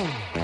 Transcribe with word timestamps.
Boom. 0.00 0.39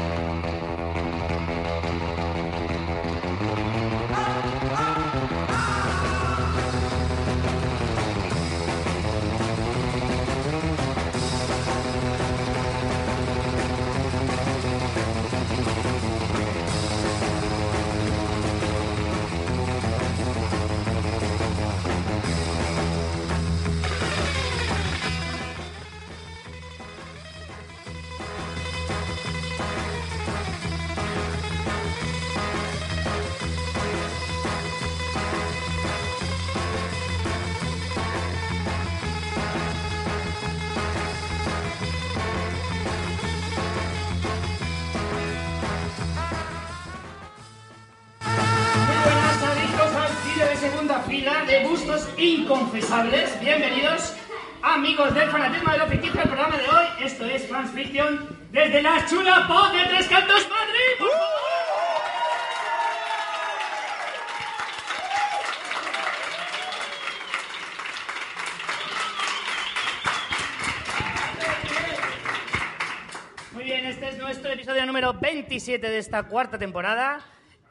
27 75.67 75.91
de 75.91 75.99
esta 75.99 76.23
cuarta 76.23 76.59
temporada, 76.59 77.19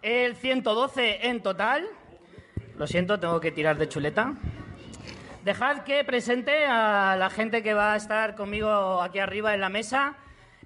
el 0.01 0.35
112 0.35 1.29
en 1.29 1.41
total. 1.41 1.88
Lo 2.77 2.88
siento, 2.88 3.21
tengo 3.21 3.39
que 3.39 3.53
tirar 3.53 3.77
de 3.77 3.88
chuleta. 3.88 4.33
Dejad 5.45 5.83
que 5.83 6.03
presente 6.03 6.66
a 6.66 7.16
la 7.17 7.29
gente 7.29 7.63
que 7.63 7.73
va 7.73 7.93
a 7.93 7.95
estar 7.95 8.35
conmigo 8.35 9.01
aquí 9.01 9.19
arriba 9.19 9.53
en 9.53 9.61
la 9.61 9.69
mesa. 9.69 10.17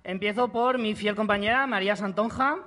Empiezo 0.03 0.51
por 0.51 0.79
mi 0.79 0.95
fiel 0.95 1.15
compañera 1.15 1.67
María 1.67 1.95
Santonja, 1.95 2.57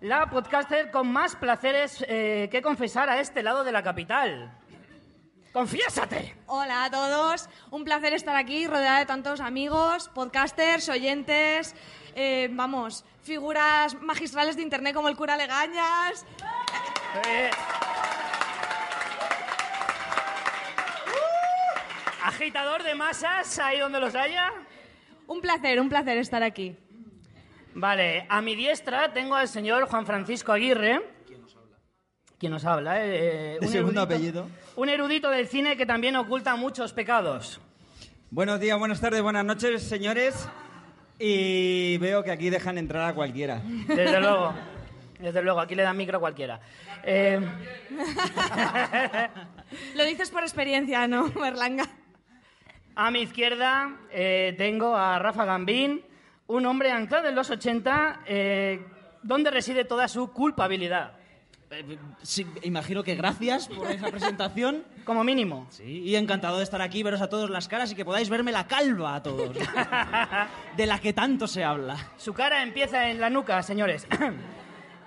la 0.00 0.28
podcaster 0.28 0.90
con 0.90 1.12
más 1.12 1.36
placeres 1.36 2.04
eh, 2.08 2.48
que 2.50 2.60
confesar 2.60 3.08
a 3.08 3.20
este 3.20 3.44
lado 3.44 3.62
de 3.62 3.70
la 3.70 3.84
capital. 3.84 4.58
¡Confiésate! 5.52 6.34
Hola 6.46 6.84
a 6.84 6.90
todos, 6.90 7.48
un 7.70 7.84
placer 7.84 8.14
estar 8.14 8.34
aquí 8.36 8.66
rodeada 8.66 9.00
de 9.00 9.06
tantos 9.06 9.38
amigos, 9.40 10.08
podcasters, 10.14 10.88
oyentes, 10.88 11.74
eh, 12.14 12.48
vamos, 12.52 13.04
figuras 13.22 13.94
magistrales 14.00 14.56
de 14.56 14.62
internet 14.62 14.94
como 14.94 15.08
el 15.08 15.16
cura 15.16 15.36
Legañas. 15.36 16.24
Eh. 17.26 17.50
Agitador 22.24 22.82
de 22.82 22.94
masas, 22.94 23.58
ahí 23.58 23.78
donde 23.78 24.00
los 24.00 24.14
haya. 24.14 24.50
Un 25.26 25.42
placer, 25.42 25.78
un 25.80 25.88
placer 25.90 26.16
estar 26.16 26.42
aquí. 26.42 26.76
Vale, 27.74 28.26
a 28.30 28.40
mi 28.40 28.54
diestra 28.54 29.12
tengo 29.12 29.34
al 29.34 29.48
señor 29.48 29.86
Juan 29.86 30.06
Francisco 30.06 30.52
Aguirre. 30.52 31.02
¿Quién 32.38 32.52
nos 32.52 32.64
habla? 32.64 33.04
eh? 33.04 33.58
De 33.60 33.66
Un 33.66 33.68
segundo 33.72 34.00
erudito- 34.02 34.14
apellido. 34.14 34.46
Un 34.74 34.88
erudito 34.88 35.30
del 35.30 35.48
cine 35.48 35.76
que 35.76 35.84
también 35.84 36.16
oculta 36.16 36.56
muchos 36.56 36.92
pecados. 36.92 37.60
Buenos 38.30 38.58
días, 38.58 38.78
buenas 38.78 39.00
tardes, 39.00 39.20
buenas 39.20 39.44
noches, 39.44 39.82
señores. 39.82 40.48
Y 41.18 41.98
veo 41.98 42.24
que 42.24 42.30
aquí 42.30 42.48
dejan 42.48 42.78
entrar 42.78 43.10
a 43.10 43.14
cualquiera. 43.14 43.60
Desde 43.86 44.20
luego. 44.20 44.54
Desde 45.18 45.42
luego, 45.42 45.60
aquí 45.60 45.74
le 45.74 45.82
dan 45.82 45.96
micro 45.96 46.16
a 46.16 46.20
cualquiera. 46.20 46.58
Eh, 47.04 47.38
Lo 49.94 50.04
dices 50.04 50.30
por 50.30 50.42
experiencia, 50.42 51.06
¿no, 51.06 51.28
Berlanga? 51.30 51.86
a 52.94 53.10
mi 53.10 53.22
izquierda 53.22 54.00
eh, 54.10 54.54
tengo 54.58 54.96
a 54.96 55.18
Rafa 55.18 55.44
Gambín, 55.44 56.02
un 56.46 56.66
hombre 56.66 56.90
anclado 56.90 57.28
en 57.28 57.34
los 57.34 57.50
80, 57.50 58.22
eh, 58.26 58.84
donde 59.22 59.50
reside 59.50 59.84
toda 59.84 60.08
su 60.08 60.32
culpabilidad, 60.32 61.12
sí, 62.22 62.46
imagino 62.62 63.02
que 63.02 63.14
gracias 63.14 63.68
por 63.68 63.90
esa 63.90 64.08
presentación. 64.08 64.84
como 65.04 65.24
mínimo. 65.24 65.66
Sí, 65.70 66.02
y 66.04 66.16
encantado 66.16 66.58
de 66.58 66.64
estar 66.64 66.80
aquí, 66.80 67.02
veros 67.02 67.20
a 67.20 67.28
todos 67.28 67.50
las 67.50 67.68
caras 67.68 67.92
y 67.92 67.94
que 67.94 68.04
podáis 68.04 68.30
verme 68.30 68.52
la 68.52 68.66
calva 68.66 69.16
a 69.16 69.22
todos. 69.22 69.56
De 70.76 70.86
la 70.86 71.00
que 71.00 71.12
tanto 71.12 71.46
se 71.46 71.64
habla. 71.64 72.12
Su 72.16 72.32
cara 72.32 72.62
empieza 72.62 73.08
en 73.08 73.20
la 73.20 73.30
nuca, 73.30 73.62
señores. 73.62 74.06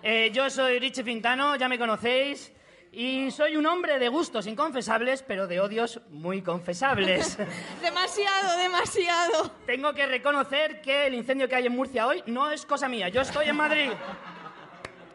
Eh, 0.08 0.30
yo 0.32 0.52
soy 0.52 0.78
Richie 0.78 1.04
Fintano, 1.04 1.56
ya 1.56 1.68
me 1.68 1.80
conocéis, 1.80 2.54
y 2.92 3.30
soy 3.32 3.58
un 3.58 3.66
hombre 3.66 4.00
de 4.00 4.08
gustos 4.08 4.48
inconfesables, 4.48 5.22
pero 5.22 5.48
de 5.48 5.60
odios 5.60 6.00
muy 6.12 6.42
confesables. 6.42 7.38
Demasiado, 7.82 8.58
demasiado. 8.58 9.52
Tengo 9.66 9.94
que 9.94 10.06
reconocer 10.06 10.80
que 10.80 11.08
el 11.08 11.16
incendio 11.16 11.50
que 11.50 11.56
hay 11.56 11.66
en 11.66 11.76
Murcia 11.76 12.08
hoy 12.08 12.24
no 12.28 12.52
es 12.52 12.66
cosa 12.66 12.88
mía. 12.88 13.10
Yo 13.10 13.22
estoy 13.22 13.50
en 13.50 13.56
Madrid. 13.58 13.90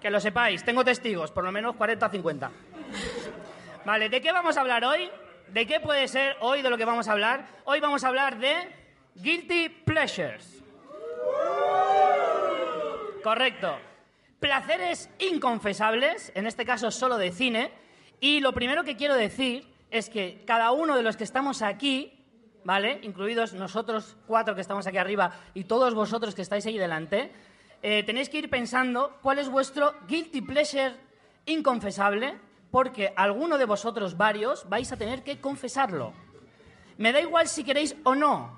Que 0.00 0.10
lo 0.10 0.18
sepáis, 0.18 0.64
tengo 0.64 0.82
testigos, 0.82 1.30
por 1.30 1.44
lo 1.44 1.52
menos 1.52 1.76
40 1.76 2.06
o 2.06 2.08
50. 2.08 2.50
Vale, 3.84 4.08
¿de 4.08 4.20
qué 4.22 4.32
vamos 4.32 4.56
a 4.56 4.62
hablar 4.62 4.84
hoy? 4.84 5.10
¿De 5.48 5.66
qué 5.66 5.78
puede 5.78 6.08
ser 6.08 6.36
hoy 6.40 6.62
de 6.62 6.70
lo 6.70 6.78
que 6.78 6.86
vamos 6.86 7.06
a 7.08 7.12
hablar? 7.12 7.46
Hoy 7.64 7.80
vamos 7.80 8.02
a 8.04 8.08
hablar 8.08 8.38
de 8.38 8.54
Guilty 9.16 9.68
Pleasures. 9.68 10.62
Correcto. 13.22 13.78
Placeres 14.38 15.10
inconfesables, 15.18 16.32
en 16.34 16.46
este 16.46 16.64
caso 16.64 16.90
solo 16.90 17.18
de 17.18 17.30
cine. 17.30 17.70
Y 18.20 18.40
lo 18.40 18.54
primero 18.54 18.84
que 18.84 18.96
quiero 18.96 19.14
decir 19.14 19.66
es 19.90 20.08
que 20.08 20.42
cada 20.46 20.70
uno 20.70 20.96
de 20.96 21.02
los 21.02 21.18
que 21.18 21.24
estamos 21.24 21.60
aquí, 21.60 22.24
¿vale? 22.64 23.00
Incluidos 23.02 23.52
nosotros 23.52 24.16
cuatro 24.26 24.54
que 24.54 24.62
estamos 24.62 24.86
aquí 24.86 24.96
arriba 24.96 25.32
y 25.52 25.64
todos 25.64 25.92
vosotros 25.92 26.34
que 26.34 26.42
estáis 26.42 26.64
ahí 26.64 26.78
delante, 26.78 27.32
eh, 27.82 28.02
tenéis 28.04 28.28
que 28.28 28.38
ir 28.38 28.50
pensando 28.50 29.18
cuál 29.22 29.38
es 29.38 29.48
vuestro 29.48 29.94
guilty 30.06 30.42
pleasure 30.42 30.94
inconfesable, 31.46 32.38
porque 32.70 33.12
alguno 33.16 33.58
de 33.58 33.64
vosotros 33.64 34.16
varios 34.16 34.68
vais 34.68 34.90
a 34.92 34.96
tener 34.96 35.22
que 35.22 35.40
confesarlo. 35.40 36.12
Me 36.98 37.12
da 37.12 37.20
igual 37.20 37.48
si 37.48 37.64
queréis 37.64 37.96
o 38.04 38.14
no, 38.14 38.52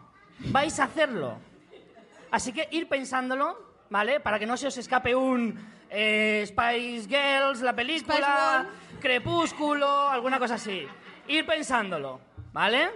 vais 0.51 0.79
a 0.81 0.85
hacerlo. 0.85 1.39
Así 2.31 2.53
que 2.53 2.69
ir 2.73 2.89
pensándolo, 2.89 3.59
¿vale? 3.91 4.21
Para 4.21 4.39
que 4.39 4.47
no 4.47 4.57
se 4.57 4.67
os 4.67 4.77
escape 4.77 5.15
un 5.15 5.59
eh, 5.91 6.45
Spice 6.47 7.07
Girls, 7.09 7.61
la 7.61 7.75
película, 7.75 8.67
Crepúsculo, 9.01 10.09
alguna 10.09 10.39
cosa 10.39 10.55
así. 10.55 10.87
Ir 11.29 11.47
pensándolo, 11.47 12.21
¿vale? 12.53 12.91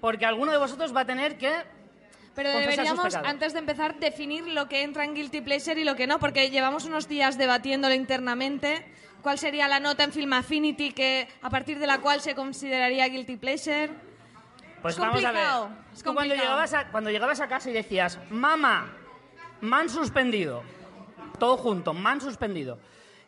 Porque 0.00 0.26
alguno 0.26 0.50
de 0.50 0.58
vosotros 0.58 0.94
va 0.94 1.02
a 1.02 1.04
tener 1.04 1.36
que... 1.36 1.81
Pero 2.34 2.50
Confesar 2.52 2.84
deberíamos, 2.86 3.14
antes 3.14 3.52
de 3.52 3.58
empezar, 3.58 3.98
definir 3.98 4.46
lo 4.46 4.68
que 4.68 4.82
entra 4.82 5.04
en 5.04 5.14
Guilty 5.14 5.42
Pleasure 5.42 5.80
y 5.80 5.84
lo 5.84 5.96
que 5.96 6.06
no, 6.06 6.18
porque 6.18 6.50
llevamos 6.50 6.84
unos 6.86 7.08
días 7.08 7.36
debatiéndolo 7.36 7.94
internamente. 7.94 8.86
¿Cuál 9.22 9.38
sería 9.38 9.68
la 9.68 9.80
nota 9.80 10.04
en 10.04 10.12
Film 10.12 10.32
Affinity 10.32 10.92
que, 10.92 11.28
a 11.42 11.50
partir 11.50 11.78
de 11.78 11.86
la 11.86 11.98
cual 12.00 12.20
se 12.20 12.34
consideraría 12.34 13.06
Guilty 13.08 13.36
Pleasure? 13.36 13.90
Pues 14.80 14.94
Es 14.94 15.00
vamos 15.00 15.24
a 15.24 15.30
ver. 15.30 15.42
complicado, 15.42 15.70
es 15.92 16.02
Tú 16.02 16.14
cuando 16.14 16.34
llegabas, 16.34 16.74
a, 16.74 16.88
cuando 16.88 17.10
llegabas 17.10 17.40
a 17.40 17.46
casa 17.46 17.70
y 17.70 17.72
decías, 17.72 18.18
mamá, 18.30 18.90
me 19.60 19.76
han 19.76 19.88
suspendido. 19.88 20.62
Todo 21.38 21.56
junto, 21.56 21.92
me 21.92 22.08
han 22.10 22.20
suspendido. 22.20 22.78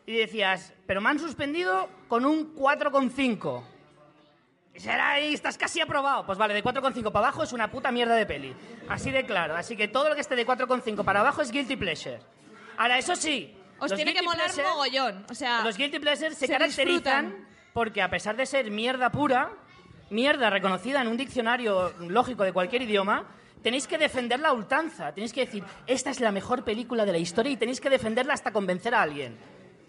Y 0.05 0.17
decías, 0.17 0.73
pero 0.85 0.99
me 0.99 1.09
han 1.09 1.19
suspendido 1.19 1.89
con 2.07 2.25
un 2.25 2.55
4,5. 2.55 3.63
Será 4.77 5.11
ahí, 5.11 5.33
estás 5.33 5.57
casi 5.57 5.79
aprobado. 5.81 6.25
Pues 6.25 6.37
vale, 6.37 6.53
de 6.53 6.63
4,5 6.63 7.03
para 7.11 7.27
abajo 7.27 7.43
es 7.43 7.53
una 7.53 7.71
puta 7.71 7.91
mierda 7.91 8.15
de 8.15 8.25
peli. 8.25 8.53
Así 8.89 9.09
de 9.11 9.25
claro. 9.25 9.55
Así 9.55 9.75
que 9.77 9.87
todo 9.87 10.09
lo 10.09 10.15
que 10.15 10.21
esté 10.21 10.35
de 10.35 10.45
4,5 10.45 11.03
para 11.03 11.21
abajo 11.21 11.41
es 11.41 11.51
guilty 11.51 11.75
pleasure. 11.75 12.19
Ahora, 12.77 12.97
eso 12.97 13.15
sí. 13.15 13.55
Os 13.79 13.89
los 13.91 13.97
tiene 13.97 14.13
que 14.13 14.21
molar 14.21 14.49
pleasure- 14.49 14.63
mogollón. 14.69 15.25
O 15.29 15.33
sea, 15.35 15.61
Los 15.63 15.77
guilty 15.77 15.99
pleasures 15.99 16.37
se, 16.37 16.47
se 16.47 16.53
caracterizan 16.53 17.25
disfrutan. 17.25 17.47
porque 17.73 18.01
a 18.01 18.09
pesar 18.09 18.35
de 18.35 18.45
ser 18.45 18.69
mierda 18.71 19.09
pura, 19.11 19.51
mierda 20.09 20.49
reconocida 20.49 21.01
en 21.01 21.07
un 21.07 21.17
diccionario 21.17 21.93
lógico 21.99 22.43
de 22.43 22.51
cualquier 22.53 22.81
idioma, 22.83 23.25
tenéis 23.63 23.87
que 23.87 23.97
defenderla 23.97 24.49
a 24.49 24.53
ultranza. 24.53 25.13
Tenéis 25.13 25.33
que 25.33 25.45
decir, 25.45 25.63
esta 25.87 26.09
es 26.09 26.19
la 26.19 26.31
mejor 26.31 26.63
película 26.63 27.05
de 27.05 27.11
la 27.13 27.17
historia 27.17 27.51
y 27.51 27.57
tenéis 27.57 27.81
que 27.81 27.89
defenderla 27.89 28.33
hasta 28.33 28.51
convencer 28.51 28.93
a 28.93 29.01
alguien. 29.01 29.37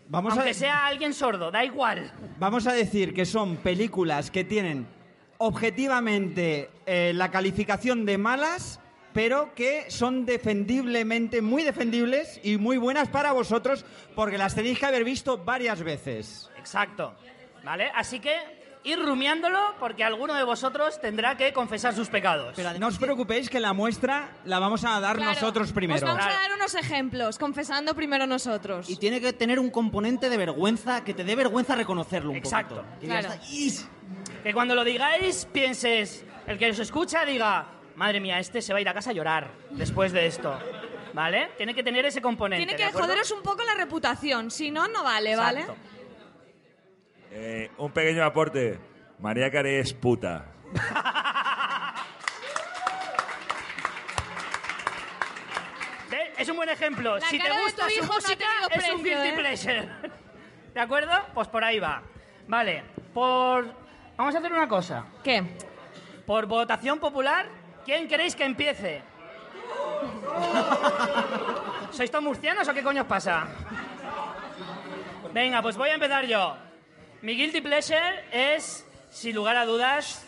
Vamos 0.08 0.34
Aunque 0.34 0.50
a, 0.50 0.54
sea 0.54 0.86
alguien 0.86 1.12
sordo, 1.12 1.50
da 1.50 1.64
igual. 1.64 2.12
vamos 2.38 2.66
a 2.66 2.72
decir 2.72 3.12
que 3.12 3.24
son 3.24 3.56
películas 3.56 4.30
que 4.30 4.44
tienen 4.44 4.86
objetivamente 5.38 6.70
eh, 6.86 7.12
la 7.14 7.30
calificación 7.30 8.06
de 8.06 8.16
malas, 8.16 8.80
pero 9.12 9.54
que 9.54 9.90
son 9.90 10.24
defendiblemente, 10.24 11.42
muy 11.42 11.62
defendibles 11.62 12.40
y 12.44 12.56
muy 12.56 12.76
buenas 12.76 13.08
para 13.08 13.32
vosotros 13.32 13.84
porque 14.14 14.38
las 14.38 14.54
tenéis 14.54 14.78
que 14.78 14.86
haber 14.86 15.04
visto 15.04 15.38
varias 15.38 15.82
veces. 15.82 16.50
Exacto. 16.58 17.14
¿Vale? 17.64 17.90
Así 17.94 18.20
que 18.20 18.34
ir 18.86 18.98
rumiándolo 19.04 19.74
porque 19.78 20.04
alguno 20.04 20.32
de 20.34 20.44
vosotros 20.44 21.00
tendrá 21.00 21.36
que 21.36 21.52
confesar 21.52 21.94
sus 21.94 22.08
pecados. 22.08 22.52
Pero 22.56 22.78
No 22.78 22.86
os 22.86 22.98
preocupéis 22.98 23.50
que 23.50 23.60
la 23.60 23.72
muestra 23.72 24.30
la 24.44 24.58
vamos 24.58 24.84
a 24.84 25.00
dar 25.00 25.16
claro, 25.16 25.32
nosotros 25.32 25.72
primero. 25.72 25.96
Os 25.96 26.02
vamos 26.02 26.24
Claro. 26.24 26.38
a 26.38 26.42
dar 26.42 26.52
unos 26.52 26.74
ejemplos, 26.74 27.38
confesando 27.38 27.94
primero 27.94 28.26
nosotros. 28.26 28.88
Y 28.88 28.96
tiene 28.96 29.20
que 29.20 29.32
tener 29.32 29.58
un 29.58 29.70
componente 29.70 30.30
de 30.30 30.36
vergüenza, 30.36 31.04
que 31.04 31.12
te 31.14 31.24
dé 31.24 31.34
vergüenza 31.34 31.74
reconocerlo 31.74 32.30
un 32.30 32.36
Exacto. 32.36 32.76
poquito. 32.76 33.00
Que 33.00 33.06
Claro. 33.06 33.28
Que 34.42 34.54
cuando 34.54 34.74
lo 34.74 34.84
digáis, 34.84 35.46
pienses, 35.52 36.24
el 36.46 36.56
que 36.58 36.70
os 36.70 36.78
escucha 36.78 37.24
diga, 37.24 37.66
madre 37.96 38.20
mía, 38.20 38.38
este 38.38 38.62
se 38.62 38.72
va 38.72 38.78
a 38.78 38.82
ir 38.82 38.88
a 38.88 38.94
casa 38.94 39.10
a 39.10 39.12
llorar 39.12 39.50
después 39.70 40.12
de 40.12 40.26
esto. 40.26 40.56
¿Vale? 41.12 41.50
Tiene 41.56 41.74
que 41.74 41.82
tener 41.82 42.04
ese 42.04 42.20
componente. 42.20 42.66
Tiene 42.66 42.78
¿de 42.84 42.92
que 42.92 42.96
joderos 42.96 43.30
un 43.30 43.42
poco 43.42 43.62
la 43.64 43.74
reputación, 43.74 44.50
si 44.50 44.70
no, 44.70 44.86
no 44.86 45.02
vale, 45.02 45.34
¿vale? 45.34 45.64
Eh, 47.38 47.70
un 47.76 47.92
pequeño 47.92 48.24
aporte. 48.24 48.78
María 49.18 49.50
Carey 49.50 49.74
es 49.76 49.92
puta. 49.92 50.46
Es 56.38 56.48
un 56.48 56.56
buen 56.56 56.68
ejemplo. 56.70 57.18
La 57.18 57.26
si 57.26 57.38
te 57.38 57.44
cara 57.44 57.56
de 57.56 57.62
gusta 57.62 57.84
tu 57.84 57.90
su 57.90 57.96
hijo 57.96 58.06
no 58.06 58.12
ha 58.12 58.16
música, 58.16 58.46
tenido 58.68 58.68
es 58.68 58.94
un 58.94 59.02
precio, 59.02 59.22
guilty 59.22 59.28
¿eh? 59.28 59.32
pleasure. 59.36 59.88
¿De 60.74 60.80
acuerdo? 60.80 61.12
Pues 61.34 61.48
por 61.48 61.62
ahí 61.62 61.78
va. 61.78 62.02
Vale, 62.48 62.84
por... 63.12 63.66
Vamos 64.16 64.34
a 64.34 64.38
hacer 64.38 64.52
una 64.52 64.68
cosa. 64.68 65.04
¿Qué? 65.22 65.42
Por 66.26 66.46
votación 66.46 66.98
popular, 67.00 67.48
¿quién 67.84 68.08
queréis 68.08 68.34
que 68.34 68.44
empiece? 68.44 69.02
¿Sois 71.90 72.10
todos 72.10 72.24
murcianos 72.24 72.66
o 72.66 72.72
qué 72.72 72.82
coño 72.82 73.02
os 73.02 73.08
pasa? 73.08 73.46
Venga, 75.34 75.60
pues 75.60 75.76
voy 75.76 75.90
a 75.90 75.94
empezar 75.94 76.24
yo. 76.24 76.65
Mi 77.22 77.34
guilty 77.34 77.60
pleasure 77.60 78.24
es, 78.32 78.86
sin 79.10 79.34
lugar 79.34 79.56
a 79.56 79.64
dudas, 79.64 80.24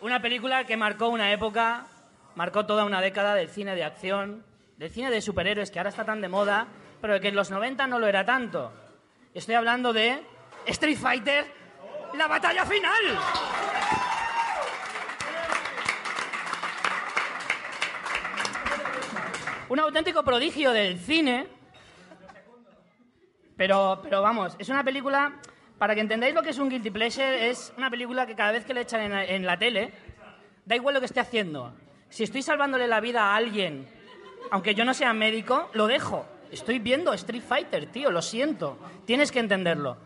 una 0.00 0.22
película 0.22 0.64
que 0.64 0.76
marcó 0.76 1.08
una 1.08 1.32
época, 1.32 1.86
marcó 2.34 2.64
toda 2.66 2.84
una 2.84 3.00
década 3.00 3.34
del 3.34 3.48
cine 3.48 3.74
de 3.74 3.84
acción, 3.84 4.44
del 4.76 4.90
cine 4.90 5.10
de 5.10 5.20
superhéroes 5.20 5.70
que 5.70 5.78
ahora 5.78 5.90
está 5.90 6.04
tan 6.04 6.20
de 6.20 6.28
moda, 6.28 6.68
pero 7.00 7.20
que 7.20 7.28
en 7.28 7.34
los 7.34 7.50
90 7.50 7.86
no 7.86 7.98
lo 7.98 8.06
era 8.06 8.24
tanto. 8.24 8.72
Estoy 9.34 9.56
hablando 9.56 9.92
de 9.92 10.22
Street 10.66 10.98
Fighter, 10.98 11.46
la 12.16 12.26
batalla 12.26 12.64
final. 12.64 13.18
un 19.68 19.78
auténtico 19.78 20.22
prodigio 20.22 20.72
del 20.72 20.98
cine. 20.98 21.46
Pero, 23.56 24.00
pero 24.02 24.22
vamos, 24.22 24.54
es 24.58 24.68
una 24.68 24.84
película, 24.84 25.32
para 25.78 25.94
que 25.94 26.00
entendáis 26.00 26.34
lo 26.34 26.42
que 26.42 26.50
es 26.50 26.58
un 26.58 26.68
guilty 26.68 26.90
pleasure, 26.90 27.48
es 27.48 27.72
una 27.76 27.88
película 27.88 28.26
que 28.26 28.34
cada 28.34 28.52
vez 28.52 28.64
que 28.64 28.74
le 28.74 28.80
echan 28.82 29.12
en 29.12 29.46
la, 29.46 29.58
tele, 29.58 29.92
da 30.64 30.74
igual 30.74 30.94
lo 30.94 31.00
que 31.00 31.06
esté 31.06 31.20
haciendo. 31.20 31.72
Si 32.08 32.24
estoy 32.24 32.42
salvándole 32.42 32.88
la 32.88 33.00
vida 33.00 33.22
a 33.22 33.36
alguien, 33.36 33.86
aunque 34.50 34.74
yo 34.74 34.84
no 34.84 34.92
sea 34.92 35.12
médico, 35.12 35.70
lo 35.74 35.86
dejo. 35.86 36.26
Estoy 36.50 36.78
viendo 36.78 37.12
Street 37.12 37.42
Fighter, 37.46 37.86
tío, 37.86 38.10
lo 38.10 38.22
siento. 38.22 38.78
Tienes 39.04 39.30
que 39.30 39.38
entenderlo. 39.38 39.98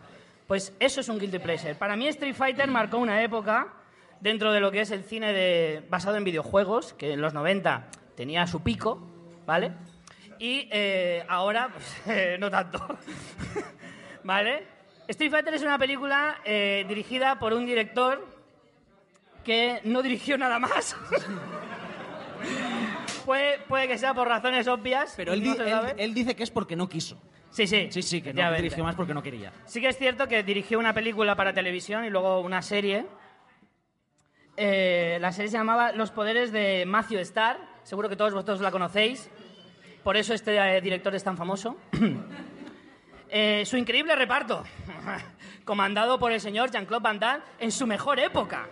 Pues 0.47 0.75
eso 0.79 1.01
es 1.01 1.09
un 1.09 1.17
guilty 1.17 1.39
pleasure. 1.39 1.75
Para 1.75 1.95
mí 1.95 2.07
Street 2.07 2.35
Fighter 2.35 2.67
marcó 2.67 2.97
una 2.97 3.23
época 3.23 3.73
dentro 4.19 4.51
de 4.51 4.59
lo 4.59 4.71
que 4.71 4.81
es 4.81 4.91
el 4.91 5.03
cine 5.03 5.33
de, 5.33 5.83
basado 5.89 6.17
en 6.17 6.23
videojuegos, 6.23 6.93
que 6.93 7.13
en 7.13 7.21
los 7.21 7.33
90 7.33 7.87
tenía 8.15 8.45
su 8.45 8.61
pico, 8.61 9.01
¿vale? 9.45 9.71
Y 10.37 10.67
eh, 10.71 11.25
ahora, 11.27 11.69
pues, 11.73 12.39
no 12.39 12.51
tanto. 12.51 12.85
¿Vale? 14.23 14.72
Street 15.07 15.31
Fighter 15.31 15.53
es 15.53 15.63
una 15.63 15.77
película 15.77 16.37
eh, 16.45 16.85
dirigida 16.87 17.39
por 17.39 17.53
un 17.53 17.65
director 17.65 18.25
que 19.43 19.81
no 19.83 20.01
dirigió 20.01 20.37
nada 20.37 20.59
más. 20.59 20.95
puede, 23.25 23.59
puede 23.67 23.87
que 23.87 23.97
sea 23.97 24.13
por 24.13 24.27
razones 24.27 24.67
obvias. 24.67 25.13
Pero 25.17 25.33
él, 25.33 25.43
no 25.43 25.51
di- 25.51 25.57
se 25.57 25.63
él- 25.63 25.69
sabe. 25.69 25.95
él 25.97 26.13
dice 26.13 26.35
que 26.35 26.43
es 26.43 26.51
porque 26.51 26.75
no 26.75 26.87
quiso. 26.87 27.21
Sí, 27.51 27.67
sí. 27.67 27.87
Sí, 27.91 28.01
sí, 28.01 28.21
que 28.21 28.33
no 28.33 28.51
dirigió 28.53 28.83
más 28.83 28.95
porque 28.95 29.13
no 29.13 29.21
quería. 29.21 29.51
Sí 29.65 29.79
que 29.79 29.87
es 29.89 29.97
cierto 29.97 30.27
que 30.27 30.41
dirigió 30.43 30.79
una 30.79 30.93
película 30.93 31.35
para 31.35 31.53
televisión 31.53 32.03
y 32.05 32.09
luego 32.09 32.39
una 32.41 32.61
serie. 32.61 33.05
Eh, 34.57 35.17
la 35.21 35.31
serie 35.31 35.51
se 35.51 35.57
llamaba 35.57 35.91
Los 35.91 36.11
poderes 36.11 36.51
de 36.51 36.85
Matthew 36.87 37.19
Starr. 37.19 37.57
Seguro 37.83 38.09
que 38.09 38.15
todos 38.15 38.33
vosotros 38.33 38.61
la 38.61 38.71
conocéis. 38.71 39.29
Por 40.03 40.17
eso 40.17 40.33
este 40.33 40.57
eh, 40.57 40.81
director 40.81 41.13
es 41.13 41.23
tan 41.23 41.37
famoso. 41.37 41.77
Eh, 43.35 43.65
su 43.65 43.77
increíble 43.77 44.15
reparto, 44.15 44.63
comandado 45.65 46.19
por 46.19 46.31
el 46.31 46.39
señor 46.39 46.69
Jean-Claude 46.69 47.01
Van 47.01 47.17
Damme 47.17 47.43
en 47.57 47.71
su 47.71 47.87
mejor 47.87 48.19
época. 48.19 48.67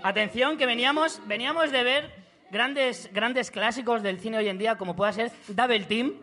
Atención, 0.00 0.56
que 0.56 0.64
veníamos, 0.64 1.20
veníamos 1.26 1.72
de 1.72 1.82
ver 1.82 2.14
grandes, 2.52 3.10
grandes 3.12 3.50
clásicos 3.50 4.04
del 4.04 4.20
cine 4.20 4.38
hoy 4.38 4.48
en 4.48 4.58
día, 4.58 4.76
como 4.76 4.94
pueda 4.94 5.12
ser 5.12 5.32
Double 5.48 5.80
Team, 5.80 6.14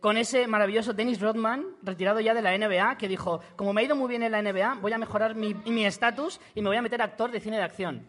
con 0.00 0.18
ese 0.18 0.46
maravilloso 0.46 0.92
Dennis 0.92 1.22
Rodman, 1.22 1.64
retirado 1.82 2.20
ya 2.20 2.34
de 2.34 2.42
la 2.42 2.54
NBA, 2.58 2.98
que 2.98 3.08
dijo, 3.08 3.40
como 3.56 3.72
me 3.72 3.80
ha 3.80 3.84
ido 3.84 3.96
muy 3.96 4.10
bien 4.10 4.22
en 4.22 4.32
la 4.32 4.42
NBA, 4.42 4.74
voy 4.82 4.92
a 4.92 4.98
mejorar 4.98 5.34
mi 5.36 5.54
mi 5.54 5.86
estatus 5.86 6.38
y 6.54 6.60
me 6.60 6.68
voy 6.68 6.76
a 6.76 6.82
meter 6.82 7.00
actor 7.00 7.30
de 7.30 7.40
cine 7.40 7.56
de 7.56 7.62
acción. 7.62 8.06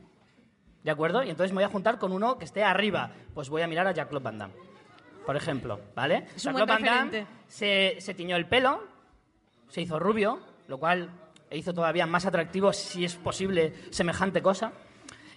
¿De 0.84 0.92
acuerdo? 0.92 1.24
Y 1.24 1.30
entonces 1.30 1.54
me 1.54 1.60
voy 1.60 1.64
a 1.64 1.70
juntar 1.70 1.98
con 1.98 2.12
uno 2.12 2.38
que 2.38 2.44
esté 2.44 2.62
arriba. 2.62 3.12
Pues 3.34 3.48
voy 3.48 3.62
a 3.62 3.68
mirar 3.68 3.88
a 3.88 3.94
Jack 3.94 4.12
Van 4.22 4.38
Damme, 4.38 4.54
por 5.26 5.36
ejemplo, 5.36 5.80
¿vale? 5.96 6.26
Es 6.36 6.46
un 6.46 6.54
Jean-Claude 6.54 6.72
buen 6.72 6.86
Van 6.86 7.12
Damme 7.12 7.28
se, 7.48 7.98
se 8.00 8.14
tiñó 8.14 8.36
el 8.36 8.46
pelo, 8.46 8.84
se 9.68 9.82
hizo 9.82 10.00
rubio, 10.00 10.40
lo 10.68 10.78
cual 10.78 11.10
hizo 11.52 11.74
todavía 11.74 12.06
más 12.06 12.26
atractivo, 12.26 12.74
si 12.74 13.06
es 13.06 13.16
posible, 13.16 13.74
semejante 13.92 14.42
cosa. 14.42 14.72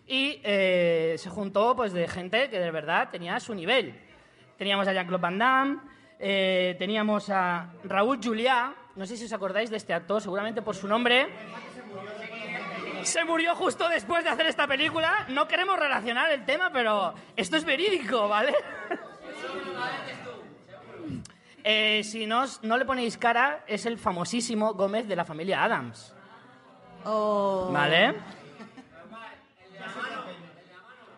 Y 0.06 0.40
eh, 0.42 1.14
se 1.18 1.30
juntó 1.30 1.74
pues, 1.74 1.92
de 1.92 2.08
gente 2.08 2.50
que 2.50 2.58
de 2.58 2.70
verdad 2.70 3.08
tenía 3.10 3.38
su 3.40 3.54
nivel. 3.54 3.98
Teníamos 4.58 4.86
a 4.88 4.92
Jean-Claude 4.92 5.22
Van 5.22 5.38
Damme, 5.38 5.78
eh, 6.18 6.76
teníamos 6.78 7.30
a 7.30 7.72
Raúl 7.84 8.20
Juliá, 8.22 8.74
no 8.94 9.06
sé 9.06 9.16
si 9.16 9.24
os 9.24 9.32
acordáis 9.32 9.70
de 9.70 9.76
este 9.76 9.94
actor, 9.94 10.20
seguramente 10.20 10.60
por 10.62 10.74
su 10.74 10.86
nombre. 10.86 11.28
Se 13.02 13.24
murió 13.24 13.54
justo 13.56 13.88
después 13.88 14.22
de 14.22 14.30
hacer 14.30 14.46
esta 14.46 14.66
película. 14.66 15.26
No 15.28 15.48
queremos 15.48 15.78
relacionar 15.78 16.30
el 16.30 16.44
tema, 16.44 16.70
pero 16.72 17.14
esto 17.34 17.56
es 17.56 17.64
verídico, 17.64 18.28
¿vale? 18.28 18.54
Eh, 21.64 22.02
si 22.02 22.26
no, 22.26 22.44
no 22.62 22.76
le 22.76 22.84
ponéis 22.84 23.16
cara, 23.16 23.64
es 23.66 23.86
el 23.86 23.98
famosísimo 23.98 24.74
Gómez 24.74 25.06
de 25.06 25.14
la 25.14 25.24
familia 25.24 25.62
Adams. 25.62 26.14
Oh. 27.04 27.70
¿Vale? 27.72 28.14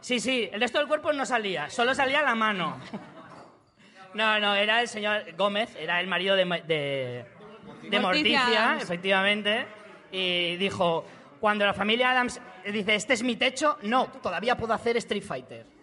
Sí, 0.00 0.20
sí, 0.20 0.48
el 0.52 0.60
resto 0.60 0.78
del 0.78 0.86
cuerpo 0.86 1.14
no 1.14 1.24
salía, 1.24 1.70
solo 1.70 1.94
salía 1.94 2.20
la 2.20 2.34
mano. 2.34 2.76
No, 4.12 4.38
no, 4.38 4.54
era 4.54 4.82
el 4.82 4.88
señor 4.88 5.34
Gómez, 5.34 5.74
era 5.76 5.98
el 5.98 6.06
marido 6.06 6.36
de, 6.36 6.44
de, 6.66 7.24
de 7.88 8.00
Morticia 8.00 8.76
efectivamente, 8.78 9.66
y 10.12 10.56
dijo, 10.56 11.06
cuando 11.40 11.64
la 11.64 11.72
familia 11.72 12.10
Adams 12.10 12.40
dice, 12.70 12.94
este 12.94 13.14
es 13.14 13.22
mi 13.22 13.36
techo, 13.36 13.78
no, 13.82 14.06
todavía 14.22 14.56
puedo 14.56 14.74
hacer 14.74 14.98
Street 14.98 15.24
Fighter. 15.24 15.73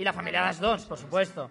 Y 0.00 0.02
la 0.02 0.14
familia 0.14 0.50
2, 0.58 0.86
por 0.86 0.96
supuesto. 0.96 1.50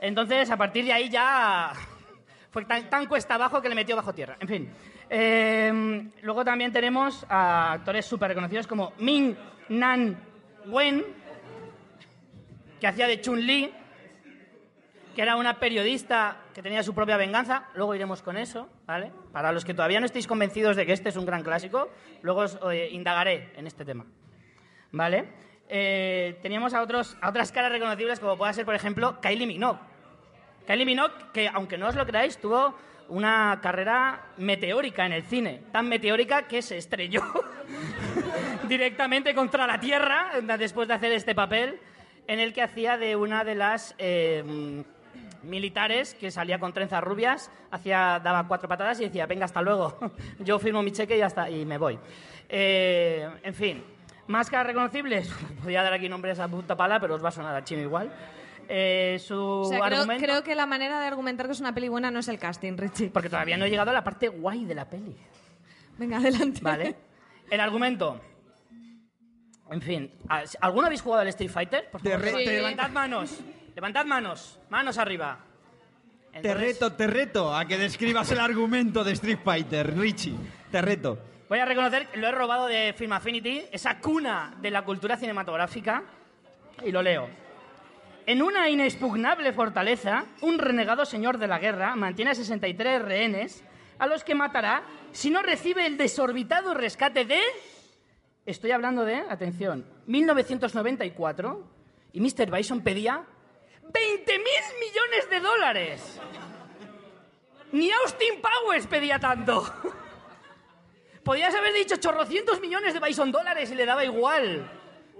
Entonces, 0.00 0.50
a 0.50 0.56
partir 0.56 0.84
de 0.84 0.92
ahí 0.92 1.08
ya 1.08 1.72
fue 2.50 2.64
tan, 2.64 3.06
cuesta 3.06 3.36
abajo 3.36 3.62
que 3.62 3.68
le 3.68 3.76
metió 3.76 3.94
bajo 3.94 4.12
tierra. 4.12 4.36
En 4.40 4.48
fin. 4.48 4.68
Eh, 5.08 6.10
luego 6.22 6.44
también 6.44 6.72
tenemos 6.72 7.24
a 7.28 7.74
actores 7.74 8.06
súper 8.06 8.30
reconocidos 8.30 8.66
como 8.66 8.92
Ming 8.98 9.36
Nan 9.68 10.18
Wen, 10.66 11.04
que 12.80 12.88
hacía 12.88 13.06
de 13.06 13.20
Chun-Li. 13.20 13.72
que 15.14 15.22
era 15.22 15.36
una 15.36 15.60
periodista 15.60 16.38
que 16.52 16.60
tenía 16.60 16.82
su 16.82 16.92
propia 16.92 17.16
venganza. 17.16 17.68
Luego 17.76 17.94
iremos 17.94 18.20
con 18.20 18.36
eso, 18.36 18.68
¿vale? 18.84 19.12
Para 19.30 19.52
los 19.52 19.64
que 19.64 19.74
todavía 19.74 20.00
no 20.00 20.06
estéis 20.06 20.26
convencidos 20.26 20.74
de 20.74 20.84
que 20.84 20.92
este 20.92 21.10
es 21.10 21.16
un 21.16 21.24
gran 21.24 21.44
clásico, 21.44 21.88
luego 22.22 22.40
os 22.40 22.58
eh, 22.72 22.88
indagaré 22.90 23.52
en 23.54 23.68
este 23.68 23.84
tema, 23.84 24.06
¿vale? 24.90 25.45
Eh, 25.68 26.38
teníamos 26.42 26.74
a, 26.74 26.82
otros, 26.82 27.16
a 27.20 27.28
otras 27.28 27.52
caras 27.52 27.72
reconocibles, 27.72 28.20
como 28.20 28.36
pueda 28.36 28.52
ser, 28.52 28.64
por 28.64 28.74
ejemplo, 28.74 29.20
Kylie 29.20 29.46
Minogue. 29.46 29.80
Kylie 30.66 30.86
Minogue, 30.86 31.14
que 31.32 31.48
aunque 31.48 31.78
no 31.78 31.88
os 31.88 31.94
lo 31.94 32.06
creáis, 32.06 32.38
tuvo 32.38 32.74
una 33.08 33.60
carrera 33.62 34.26
meteórica 34.36 35.06
en 35.06 35.12
el 35.12 35.22
cine. 35.22 35.62
Tan 35.72 35.88
meteórica 35.88 36.46
que 36.46 36.62
se 36.62 36.76
estrelló 36.76 37.22
directamente 38.68 39.34
contra 39.34 39.66
la 39.66 39.78
Tierra 39.78 40.32
después 40.58 40.88
de 40.88 40.94
hacer 40.94 41.12
este 41.12 41.34
papel, 41.34 41.78
en 42.26 42.40
el 42.40 42.52
que 42.52 42.62
hacía 42.62 42.98
de 42.98 43.14
una 43.14 43.44
de 43.44 43.54
las 43.54 43.94
eh, 43.98 44.82
militares 45.42 46.14
que 46.14 46.30
salía 46.30 46.58
con 46.58 46.72
trenzas 46.72 47.02
rubias, 47.02 47.50
hacía, 47.70 48.20
daba 48.22 48.46
cuatro 48.48 48.68
patadas 48.68 49.00
y 49.00 49.04
decía, 49.04 49.26
venga, 49.26 49.44
hasta 49.44 49.62
luego, 49.62 49.96
yo 50.40 50.58
firmo 50.58 50.82
mi 50.82 50.92
cheque 50.92 51.16
y, 51.16 51.22
hasta, 51.22 51.48
y 51.48 51.64
me 51.64 51.78
voy. 51.78 51.98
Eh, 52.48 53.28
en 53.42 53.54
fin, 53.54 53.84
máscaras 54.28 54.66
reconocibles, 54.66 55.28
podría 55.60 55.82
dar 55.82 55.92
aquí 55.92 56.08
nombres 56.08 56.38
a 56.38 56.48
punta 56.48 56.76
pala, 56.76 57.00
pero 57.00 57.14
os 57.14 57.24
va 57.24 57.28
a 57.28 57.32
sonar 57.32 57.54
a 57.54 57.64
chino 57.64 57.82
igual. 57.82 58.12
Eh, 58.68 59.18
su 59.24 59.38
O 59.40 59.64
sea, 59.64 59.80
creo, 59.82 60.00
argumento... 60.00 60.24
creo 60.24 60.42
que 60.42 60.54
la 60.56 60.66
manera 60.66 61.00
de 61.00 61.06
argumentar 61.06 61.46
que 61.46 61.52
es 61.52 61.60
una 61.60 61.72
peli 61.72 61.88
buena 61.88 62.10
no 62.10 62.18
es 62.18 62.28
el 62.28 62.38
casting, 62.38 62.76
Richie. 62.76 63.10
Porque 63.10 63.28
todavía 63.30 63.56
no 63.56 63.64
he 63.64 63.70
llegado 63.70 63.90
a 63.90 63.94
la 63.94 64.02
parte 64.02 64.28
guay 64.28 64.64
de 64.64 64.74
la 64.74 64.88
peli. 64.90 65.16
Venga, 65.98 66.16
adelante. 66.18 66.60
¿Vale? 66.62 66.96
El 67.48 67.60
argumento. 67.60 68.20
En 69.70 69.80
fin, 69.82 70.10
¿alguno 70.60 70.86
habéis 70.86 71.02
jugado 71.02 71.22
al 71.22 71.28
Street 71.28 71.50
Fighter? 71.50 71.90
Por 71.90 72.00
favor, 72.00 72.18
Te 72.20 72.24
re- 72.24 72.32
levantad- 72.32 72.44
te- 72.44 72.56
levantad 72.56 72.90
manos. 72.90 73.40
Levantad 73.74 74.04
manos. 74.04 74.60
Manos 74.68 74.98
arriba. 74.98 75.38
Te 76.32 76.38
Entonces, 76.38 76.60
reto, 76.60 76.92
te 76.92 77.06
reto 77.06 77.54
a 77.54 77.64
que 77.66 77.78
describas 77.78 78.30
el 78.32 78.38
argumento 78.40 79.02
de 79.04 79.12
Street 79.12 79.38
Fighter, 79.44 79.96
Richie. 79.96 80.36
Te 80.70 80.82
reto. 80.82 81.18
Voy 81.48 81.60
a 81.60 81.64
reconocer 81.64 82.08
que 82.08 82.18
lo 82.18 82.26
he 82.26 82.32
robado 82.32 82.66
de 82.66 82.92
Film 82.92 83.12
Affinity, 83.12 83.62
esa 83.70 84.00
cuna 84.00 84.56
de 84.60 84.70
la 84.70 84.84
cultura 84.84 85.16
cinematográfica, 85.16 86.02
y 86.84 86.90
lo 86.90 87.02
leo. 87.02 87.28
En 88.26 88.42
una 88.42 88.68
inexpugnable 88.68 89.52
fortaleza, 89.52 90.24
un 90.40 90.58
renegado 90.58 91.04
señor 91.04 91.38
de 91.38 91.46
la 91.46 91.60
guerra 91.60 91.94
mantiene 91.94 92.32
a 92.32 92.34
63 92.34 93.00
rehenes 93.00 93.62
a 94.00 94.08
los 94.08 94.24
que 94.24 94.34
matará 94.34 94.82
si 95.12 95.30
no 95.30 95.40
recibe 95.40 95.86
el 95.86 95.96
desorbitado 95.96 96.74
rescate 96.74 97.24
de... 97.24 97.40
Estoy 98.44 98.72
hablando 98.72 99.04
de, 99.04 99.14
atención, 99.16 99.86
1994, 100.06 101.64
y 102.12 102.20
Mr. 102.20 102.50
Bison 102.50 102.80
pedía 102.80 103.24
20.000 103.84 103.92
millones 104.80 105.30
de 105.30 105.40
dólares. 105.40 106.20
Ni 107.70 107.90
Austin 107.92 108.40
Powers 108.40 108.88
pedía 108.88 109.20
tanto. 109.20 109.64
Podías 111.26 111.54
haber 111.56 111.74
dicho 111.74 111.96
chorrocientos 111.96 112.60
millones 112.60 112.94
de 112.94 113.00
Bison 113.00 113.32
dólares 113.32 113.68
y 113.72 113.74
le 113.74 113.84
daba 113.84 114.04
igual. 114.04 114.70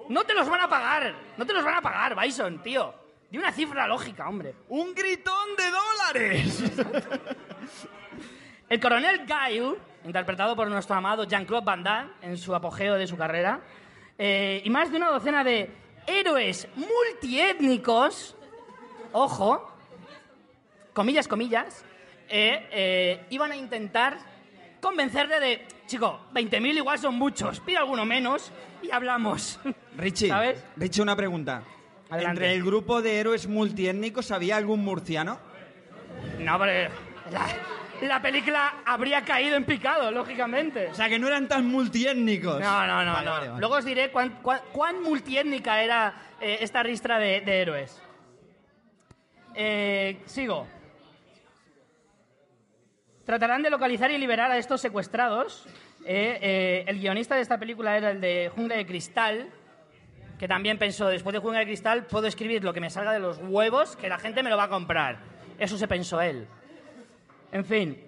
No 0.09 0.23
te 0.23 0.35
los 0.35 0.49
van 0.49 0.61
a 0.61 0.69
pagar. 0.69 1.13
No 1.37 1.45
te 1.45 1.53
los 1.53 1.65
van 1.65 1.75
a 1.75 1.83
pagar, 1.83 2.15
Bison, 2.15 2.63
tío. 2.63 2.95
De 3.29 3.37
una 3.37 3.51
cifra 3.51 3.89
lógica, 3.89 4.29
hombre. 4.29 4.55
¡Un 4.69 4.95
gritón 4.95 5.57
de 5.57 5.65
dólares! 5.69 6.63
El 8.69 8.79
coronel 8.79 9.27
Guile, 9.27 9.75
interpretado 10.05 10.55
por 10.55 10.69
nuestro 10.69 10.95
amado 10.95 11.25
Jean-Claude 11.25 11.65
Van 11.65 11.83
Damme 11.83 12.13
en 12.23 12.39
su 12.39 12.55
apogeo 12.55 12.95
de 12.95 13.09
su 13.09 13.17
carrera, 13.17 13.63
eh, 14.17 14.63
y 14.65 14.71
más 14.71 14.93
de 14.93 14.99
una 14.99 15.11
docena 15.11 15.43
de 15.43 15.73
héroes 16.07 16.69
multiétnicos, 16.77 18.37
ojo, 19.11 19.73
comillas, 20.93 21.27
comillas, 21.27 21.85
eh, 22.29 22.69
eh, 22.71 23.27
iban 23.31 23.51
a 23.51 23.57
intentar 23.57 24.19
convencerle 24.81 25.41
de, 25.41 25.76
chico, 25.87 26.21
20.000 26.35 26.77
igual 26.77 26.99
son 26.99 27.15
muchos, 27.15 27.61
pide 27.61 27.79
alguno 27.79 28.05
menos 28.05 28.51
y 28.83 28.91
hablamos. 28.91 29.59
Richie, 29.97 30.29
¿Sabes? 30.29 30.65
Richie, 30.77 31.03
una 31.03 31.17
pregunta. 31.17 31.63
Adelante. 32.11 32.43
Entre 32.43 32.55
el 32.55 32.63
grupo 32.65 33.03
de 33.03 33.19
héroes 33.19 33.47
multiétnicos, 33.49 34.31
¿había 34.31 34.57
algún 34.57 34.85
murciano? 34.85 35.39
No, 36.39 36.59
pero 36.59 36.91
la, 37.33 37.47
la 38.07 38.23
película 38.23 38.75
habría 38.85 39.23
caído 39.25 39.57
en 39.57 39.65
picado, 39.65 40.11
lógicamente. 40.13 40.87
O 40.89 40.95
sea, 40.95 41.09
que 41.09 41.19
no 41.19 41.27
eran 41.27 41.49
tan 41.49 41.67
multiétnicos. 41.67 42.61
No, 42.61 42.87
no, 42.87 43.05
no. 43.05 43.13
Vale, 43.13 43.25
no. 43.27 43.33
vale, 43.33 43.49
vale. 43.49 43.61
Luego 43.61 43.75
os 43.75 43.85
diré 43.85 44.11
cuán, 44.11 44.39
cuán- 44.43 44.61
cuán 44.73 45.03
multiétnica 45.03 45.83
era 45.83 46.15
eh, 46.41 46.59
esta 46.61 46.83
ristra 46.83 47.19
de, 47.19 47.41
de 47.41 47.61
héroes. 47.61 48.01
Eh, 49.55 50.21
sigo. 50.27 50.67
Tratarán 53.27 53.61
de 53.61 53.71
localizar 53.71 54.09
y 54.13 54.19
liberar 54.19 54.53
a 54.53 54.57
estos 54.57 54.81
secuestrados. 54.81 55.67
Eh, 56.05 56.39
eh, 56.41 56.85
el 56.87 57.01
guionista 57.01 57.35
de 57.35 57.41
esta 57.41 57.59
película 57.59 57.97
era 57.97 58.13
el 58.13 58.21
de 58.21 58.53
Jungla 58.55 58.77
de 58.77 58.87
Cristal, 58.87 59.49
que 60.39 60.47
también 60.47 60.79
pensó, 60.79 61.09
después 61.09 61.33
de 61.35 61.41
Jungla 61.41 61.59
de 61.59 61.67
Cristal 61.67 62.07
puedo 62.07 62.29
escribir 62.29 62.63
lo 62.63 62.73
que 62.73 62.81
me 62.81 62.89
salga 62.89 63.13
de 63.13 63.19
los 63.19 63.39
huevos, 63.39 63.97
que 63.97 64.09
la 64.09 64.19
gente 64.19 64.45
me 64.45 64.51
lo 64.51 64.57
va 64.57 64.65
a 64.65 64.69
comprar. 64.69 65.19
Eso 65.59 65.77
se 65.77 65.89
pensó 65.89 66.21
él. 66.21 66.47
En 67.51 67.65
fin, 67.65 68.01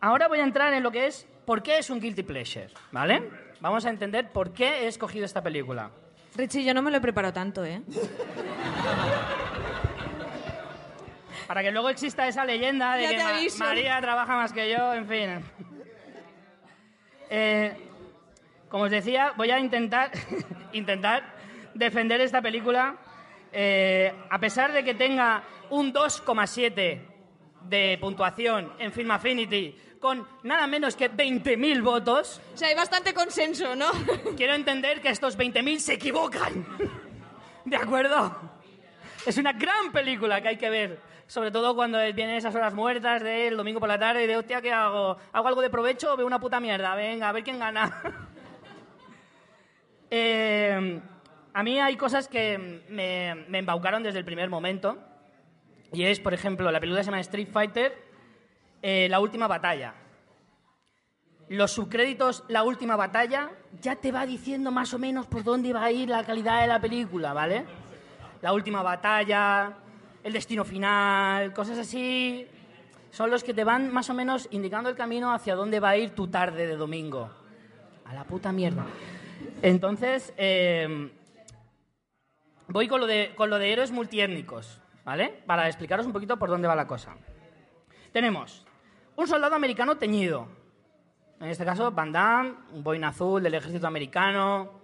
ahora 0.00 0.28
voy 0.28 0.38
a 0.38 0.44
entrar 0.44 0.72
en 0.72 0.82
lo 0.82 0.90
que 0.90 1.08
es 1.08 1.28
por 1.44 1.62
qué 1.62 1.76
es 1.76 1.90
un 1.90 2.00
guilty 2.00 2.22
pleasure, 2.22 2.70
¿vale? 2.90 3.22
Vamos 3.60 3.84
a 3.84 3.90
entender 3.90 4.30
por 4.32 4.54
qué 4.54 4.84
he 4.84 4.86
escogido 4.86 5.26
esta 5.26 5.42
película. 5.42 5.90
Richie, 6.36 6.64
yo 6.64 6.72
no 6.72 6.80
me 6.80 6.90
lo 6.90 6.96
he 6.96 7.32
tanto, 7.32 7.64
¿eh? 7.66 7.82
Para 11.46 11.62
que 11.62 11.70
luego 11.70 11.88
exista 11.90 12.26
esa 12.26 12.44
leyenda 12.44 12.96
de 12.96 13.08
que 13.08 13.16
Ma-. 13.18 13.66
María 13.66 14.00
trabaja 14.00 14.36
más 14.36 14.52
que 14.52 14.70
yo, 14.70 14.94
en 14.94 15.08
fin. 15.08 15.44
Eh, 17.30 17.76
como 18.68 18.84
os 18.84 18.90
decía, 18.90 19.32
voy 19.36 19.50
a 19.50 19.58
intentar, 19.58 20.10
intentar 20.72 21.34
defender 21.74 22.20
esta 22.20 22.40
película 22.40 22.96
eh, 23.56 24.12
a 24.30 24.38
pesar 24.40 24.72
de 24.72 24.82
que 24.82 24.94
tenga 24.94 25.44
un 25.70 25.92
2,7 25.92 27.00
de 27.62 27.98
puntuación 28.00 28.72
en 28.80 28.90
Film 28.90 29.12
Affinity 29.12 29.76
con 30.00 30.26
nada 30.42 30.66
menos 30.66 30.96
que 30.96 31.08
20.000 31.10 31.82
votos. 31.82 32.40
O 32.52 32.56
sea, 32.56 32.68
hay 32.68 32.74
bastante 32.74 33.14
consenso, 33.14 33.76
¿no? 33.76 33.90
Quiero 34.36 34.54
entender 34.54 35.00
que 35.00 35.08
estos 35.08 35.38
20.000 35.38 35.78
se 35.78 35.94
equivocan. 35.94 36.66
¿De 37.64 37.76
acuerdo? 37.76 38.36
Es 39.24 39.38
una 39.38 39.52
gran 39.52 39.92
película 39.92 40.42
que 40.42 40.48
hay 40.48 40.58
que 40.58 40.68
ver. 40.68 41.00
Sobre 41.26 41.50
todo 41.50 41.74
cuando 41.74 41.98
vienen 42.12 42.36
esas 42.36 42.54
horas 42.54 42.74
muertas 42.74 43.22
del 43.22 43.56
domingo 43.56 43.80
por 43.80 43.88
la 43.88 43.98
tarde 43.98 44.26
de, 44.26 44.36
hostia, 44.36 44.60
¿qué 44.60 44.72
hago? 44.72 45.16
¿Hago 45.32 45.48
algo 45.48 45.62
de 45.62 45.70
provecho 45.70 46.12
o 46.12 46.16
veo 46.16 46.26
una 46.26 46.38
puta 46.38 46.60
mierda? 46.60 46.94
Venga, 46.94 47.28
a 47.28 47.32
ver 47.32 47.44
quién 47.44 47.58
gana. 47.58 48.02
Eh, 50.16 51.00
a 51.54 51.62
mí 51.64 51.80
hay 51.80 51.96
cosas 51.96 52.28
que 52.28 52.84
me, 52.88 53.34
me 53.48 53.58
embaucaron 53.58 54.04
desde 54.04 54.20
el 54.20 54.24
primer 54.24 54.48
momento. 54.48 54.96
Y 55.92 56.04
es, 56.04 56.20
por 56.20 56.34
ejemplo, 56.34 56.70
la 56.70 56.78
película 56.78 57.02
se 57.02 57.06
llama 57.06 57.20
Street 57.20 57.48
Fighter, 57.52 57.96
eh, 58.82 59.08
La 59.08 59.18
Última 59.18 59.48
Batalla. 59.48 59.94
Los 61.48 61.72
subcréditos 61.72 62.44
La 62.48 62.62
Última 62.64 62.96
Batalla 62.96 63.50
ya 63.80 63.96
te 63.96 64.10
va 64.10 64.26
diciendo 64.26 64.70
más 64.70 64.94
o 64.94 64.98
menos 64.98 65.26
por 65.26 65.44
dónde 65.44 65.72
va 65.72 65.84
a 65.84 65.90
ir 65.92 66.08
la 66.08 66.24
calidad 66.24 66.62
de 66.62 66.66
la 66.66 66.80
película, 66.80 67.32
¿vale? 67.32 67.64
La 68.42 68.52
Última 68.52 68.82
Batalla, 68.82 69.72
El 70.24 70.32
Destino 70.32 70.64
Final, 70.64 71.52
cosas 71.52 71.78
así, 71.78 72.46
son 73.10 73.30
los 73.30 73.44
que 73.44 73.52
te 73.52 73.62
van 73.62 73.92
más 73.92 74.08
o 74.08 74.14
menos 74.14 74.48
indicando 74.52 74.88
el 74.88 74.96
camino 74.96 75.34
hacia 75.34 75.54
dónde 75.54 75.80
va 75.80 75.90
a 75.90 75.96
ir 75.98 76.14
tu 76.14 76.28
tarde 76.28 76.66
de 76.66 76.76
domingo. 76.76 77.30
A 78.06 78.14
la 78.14 78.24
puta 78.24 78.50
mierda. 78.50 78.86
Entonces, 79.60 80.32
eh, 80.38 81.10
voy 82.68 82.88
con 82.88 83.00
lo, 83.00 83.06
de, 83.06 83.32
con 83.36 83.50
lo 83.50 83.58
de 83.58 83.70
héroes 83.70 83.90
multiétnicos, 83.90 84.80
¿vale? 85.04 85.28
Para 85.44 85.66
explicaros 85.66 86.06
un 86.06 86.12
poquito 86.14 86.38
por 86.38 86.48
dónde 86.48 86.68
va 86.68 86.74
la 86.74 86.86
cosa. 86.86 87.14
Tenemos 88.10 88.64
un 89.16 89.28
soldado 89.28 89.54
americano 89.54 89.98
teñido. 89.98 90.48
En 91.38 91.48
este 91.48 91.66
caso, 91.66 91.92
Van 91.92 92.12
Damme, 92.12 92.54
un 92.72 92.82
boina 92.82 93.08
azul 93.08 93.42
del 93.42 93.54
ejército 93.54 93.86
americano. 93.86 94.80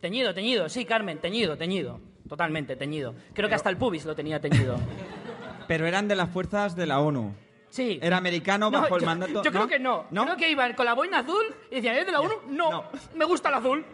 Teñido, 0.00 0.32
teñido, 0.32 0.70
sí, 0.70 0.86
Carmen, 0.86 1.18
teñido, 1.18 1.58
teñido. 1.58 2.13
Totalmente, 2.28 2.76
teñido. 2.76 3.14
Creo 3.34 3.48
que 3.48 3.54
hasta 3.54 3.70
el 3.70 3.76
pubis 3.76 4.04
lo 4.04 4.14
tenía 4.14 4.40
teñido. 4.40 4.76
Pero 5.68 5.86
eran 5.86 6.08
de 6.08 6.16
las 6.16 6.30
fuerzas 6.30 6.74
de 6.76 6.86
la 6.86 7.00
ONU. 7.00 7.34
Sí. 7.70 7.98
Era 8.02 8.18
americano 8.18 8.70
No, 8.70 8.80
bajo 8.82 8.96
el 8.96 9.00
yo- 9.02 9.06
mandato. 9.06 9.42
Yo 9.42 9.50
creo 9.50 9.66
que 9.66 9.78
no. 9.78 10.06
¿No? 10.10 10.24
Creo 10.24 10.36
que 10.36 10.50
iban 10.50 10.74
con 10.74 10.86
la 10.86 10.94
boina 10.94 11.18
azul 11.20 11.44
y 11.70 11.76
decían, 11.76 11.96
¿es 11.96 12.06
de 12.06 12.12
la 12.12 12.20
ONU? 12.20 12.34
No. 12.48 12.70
No. 12.70 12.84
Me 13.14 13.24
gusta 13.24 13.48
el 13.48 13.54
azul. 13.56 13.84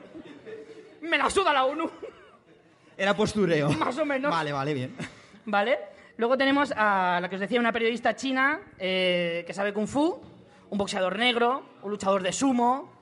Me 1.03 1.17
la 1.17 1.31
suda 1.31 1.53
la 1.53 1.65
ONU. 1.65 1.91
Era 2.97 3.15
postureo. 3.17 3.71
Más 3.79 3.97
o 3.99 4.05
menos. 4.05 4.31
Vale, 4.31 4.53
vale, 4.53 4.75
bien. 4.75 4.95
¿Vale? 5.47 5.79
Luego 6.19 6.37
tenemos 6.37 6.73
a 6.77 7.19
la 7.23 7.29
que 7.31 7.37
os 7.37 7.41
decía, 7.41 7.59
una 7.59 7.73
periodista 7.73 8.15
china 8.15 8.61
eh, 8.79 9.43
que 9.47 9.55
sabe 9.55 9.73
kung 9.73 9.87
fu, 9.87 10.21
un 10.69 10.77
boxeador 10.79 11.19
negro, 11.19 11.65
un 11.83 11.91
luchador 11.91 12.23
de 12.23 12.33
sumo. 12.33 12.93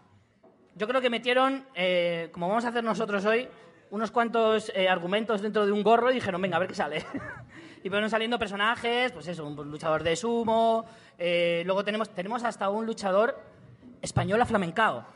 Yo 0.77 0.87
creo 0.87 1.01
que 1.01 1.11
metieron, 1.11 1.65
eh, 1.75 2.29
como 2.31 2.47
vamos 2.49 2.65
a 2.65 2.69
hacer 2.69 2.85
nosotros 2.85 3.25
hoy, 3.25 3.49
unos 3.91 4.11
cuantos 4.11 4.71
eh, 4.75 4.89
argumentos 4.89 5.43
dentro 5.43 5.67
de 5.67 5.73
un 5.73 5.83
gorro 5.83 6.11
y 6.11 6.15
dijeron, 6.15 6.41
venga, 6.41 6.57
a 6.57 6.61
ver 6.61 6.69
qué 6.69 6.75
sale. 6.75 7.05
Y 7.85 7.91
fueron 7.91 8.11
saliendo 8.11 8.41
personajes, 8.41 9.13
pues 9.13 9.29
eso, 9.29 9.47
un 9.47 9.55
luchador 9.71 10.03
de 10.03 10.17
sumo. 10.17 10.85
eh, 11.17 11.63
luego 11.65 11.85
tenemos, 11.85 12.11
tenemos 12.11 12.43
hasta 12.43 12.69
un 12.71 12.85
luchador 12.85 13.41
español 14.03 14.43
aflamencao. 14.43 15.07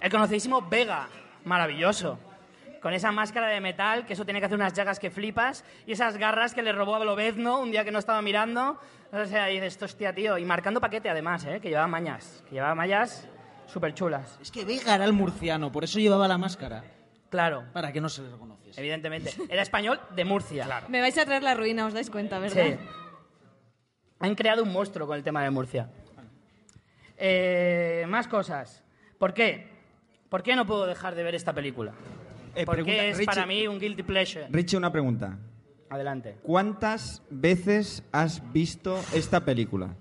El 0.00 0.10
conocidísimo 0.10 0.60
Vega, 0.68 1.08
maravilloso. 1.44 2.18
Con 2.82 2.92
esa 2.92 3.10
máscara 3.10 3.48
de 3.48 3.60
metal, 3.62 4.04
que 4.04 4.12
eso 4.12 4.26
tiene 4.26 4.38
que 4.38 4.46
hacer 4.46 4.56
unas 4.58 4.74
llagas 4.74 4.98
que 4.98 5.10
flipas, 5.10 5.64
y 5.86 5.92
esas 5.92 6.18
garras 6.18 6.52
que 6.52 6.62
le 6.62 6.72
robó 6.72 6.96
a 6.96 7.04
Lobezno 7.04 7.58
un 7.58 7.70
día 7.70 7.84
que 7.84 7.90
no 7.90 7.98
estaba 7.98 8.20
mirando. 8.20 8.78
O 9.10 9.24
sea, 9.24 9.50
y 9.50 9.54
dices, 9.54 9.82
hostia, 9.82 10.14
tío. 10.14 10.36
Y 10.36 10.44
marcando 10.44 10.78
paquete 10.78 11.08
además, 11.08 11.46
¿eh? 11.46 11.58
que 11.58 11.70
llevaba 11.70 11.86
mañas. 11.86 12.44
Que 12.46 12.56
llevaba 12.56 12.74
mallas 12.74 13.26
súper 13.66 13.94
chulas. 13.94 14.38
Es 14.42 14.50
que 14.50 14.64
Vega 14.64 14.94
era 14.94 15.06
el 15.06 15.14
murciano, 15.14 15.72
por 15.72 15.84
eso 15.84 15.98
llevaba 15.98 16.28
la 16.28 16.36
máscara. 16.36 16.84
Claro, 17.34 17.64
Para 17.72 17.92
que 17.92 18.00
no 18.00 18.08
se 18.08 18.22
le 18.22 18.30
reconociese. 18.30 18.80
evidentemente. 18.80 19.32
Era 19.48 19.60
español 19.62 19.98
de 20.14 20.24
Murcia. 20.24 20.66
Claro. 20.66 20.88
Me 20.88 21.00
vais 21.00 21.18
a 21.18 21.24
traer 21.24 21.42
la 21.42 21.54
ruina, 21.54 21.84
os 21.84 21.92
dais 21.92 22.08
cuenta, 22.08 22.38
¿verdad? 22.38 22.64
Sí. 22.64 22.76
Han 24.20 24.36
creado 24.36 24.62
un 24.62 24.72
monstruo 24.72 25.04
con 25.08 25.16
el 25.16 25.24
tema 25.24 25.42
de 25.42 25.50
Murcia. 25.50 25.90
Eh, 27.18 28.04
más 28.08 28.28
cosas. 28.28 28.84
¿Por 29.18 29.34
qué? 29.34 29.66
¿Por 30.28 30.44
qué 30.44 30.54
no 30.54 30.64
puedo 30.64 30.86
dejar 30.86 31.16
de 31.16 31.24
ver 31.24 31.34
esta 31.34 31.52
película? 31.52 31.92
Eh, 32.54 32.64
Porque 32.64 32.84
pregunta, 32.84 33.04
es 33.04 33.18
Richie- 33.18 33.26
para 33.26 33.46
mí 33.46 33.66
un 33.66 33.80
guilty 33.80 34.04
pleasure. 34.04 34.46
Richie, 34.50 34.76
una 34.76 34.92
pregunta. 34.92 35.36
Adelante. 35.90 36.36
¿Cuántas 36.44 37.20
veces 37.30 38.04
has 38.12 38.52
visto 38.52 38.96
esta 39.12 39.44
película? 39.44 39.96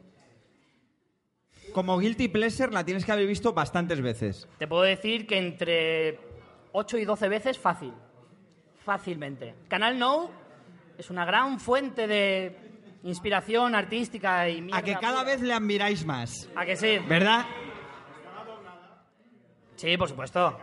Como 1.73 1.97
Guilty 1.97 2.27
Pleasure 2.27 2.71
la 2.71 2.85
tienes 2.85 3.03
que 3.03 3.11
haber 3.11 3.25
visto 3.25 3.53
bastantes 3.53 3.99
veces. 4.01 4.47
Te 4.59 4.67
puedo 4.67 4.83
decir 4.83 5.25
que 5.25 5.39
entre 5.39 6.19
8 6.73 6.97
y 6.97 7.05
12 7.05 7.29
veces 7.29 7.57
fácil. 7.57 7.93
Fácilmente. 8.83 9.55
Canal 9.69 9.97
No 9.97 10.29
es 10.97 11.09
una 11.09 11.25
gran 11.25 11.59
fuente 11.59 12.05
de 12.07 12.57
inspiración 13.03 13.75
artística 13.75 14.47
y 14.49 14.61
mierda 14.61 14.77
A 14.79 14.81
que 14.81 14.93
cada 14.95 15.19
pura. 15.21 15.23
vez 15.23 15.41
le 15.41 15.53
admiráis 15.53 16.05
más. 16.05 16.49
¿A 16.55 16.65
que 16.65 16.75
sí? 16.75 16.99
¿Verdad? 17.07 17.45
Sí, 19.75 19.97
por 19.97 20.09
supuesto. 20.09 20.59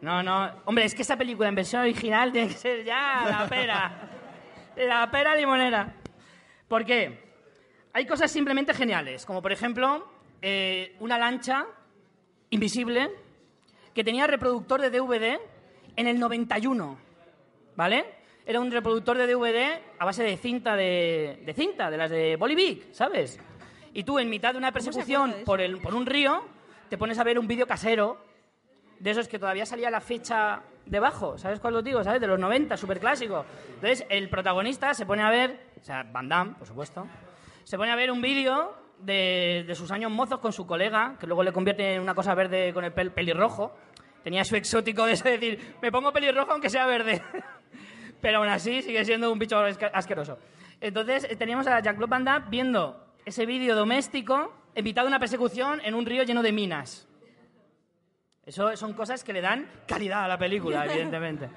No, 0.00 0.22
no. 0.22 0.62
Hombre, 0.64 0.84
es 0.84 0.94
que 0.94 1.02
esa 1.02 1.16
película 1.16 1.48
en 1.48 1.54
versión 1.54 1.82
original 1.82 2.32
tiene 2.32 2.48
que 2.48 2.54
ser 2.54 2.84
ya 2.84 3.26
la 3.30 3.48
pera. 3.48 3.92
la 4.76 5.10
pera 5.10 5.34
limonera. 5.36 5.94
¿Por 6.68 6.84
qué? 6.84 7.30
Hay 7.92 8.06
cosas 8.06 8.30
simplemente 8.30 8.72
geniales, 8.72 9.26
como 9.26 9.42
por 9.42 9.52
ejemplo 9.52 10.08
eh, 10.40 10.96
una 11.00 11.18
lancha 11.18 11.66
invisible 12.50 13.10
que 13.94 14.04
tenía 14.04 14.26
reproductor 14.26 14.80
de 14.80 14.90
DVD 14.90 15.38
en 15.96 16.06
el 16.06 16.18
91, 16.18 16.98
¿vale? 17.76 18.04
Era 18.46 18.60
un 18.60 18.70
reproductor 18.70 19.18
de 19.18 19.26
DVD 19.26 19.80
a 19.98 20.04
base 20.04 20.22
de 20.22 20.36
cinta 20.36 20.76
de, 20.76 21.42
de 21.44 21.54
cinta, 21.54 21.90
de 21.90 21.96
las 21.96 22.10
de 22.10 22.36
Bolivic, 22.36 22.92
¿sabes? 22.92 23.38
Y 23.92 24.04
tú 24.04 24.18
en 24.18 24.30
mitad 24.30 24.52
de 24.52 24.58
una 24.58 24.72
persecución 24.72 25.34
por, 25.44 25.60
el, 25.60 25.78
por 25.78 25.94
un 25.94 26.06
río 26.06 26.44
te 26.88 26.98
pones 26.98 27.18
a 27.18 27.24
ver 27.24 27.38
un 27.38 27.46
vídeo 27.46 27.66
casero 27.66 28.18
de 28.98 29.10
esos 29.10 29.28
que 29.28 29.38
todavía 29.38 29.66
salía 29.66 29.90
la 29.90 30.00
fecha 30.00 30.62
debajo, 30.86 31.38
¿sabes 31.38 31.60
cuál 31.60 31.76
os 31.76 31.84
digo? 31.84 32.02
¿Sabes? 32.02 32.20
De 32.20 32.26
los 32.26 32.38
90, 32.38 32.76
súper 32.76 32.98
clásico. 32.98 33.44
Entonces, 33.74 34.04
el 34.08 34.28
protagonista 34.28 34.92
se 34.92 35.06
pone 35.06 35.22
a 35.22 35.30
ver, 35.30 35.72
o 35.80 35.84
sea, 35.84 36.02
Van 36.02 36.28
Damme, 36.28 36.54
por 36.54 36.66
supuesto, 36.66 37.06
se 37.64 37.76
pone 37.78 37.92
a 37.92 37.96
ver 37.96 38.10
un 38.10 38.20
vídeo 38.20 38.74
de, 39.02 39.64
de 39.66 39.74
sus 39.74 39.90
años 39.90 40.10
mozos 40.10 40.38
con 40.40 40.52
su 40.52 40.66
colega, 40.66 41.16
que 41.18 41.26
luego 41.26 41.42
le 41.42 41.52
convierte 41.52 41.94
en 41.94 42.02
una 42.02 42.14
cosa 42.14 42.34
verde 42.34 42.72
con 42.72 42.84
el 42.84 42.94
pel- 42.94 43.10
pelirrojo. 43.12 43.76
Tenía 44.22 44.44
su 44.44 44.56
exótico 44.56 45.06
de 45.06 45.12
ese 45.12 45.30
decir, 45.30 45.76
me 45.80 45.90
pongo 45.90 46.12
pelirrojo 46.12 46.52
aunque 46.52 46.68
sea 46.70 46.86
verde. 46.86 47.22
Pero 48.20 48.38
aún 48.38 48.48
así 48.48 48.82
sigue 48.82 49.04
siendo 49.04 49.32
un 49.32 49.38
bicho 49.38 49.56
asque- 49.56 49.90
asqueroso. 49.92 50.38
Entonces, 50.80 51.24
eh, 51.30 51.36
teníamos 51.36 51.66
a 51.66 51.80
Jean-Claude 51.80 52.10
Van 52.10 52.24
Damme 52.24 52.46
viendo 52.50 53.06
ese 53.24 53.46
vídeo 53.46 53.74
doméstico 53.74 54.52
en 54.74 54.84
mitad 54.84 55.02
de 55.02 55.08
una 55.08 55.18
persecución 55.18 55.80
en 55.84 55.94
un 55.94 56.04
río 56.06 56.22
lleno 56.22 56.42
de 56.42 56.52
minas. 56.52 57.06
Eso 58.44 58.76
son 58.76 58.94
cosas 58.94 59.22
que 59.24 59.32
le 59.32 59.40
dan 59.40 59.66
calidad 59.86 60.24
a 60.24 60.28
la 60.28 60.38
película, 60.38 60.84
evidentemente. 60.90 61.48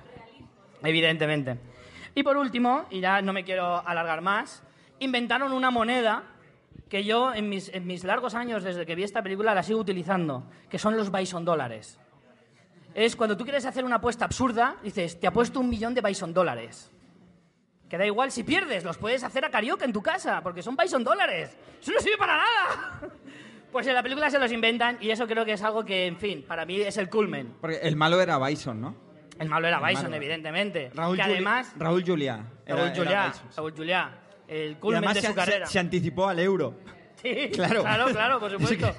evidentemente. 0.84 1.58
Y 2.16 2.24
por 2.24 2.38
último, 2.38 2.86
y 2.92 3.00
ya 3.00 3.22
no 3.22 3.34
me 3.34 3.44
quiero 3.44 3.86
alargar 3.88 4.22
más, 4.22 4.64
inventaron 5.00 5.52
una 5.52 5.72
moneda 5.72 6.24
que 6.94 7.04
yo 7.04 7.34
en 7.34 7.50
mis, 7.50 7.70
en 7.70 7.88
mis 7.88 8.04
largos 8.04 8.36
años 8.36 8.64
desde 8.64 8.86
que 8.86 8.94
vi 8.94 9.02
esta 9.02 9.24
película 9.24 9.56
la 9.56 9.64
sigo 9.64 9.80
utilizando, 9.80 10.48
que 10.70 10.78
son 10.78 10.96
los 10.96 11.12
Bison 11.12 11.44
dólares. 11.44 11.98
Es 12.94 13.16
cuando 13.16 13.36
tú 13.36 13.46
quieres 13.46 13.66
hacer 13.66 13.84
una 13.84 13.96
apuesta 13.96 14.26
absurda, 14.26 14.76
dices, 14.84 15.20
te 15.20 15.26
apuesto 15.26 15.60
un 15.60 15.70
millón 15.72 15.96
de 15.96 16.02
Bison 16.02 16.36
dólares. 16.36 16.92
Que 17.90 17.98
da 17.98 18.06
igual 18.06 18.32
si 18.32 18.44
pierdes, 18.44 18.84
los 18.84 19.00
puedes 19.00 19.24
hacer 19.24 19.44
a 19.44 19.50
carioca 19.50 19.86
en 19.86 19.92
tu 19.92 20.04
casa, 20.04 20.42
porque 20.44 20.62
son 20.62 20.78
Bison 20.78 21.04
dólares. 21.04 21.58
Eso 21.82 21.94
no 21.94 22.00
sirve 22.00 22.18
para 22.18 22.38
nada. 22.38 23.02
Pues 23.72 23.88
en 23.88 23.96
la 23.96 24.04
película 24.04 24.30
se 24.30 24.38
los 24.38 24.52
inventan 24.52 25.00
y 25.02 25.10
eso 25.10 25.26
creo 25.26 25.44
que 25.46 25.54
es 25.54 25.64
algo 25.64 25.84
que, 25.84 26.06
en 26.06 26.18
fin, 26.18 26.46
para 26.48 26.64
mí 26.64 26.80
es 26.80 26.96
el 26.98 27.10
culmen. 27.10 27.56
Porque 27.60 27.78
el 27.78 27.96
malo 27.96 28.22
era 28.22 28.38
Bison, 28.38 28.80
¿no? 28.80 28.96
El 29.40 29.50
malo 29.50 29.68
era 29.68 29.78
El 29.80 29.86
Bison, 29.88 30.04
malo. 30.04 30.16
evidentemente. 30.18 30.92
Raúl, 30.94 31.16
que 31.16 31.24
además, 31.24 31.74
Raúl 31.76 32.06
Juliá. 32.06 32.46
Raúl 32.68 32.92
Juliá. 32.96 33.34
Raúl 33.58 33.74
Juliá, 33.76 34.23
el 34.54 34.72
Y 34.72 34.76
culmen 34.76 34.98
además 35.00 35.16
de 35.16 35.22
se, 35.22 35.28
su 35.28 35.34
se- 35.34 35.40
carrera. 35.40 35.66
se 35.68 35.80
anticipó 35.80 36.28
al 36.28 36.40
euro. 36.40 36.76
Sí, 37.24 37.50
Claro. 37.54 37.82
claro, 37.84 38.06
claro, 38.08 38.40
por 38.40 38.52
Es 38.54 38.60
supuesto. 38.70 38.94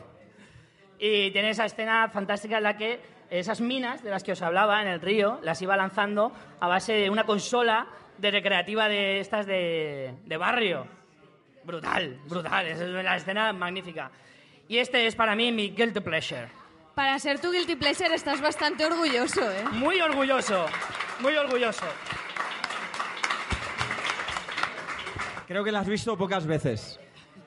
Y 0.99 1.31
tiene 1.33 1.51
esa 1.51 1.67
escena 1.67 2.09
fantástica 2.09 2.57
en 2.57 2.63
la 2.63 2.77
que 2.77 3.01
esas 3.29 3.61
minas 3.61 4.03
de 4.03 4.11
las 4.11 4.23
que 4.23 4.33
os 4.33 4.41
hablaba 4.43 4.81
en 4.81 4.89
el 4.89 5.01
río 5.01 5.41
las 5.43 5.61
iba 5.61 5.77
lanzando 5.77 6.33
a 6.61 6.67
base 6.69 6.93
de 6.95 7.11
una 7.11 7.25
consola 7.25 7.87
de 8.17 8.31
recreativa 8.31 8.89
de 8.89 9.21
estas 9.21 9.45
de, 9.47 10.15
de 10.25 10.37
barrio. 10.39 10.87
Brutal, 11.65 12.19
brutal. 12.27 12.67
Esa 12.67 12.85
es 12.85 12.91
la 12.91 13.17
escena 13.17 13.53
magnífica. 13.53 14.11
Y 14.69 14.79
este 14.79 15.07
es 15.07 15.15
para 15.15 15.35
mí 15.35 15.53
mi 15.53 15.71
guilty 15.71 16.01
pleasure. 16.01 16.49
Para 16.95 17.19
ser 17.19 17.41
tu 17.41 17.51
guilty 17.51 17.75
pleasure 17.77 18.15
estás 18.15 18.41
bastante 18.41 18.87
orgulloso, 18.87 19.43
¿eh? 19.51 19.65
Muy 19.73 20.01
orgulloso, 20.01 20.65
muy 21.21 21.35
orgulloso. 21.37 21.85
Creo 25.47 25.63
que 25.65 25.73
la 25.73 25.81
has 25.81 25.89
visto 25.89 26.17
pocas 26.17 26.47
veces. 26.47 26.99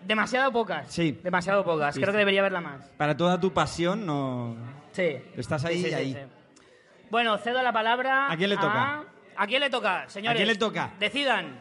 Demasiado 0.05 0.51
pocas. 0.51 0.91
Sí. 0.91 1.19
Demasiado 1.23 1.63
pocas. 1.63 1.95
Creo 1.95 2.11
que 2.11 2.17
debería 2.17 2.41
verla 2.41 2.61
más. 2.61 2.85
Para 2.97 3.15
toda 3.17 3.39
tu 3.39 3.51
pasión, 3.53 4.05
no. 4.05 4.55
Sí. 4.91 5.17
Estás 5.35 5.65
ahí 5.65 5.77
Sí, 5.77 5.81
sí, 5.83 5.87
y 5.87 5.89
sí, 5.89 5.95
ahí. 5.95 6.13
sí. 6.13 6.19
Bueno, 7.09 7.37
cedo 7.37 7.61
la 7.61 7.73
palabra. 7.73 8.31
¿A 8.31 8.37
quién 8.37 8.49
le 8.49 8.57
toca? 8.57 9.03
¿A 9.35 9.47
quién 9.47 9.59
le 9.61 9.69
toca, 9.69 10.09
señores? 10.09 10.35
¿A 10.35 10.37
quién 10.37 10.47
le 10.47 10.55
toca? 10.55 10.91
Decidan. 10.99 11.59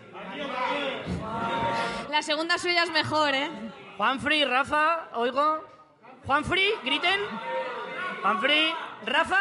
La 2.10 2.22
segunda 2.22 2.58
suya 2.58 2.82
es 2.84 2.90
mejor, 2.90 3.34
¿eh? 3.34 3.50
Juanfrey, 3.96 4.44
Rafa, 4.44 5.08
oigo. 5.14 5.64
Juanfrey, 6.26 6.70
griten. 6.84 7.20
Juanfrey, 8.22 8.72
Rafa. 9.04 9.40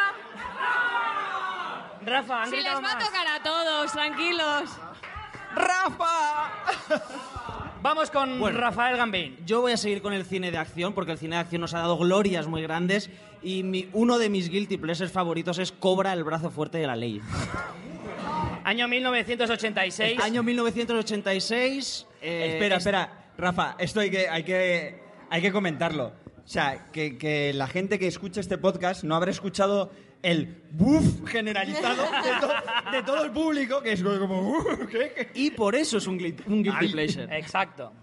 Rafa, 2.06 2.44
han 2.44 2.50
Si 2.50 2.58
les 2.58 2.74
va 2.74 2.78
a 2.78 2.82
más. 2.82 3.00
tocar 3.00 3.28
a 3.28 3.42
todos, 3.42 3.92
tranquilos. 3.92 4.78
¡Rafa! 5.56 6.52
Vamos 7.82 8.10
con 8.10 8.40
Bueno. 8.40 8.60
Rafael 8.60 8.98
Gambín. 8.98 9.38
Yo 9.46 9.62
voy 9.62 9.72
a 9.74 9.78
seguir 9.78 10.02
con 10.02 10.12
el 10.14 10.26
cine 10.26 10.52
de 10.52 10.58
acción 10.58 10.94
porque 10.94 11.12
el 11.12 11.18
cine 11.18 11.36
de 11.36 11.42
acción 11.42 11.62
nos 11.62 11.74
ha 11.74 11.80
dado 11.80 11.98
glorias 11.98 12.48
muy 12.48 12.62
grandes 12.62 13.10
y 13.44 13.64
mi- 13.64 13.90
uno 13.94 14.18
de 14.18 14.30
mis 14.30 14.50
guilty 14.50 14.78
pleasures 14.78 15.12
favoritos 15.12 15.60
es 15.60 15.72
Cobra, 15.72 16.14
el 16.14 16.24
brazo 16.24 16.50
fuerte 16.50 16.80
de 16.80 16.88
la 16.88 16.96
ley. 16.96 17.22
Año 18.64 18.88
1986. 18.88 20.20
Año 20.20 20.42
1986. 20.42 22.08
eh, 22.22 22.54
espera, 22.54 22.76
es- 22.78 22.82
espera. 22.82 23.22
Rafa, 23.38 23.76
esto 23.78 24.00
hay 24.00 24.10
que, 24.10 24.28
hay 24.30 24.44
que, 24.44 25.00
hay 25.30 25.42
que 25.42 25.52
comentarlo. 25.52 26.08
O 26.44 26.48
sea, 26.48 26.88
que, 26.92 27.18
que 27.18 27.54
la 27.54 27.68
gente 27.68 28.00
que 28.00 28.08
escucha 28.08 28.40
este 28.40 28.58
podcast 28.58 29.04
no 29.04 29.16
habrá 29.16 29.32
escuchado 29.32 29.92
el 30.26 30.64
buff 30.72 31.26
generalizado 31.28 32.04
de, 32.04 32.30
to- 32.42 32.92
de 32.92 33.04
todo 33.04 33.24
el 33.26 33.32
público, 33.32 33.82
que 33.82 33.94
es 33.94 34.02
como... 34.04 34.52
"Uh, 34.58 34.88
¿qué? 34.92 35.12
¿Qué?". 35.16 35.30
Y 35.36 35.52
por 35.52 35.76
eso 35.76 35.98
es 35.98 36.08
un, 36.08 36.16
un 36.16 36.64
guilty 36.64 36.70
Ay. 36.86 36.92
pleasure. 36.92 37.38
Exacto. 37.38 37.94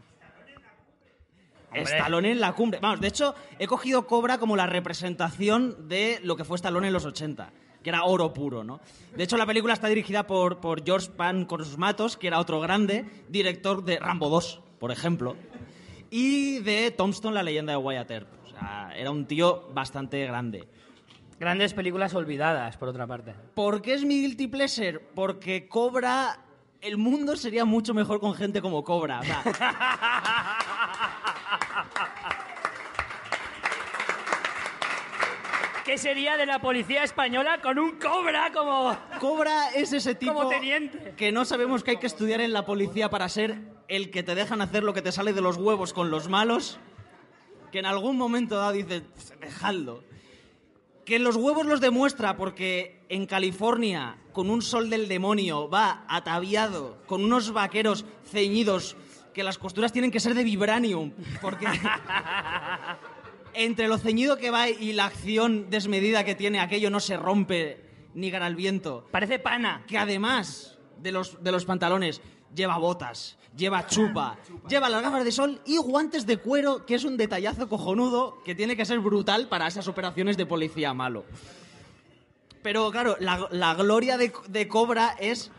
Stallone 1.74 2.32
en 2.32 2.40
la 2.40 2.52
cumbre. 2.52 2.80
Vamos, 2.80 3.00
de 3.00 3.08
hecho, 3.08 3.34
he 3.58 3.66
cogido 3.66 4.06
Cobra 4.06 4.38
como 4.38 4.56
la 4.56 4.66
representación 4.66 5.88
de 5.88 6.20
lo 6.22 6.36
que 6.36 6.44
fue 6.44 6.56
Stallone 6.56 6.88
en 6.88 6.92
los 6.92 7.06
80, 7.06 7.50
que 7.82 7.88
era 7.90 8.04
oro 8.04 8.32
puro, 8.34 8.62
¿no? 8.62 8.80
De 9.16 9.24
hecho, 9.24 9.38
la 9.38 9.46
película 9.46 9.72
está 9.72 9.88
dirigida 9.88 10.26
por, 10.26 10.60
por 10.60 10.84
George 10.84 11.08
Pan 11.10 11.46
con 11.46 11.64
sus 11.64 11.78
matos, 11.78 12.18
que 12.18 12.26
era 12.26 12.38
otro 12.38 12.60
grande, 12.60 13.06
director 13.28 13.82
de 13.84 13.98
Rambo 13.98 14.28
2, 14.28 14.60
por 14.78 14.92
ejemplo, 14.92 15.34
y 16.10 16.58
de 16.58 16.90
Tombstone, 16.90 17.34
la 17.34 17.42
leyenda 17.42 17.72
de 17.72 17.78
Wyatt 17.78 18.10
Earp. 18.10 18.28
O 18.44 18.50
sea, 18.50 18.92
era 18.94 19.10
un 19.10 19.24
tío 19.26 19.70
bastante 19.72 20.22
grande. 20.26 20.68
Grandes 21.42 21.74
películas 21.74 22.14
olvidadas, 22.14 22.76
por 22.76 22.88
otra 22.88 23.04
parte. 23.04 23.34
¿Por 23.56 23.82
qué 23.82 23.94
es 23.94 24.04
mi 24.04 24.20
guilty 24.20 24.46
pleasure? 24.46 25.00
Porque 25.00 25.66
Cobra... 25.68 26.38
El 26.80 26.98
mundo 26.98 27.34
sería 27.36 27.64
mucho 27.64 27.94
mejor 27.94 28.20
con 28.20 28.32
gente 28.34 28.62
como 28.62 28.84
Cobra. 28.84 29.18
O 29.18 29.24
sea, 29.24 29.42
¿Qué 35.84 35.98
sería 35.98 36.36
de 36.36 36.46
la 36.46 36.60
policía 36.60 37.02
española 37.02 37.60
con 37.60 37.76
un 37.80 37.98
cobra 37.98 38.52
como... 38.52 38.96
Cobra 39.18 39.70
es 39.74 39.92
ese 39.92 40.14
tipo 40.14 40.34
Como 40.34 40.48
teniente. 40.48 41.14
que 41.16 41.32
no 41.32 41.44
sabemos 41.44 41.82
que 41.82 41.90
hay 41.92 41.96
que 41.96 42.06
estudiar 42.06 42.40
en 42.40 42.52
la 42.52 42.64
policía 42.64 43.10
para 43.10 43.28
ser 43.28 43.58
el 43.88 44.12
que 44.12 44.22
te 44.22 44.36
dejan 44.36 44.62
hacer 44.62 44.84
lo 44.84 44.94
que 44.94 45.02
te 45.02 45.10
sale 45.10 45.32
de 45.32 45.40
los 45.40 45.56
huevos 45.56 45.92
con 45.92 46.12
los 46.12 46.28
malos, 46.28 46.78
que 47.72 47.80
en 47.80 47.86
algún 47.86 48.16
momento 48.16 48.56
dado 48.58 48.70
dices, 48.72 49.02
"Pff, 49.02 49.30
dejadlo. 49.40 50.04
Que 51.04 51.18
los 51.18 51.36
huevos 51.36 51.66
los 51.66 51.80
demuestra 51.80 52.36
porque 52.36 53.04
en 53.08 53.26
California, 53.26 54.18
con 54.32 54.50
un 54.50 54.62
sol 54.62 54.88
del 54.88 55.08
demonio, 55.08 55.68
va 55.68 56.04
ataviado 56.08 56.98
con 57.06 57.24
unos 57.24 57.52
vaqueros 57.52 58.04
ceñidos 58.24 58.96
que 59.34 59.42
las 59.42 59.58
costuras 59.58 59.92
tienen 59.92 60.10
que 60.10 60.20
ser 60.20 60.34
de 60.34 60.44
vibranium, 60.44 61.12
porque 61.40 61.66
entre 63.54 63.88
lo 63.88 63.98
ceñido 63.98 64.36
que 64.36 64.50
va 64.50 64.68
y 64.68 64.92
la 64.92 65.06
acción 65.06 65.70
desmedida 65.70 66.24
que 66.24 66.34
tiene, 66.34 66.60
aquello 66.60 66.90
no 66.90 67.00
se 67.00 67.16
rompe 67.16 67.82
ni 68.14 68.30
gana 68.30 68.46
el 68.46 68.56
viento. 68.56 69.06
Parece 69.10 69.38
pana. 69.38 69.84
Que 69.86 69.98
además 69.98 70.78
de 70.98 71.12
los, 71.12 71.42
de 71.42 71.52
los 71.52 71.64
pantalones 71.64 72.20
lleva 72.54 72.78
botas, 72.78 73.36
lleva 73.56 73.86
chupa, 73.86 74.36
lleva 74.68 74.88
las 74.88 75.02
gafas 75.02 75.24
de 75.24 75.32
sol 75.32 75.60
y 75.64 75.78
guantes 75.78 76.26
de 76.26 76.38
cuero, 76.38 76.84
que 76.86 76.94
es 76.94 77.04
un 77.04 77.16
detallazo 77.16 77.68
cojonudo 77.68 78.42
que 78.44 78.54
tiene 78.54 78.76
que 78.76 78.84
ser 78.84 78.98
brutal 79.00 79.48
para 79.48 79.66
esas 79.66 79.88
operaciones 79.88 80.36
de 80.36 80.46
policía 80.46 80.94
malo. 80.94 81.24
Pero 82.62 82.90
claro, 82.90 83.16
la, 83.18 83.48
la 83.50 83.74
gloria 83.74 84.16
de, 84.16 84.32
de 84.48 84.68
Cobra 84.68 85.16
es 85.18 85.50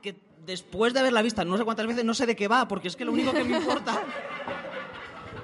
que 0.00 0.16
después 0.46 0.94
de 0.94 1.00
haberla 1.00 1.22
vista 1.22 1.44
no 1.44 1.56
sé 1.58 1.64
cuántas 1.64 1.86
veces, 1.86 2.04
no 2.04 2.14
sé 2.14 2.26
de 2.26 2.36
qué 2.36 2.46
va, 2.46 2.68
porque 2.68 2.88
es 2.88 2.96
que 2.96 3.04
lo 3.04 3.12
único 3.12 3.32
que 3.32 3.44
me 3.44 3.56
importa... 3.56 4.00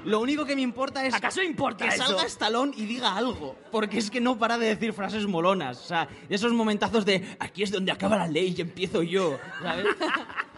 Lo 0.04 0.20
único 0.20 0.46
que 0.46 0.56
me 0.56 0.62
importa 0.62 1.04
es 1.04 1.12
¿Acaso 1.12 1.42
importa 1.42 1.86
que 1.86 1.94
eso? 1.94 2.04
salga 2.06 2.24
Stallone 2.24 2.72
y 2.74 2.86
diga 2.86 3.14
algo, 3.16 3.54
porque 3.70 3.98
es 3.98 4.10
que 4.10 4.18
no 4.18 4.38
para 4.38 4.56
de 4.56 4.66
decir 4.66 4.94
frases 4.94 5.26
molonas, 5.26 5.78
o 5.78 5.86
sea, 5.86 6.08
esos 6.30 6.54
momentazos 6.54 7.04
de 7.04 7.36
aquí 7.38 7.64
es 7.64 7.70
donde 7.70 7.92
acaba 7.92 8.16
la 8.16 8.26
ley 8.26 8.54
y 8.56 8.60
empiezo 8.62 9.02
yo, 9.02 9.38
¿sabes? 9.62 9.84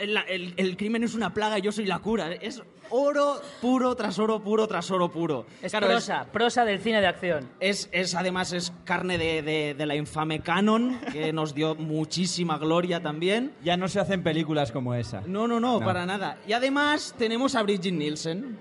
El, 0.00 0.16
el- 0.28 0.54
el 0.56 0.76
crimen 0.76 1.02
es 1.02 1.14
una 1.14 1.32
plaga 1.34 1.58
y 1.58 1.62
yo 1.62 1.72
soy 1.72 1.86
la 1.86 1.98
cura. 1.98 2.32
Es 2.32 2.62
oro 2.90 3.40
puro 3.60 3.94
tras 3.96 4.18
oro 4.18 4.40
puro 4.42 4.66
tras 4.68 4.90
oro 4.90 5.10
puro. 5.10 5.46
Es 5.62 5.72
Claro, 5.72 5.86
prosa, 5.88 6.26
prosa 6.30 6.64
del 6.64 6.78
cine 6.80 7.00
de 7.00 7.06
acción. 7.06 7.48
es, 7.60 7.88
es, 7.92 8.14
además 8.14 8.52
es 8.52 8.72
carne 8.84 9.18
de, 9.18 9.42
de- 9.42 9.74
de 9.74 9.86
la 9.86 9.94
infame 9.96 10.40
Canon, 10.40 10.98
que 11.12 11.32
nos 11.32 11.54
dio 11.54 11.74
muchísima 11.74 12.58
gloria 12.58 13.00
también. 13.02 13.52
Ya 13.64 13.76
no 13.76 13.88
se 13.88 13.98
hacen 14.00 14.22
películas 14.22 14.70
como 14.72 14.94
esa. 14.94 15.22
No, 15.26 15.48
no, 15.48 15.58
no, 15.60 15.80
No. 15.80 15.84
para 15.86 16.06
nada. 16.06 16.38
Y 16.46 16.52
además 16.52 17.14
tenemos 17.18 17.54
a 17.54 17.62
Brigitte 17.62 17.92
Nielsen. 17.94 18.58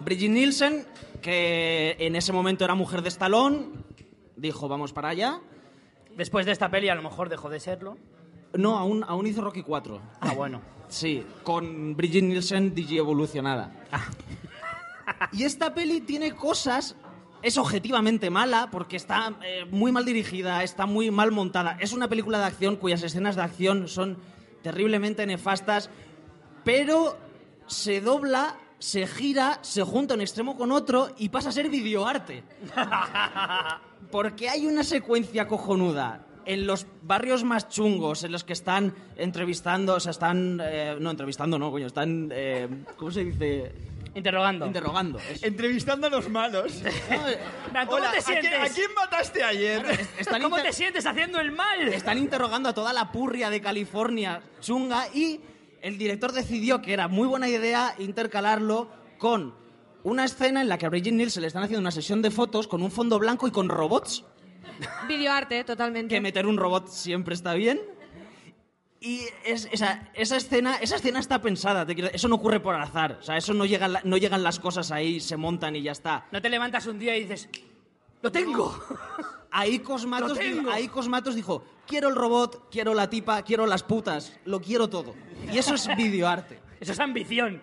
Brigitte 0.00 0.30
Nielsen, 0.32 0.84
que 1.20 1.94
en 1.98 2.16
ese 2.16 2.32
momento 2.32 2.64
era 2.64 2.74
mujer 2.74 3.02
de 3.02 3.08
Stallone, 3.08 3.66
dijo, 4.36 4.66
vamos 4.68 4.92
para 4.92 5.10
allá. 5.10 5.38
Después 6.16 6.44
de 6.46 6.52
esta 6.52 6.68
peli 6.70 6.88
a 6.88 6.94
lo 6.94 7.02
mejor 7.02 7.28
dejó 7.28 7.48
de 7.48 7.60
serlo. 7.60 7.96
No, 8.54 8.78
aún, 8.78 9.04
aún 9.06 9.26
hizo 9.26 9.40
Rocky 9.40 9.62
4. 9.62 10.00
Ah, 10.20 10.34
bueno. 10.34 10.60
Sí, 10.88 11.24
con 11.42 11.96
Brigitte 11.96 12.24
Nielsen 12.24 12.74
digi 12.74 12.98
evolucionada. 12.98 13.72
Y 15.32 15.44
esta 15.44 15.74
peli 15.74 16.00
tiene 16.00 16.32
cosas. 16.32 16.96
Es 17.42 17.58
objetivamente 17.58 18.30
mala 18.30 18.68
porque 18.70 18.96
está 18.96 19.34
eh, 19.44 19.64
muy 19.68 19.90
mal 19.90 20.04
dirigida, 20.04 20.62
está 20.62 20.86
muy 20.86 21.10
mal 21.10 21.32
montada. 21.32 21.76
Es 21.80 21.92
una 21.92 22.08
película 22.08 22.38
de 22.38 22.44
acción 22.44 22.76
cuyas 22.76 23.02
escenas 23.02 23.34
de 23.34 23.42
acción 23.42 23.88
son 23.88 24.18
terriblemente 24.62 25.26
nefastas, 25.26 25.90
pero 26.64 27.16
se 27.66 28.00
dobla, 28.00 28.58
se 28.78 29.06
gira, 29.08 29.58
se 29.62 29.82
junta 29.82 30.14
un 30.14 30.20
extremo 30.20 30.56
con 30.56 30.70
otro 30.70 31.10
y 31.18 31.30
pasa 31.30 31.48
a 31.48 31.52
ser 31.52 31.68
videoarte. 31.68 32.44
Porque 34.12 34.48
hay 34.48 34.66
una 34.66 34.84
secuencia 34.84 35.48
cojonuda 35.48 36.26
en 36.46 36.66
los 36.66 36.86
barrios 37.02 37.44
más 37.44 37.68
chungos, 37.68 38.24
en 38.24 38.32
los 38.32 38.44
que 38.44 38.52
están 38.52 38.94
entrevistando, 39.16 39.94
o 39.94 40.00
sea, 40.00 40.10
están... 40.10 40.60
eh, 40.62 40.96
no, 41.00 41.10
entrevistando 41.10 41.58
no, 41.58 41.70
coño, 41.70 41.86
están... 41.86 42.30
eh, 42.32 42.68
¿Cómo 42.96 43.10
se 43.10 43.24
dice? 43.24 43.72
Interrogando. 44.14 44.66
Interrogando. 44.66 45.18
eso. 45.30 45.46
Entrevistando 45.46 46.06
a 46.06 46.10
los 46.10 46.28
malos. 46.28 46.82
No, 47.10 47.28
eh, 47.28 47.38
¿Cómo 47.86 47.92
Hola, 47.96 48.12
te 48.12 48.18
¿a 48.18 48.22
quién- 48.22 48.40
sientes? 48.42 48.70
¿a 48.70 48.74
quién 48.74 48.94
mataste 48.94 49.42
ayer? 49.42 50.08
están, 50.18 50.42
¿Cómo 50.42 50.56
inter- 50.58 50.70
te 50.70 50.76
sientes 50.76 51.06
haciendo 51.06 51.40
el 51.40 51.52
mal? 51.52 51.88
están 51.88 52.18
interrogando 52.18 52.68
a 52.68 52.74
toda 52.74 52.92
la 52.92 53.10
purria 53.10 53.48
de 53.48 53.60
California 53.62 54.42
chunga 54.60 55.06
y 55.14 55.40
el 55.80 55.96
director 55.98 56.32
decidió 56.32 56.82
que 56.82 56.92
era 56.92 57.08
muy 57.08 57.26
buena 57.26 57.48
idea 57.48 57.94
intercalarlo 57.98 58.88
con 59.18 59.54
una 60.04 60.24
escena 60.24 60.60
en 60.60 60.68
la 60.68 60.76
que 60.78 60.86
a 60.86 60.88
Brigitte 60.90 61.14
Nielsen 61.14 61.40
le 61.40 61.46
están 61.46 61.62
haciendo 61.62 61.80
una 61.80 61.90
sesión 61.90 62.20
de 62.22 62.30
fotos 62.30 62.68
con 62.68 62.82
un 62.82 62.90
fondo 62.90 63.18
blanco 63.18 63.46
y 63.48 63.50
con 63.50 63.68
robots. 63.68 64.24
Videoarte, 65.08 65.64
totalmente. 65.64 66.14
que 66.14 66.20
meter 66.20 66.46
un 66.46 66.56
robot 66.56 66.88
siempre 66.88 67.34
está 67.34 67.54
bien. 67.54 67.80
Y 69.00 69.22
es, 69.44 69.68
esa, 69.72 70.10
esa, 70.14 70.36
escena, 70.36 70.76
esa 70.76 70.94
escena 70.96 71.18
está 71.18 71.40
pensada, 71.42 71.84
te 71.84 71.94
quiero- 71.94 72.10
eso 72.12 72.28
no 72.28 72.36
ocurre 72.36 72.60
por 72.60 72.76
azar, 72.76 73.18
o 73.20 73.22
sea, 73.22 73.36
eso 73.36 73.52
no, 73.52 73.64
llega, 73.64 73.88
no 74.04 74.16
llegan 74.16 74.44
las 74.44 74.60
cosas 74.60 74.92
ahí, 74.92 75.18
se 75.18 75.36
montan 75.36 75.74
y 75.74 75.82
ya 75.82 75.90
está. 75.90 76.26
No 76.30 76.40
te 76.40 76.48
levantas 76.48 76.86
un 76.86 77.00
día 77.00 77.16
y 77.16 77.22
dices, 77.22 77.48
¡lo 78.22 78.30
tengo! 78.30 78.72
Ahí 79.54 79.80
Cosmatos, 79.80 80.30
Lo 80.30 80.34
tengo. 80.34 80.60
dijo, 80.60 80.70
ahí 80.70 80.88
Cosmatos 80.88 81.34
dijo, 81.34 81.62
quiero 81.86 82.08
el 82.08 82.14
robot, 82.14 82.70
quiero 82.70 82.94
la 82.94 83.10
tipa, 83.10 83.42
quiero 83.42 83.66
las 83.66 83.82
putas, 83.82 84.32
lo 84.46 84.62
quiero 84.62 84.88
todo. 84.88 85.14
Y 85.52 85.58
eso 85.58 85.74
es 85.74 85.86
videoarte. 85.94 86.58
Eso 86.80 86.92
es 86.92 87.00
ambición. 87.00 87.60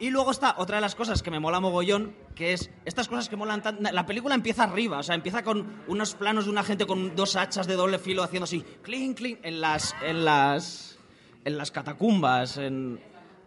Y 0.00 0.08
luego 0.10 0.30
está 0.30 0.54
otra 0.56 0.76
de 0.78 0.80
las 0.80 0.94
cosas 0.94 1.22
que 1.22 1.30
me 1.30 1.38
mola 1.40 1.60
mogollón, 1.60 2.14
que 2.34 2.54
es 2.54 2.70
estas 2.86 3.06
cosas 3.06 3.28
que 3.28 3.36
molan 3.36 3.62
tan... 3.62 3.78
La 3.82 4.06
película 4.06 4.34
empieza 4.34 4.64
arriba, 4.64 4.98
o 4.98 5.02
sea, 5.02 5.14
empieza 5.14 5.42
con 5.42 5.82
unos 5.88 6.14
planos 6.14 6.46
de 6.46 6.50
una 6.50 6.64
gente 6.64 6.86
con 6.86 7.14
dos 7.14 7.36
hachas 7.36 7.66
de 7.66 7.74
doble 7.76 7.98
filo 7.98 8.22
haciendo 8.22 8.44
así, 8.44 8.64
clink, 8.82 9.18
clink, 9.18 9.38
en 9.42 9.60
las... 9.60 9.94
En 10.02 10.24
las, 10.24 10.98
en 11.44 11.58
las 11.58 11.70
catacumbas, 11.70 12.56
en... 12.56 12.98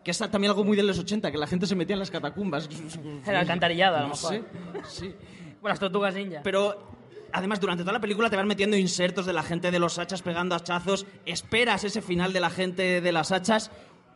Que 0.04 0.12
es 0.12 0.18
también 0.20 0.52
algo 0.52 0.64
muy 0.64 0.78
de 0.78 0.84
los 0.84 1.00
80, 1.00 1.32
que 1.32 1.38
la 1.40 1.48
gente 1.48 1.66
se 1.66 1.76
metía 1.76 1.96
en 1.96 2.00
las 2.00 2.12
catacumbas. 2.12 2.70
En 3.26 3.34
la 3.34 3.40
alcantarillada, 3.40 4.00
a 4.00 4.02
lo 4.04 4.08
No 4.10 4.14
mejor. 4.14 4.30
sé, 4.34 4.44
sí. 4.90 5.16
Con 5.60 5.70
las 5.70 5.80
tortugas 5.80 6.14
ninja. 6.14 6.42
Pero 6.44 6.92
además 7.32 7.60
durante 7.62 7.84
toda 7.84 7.94
la 7.94 8.00
película 8.00 8.30
te 8.30 8.36
van 8.36 8.48
metiendo 8.48 8.78
insertos 8.78 9.26
de 9.26 9.34
la 9.34 9.42
gente 9.42 9.72
de 9.72 9.80
los 9.80 9.98
hachas 9.98 10.22
pegando 10.22 10.54
hachazos, 10.54 11.08
esperas 11.26 11.84
ese 11.84 12.02
final 12.04 12.32
de 12.32 12.40
la 12.42 12.52
gente 12.52 13.02
de 13.02 13.12
las 13.12 13.32
hachas 13.32 13.72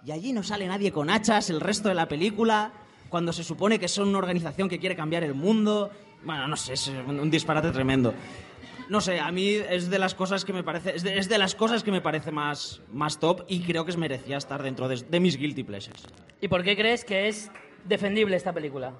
y 0.07 0.11
allí 0.13 0.31
no 0.31 0.41
sale 0.41 0.65
nadie 0.67 0.93
con 0.93 1.09
hachas 1.09 1.49
el 1.49 1.59
resto 1.59 1.89
de 1.89 1.95
la 1.95 2.07
película, 2.07 2.71
cuando 3.09 3.33
se 3.33 3.43
supone 3.43 3.77
que 3.77 3.89
son 3.89 4.07
una 4.07 4.19
organización 4.19 4.69
que 4.69 4.79
quiere 4.79 4.95
cambiar 4.95 5.21
el 5.25 5.33
mundo. 5.33 5.91
Bueno, 6.23 6.47
no 6.47 6.55
sé, 6.55 6.73
es 6.73 6.87
un 6.87 7.29
disparate 7.29 7.71
tremendo. 7.71 8.13
No 8.87 9.01
sé, 9.01 9.19
a 9.19 9.29
mí 9.33 9.49
es 9.49 9.89
de 9.89 9.99
las 9.99 10.15
cosas 10.15 10.45
que 10.45 10.53
me 10.53 10.63
parece 10.63 10.95
es 10.95 11.03
de, 11.03 11.17
es 11.17 11.27
de 11.27 11.37
las 11.37 11.55
cosas 11.55 11.83
que 11.83 11.91
me 11.91 11.99
parece 11.99 12.31
más, 12.31 12.79
más 12.93 13.19
top 13.19 13.43
y 13.49 13.59
creo 13.59 13.83
que 13.83 13.91
es 13.91 13.97
merecía 13.97 14.37
estar 14.37 14.63
dentro 14.63 14.87
de, 14.87 14.95
de 14.95 15.19
mis 15.19 15.35
guilty 15.35 15.65
pleasures. 15.65 16.05
¿Y 16.39 16.47
por 16.47 16.63
qué 16.63 16.77
crees 16.77 17.03
que 17.03 17.27
es 17.27 17.51
defendible 17.83 18.37
esta 18.37 18.53
película? 18.53 18.93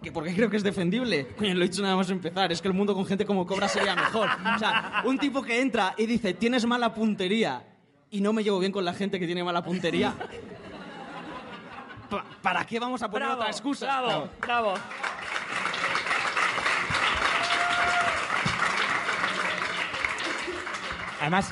¿Que 0.00 0.12
¿Por 0.12 0.22
qué 0.22 0.32
creo 0.32 0.48
que 0.48 0.58
es 0.58 0.62
defendible? 0.62 1.26
Coño, 1.38 1.54
lo 1.54 1.64
he 1.64 1.68
dicho 1.68 1.82
nada 1.82 1.96
más 1.96 2.08
empezar. 2.08 2.52
Es 2.52 2.62
que 2.62 2.68
el 2.68 2.74
mundo 2.74 2.94
con 2.94 3.04
gente 3.04 3.26
como 3.26 3.48
Cobra 3.48 3.66
sería 3.66 3.96
mejor. 3.96 4.28
O 4.54 4.58
sea, 4.60 5.02
un 5.06 5.18
tipo 5.18 5.42
que 5.42 5.60
entra 5.60 5.94
y 5.98 6.06
dice, 6.06 6.34
tienes 6.34 6.66
mala 6.66 6.94
puntería 6.94 7.64
y 8.12 8.20
no 8.20 8.34
me 8.34 8.44
llevo 8.44 8.58
bien 8.58 8.70
con 8.70 8.84
la 8.84 8.92
gente 8.92 9.18
que 9.18 9.26
tiene 9.26 9.42
mala 9.42 9.64
puntería. 9.64 10.14
Pa- 12.12 12.24
¿Para 12.42 12.64
qué 12.66 12.78
vamos 12.78 13.02
a 13.02 13.08
poner 13.10 13.26
bravo, 13.28 13.40
otra 13.40 13.50
excusa? 13.50 13.86
Bravo, 13.86 14.10
No. 14.10 14.28
bravo. 14.40 14.74
Además, 21.20 21.50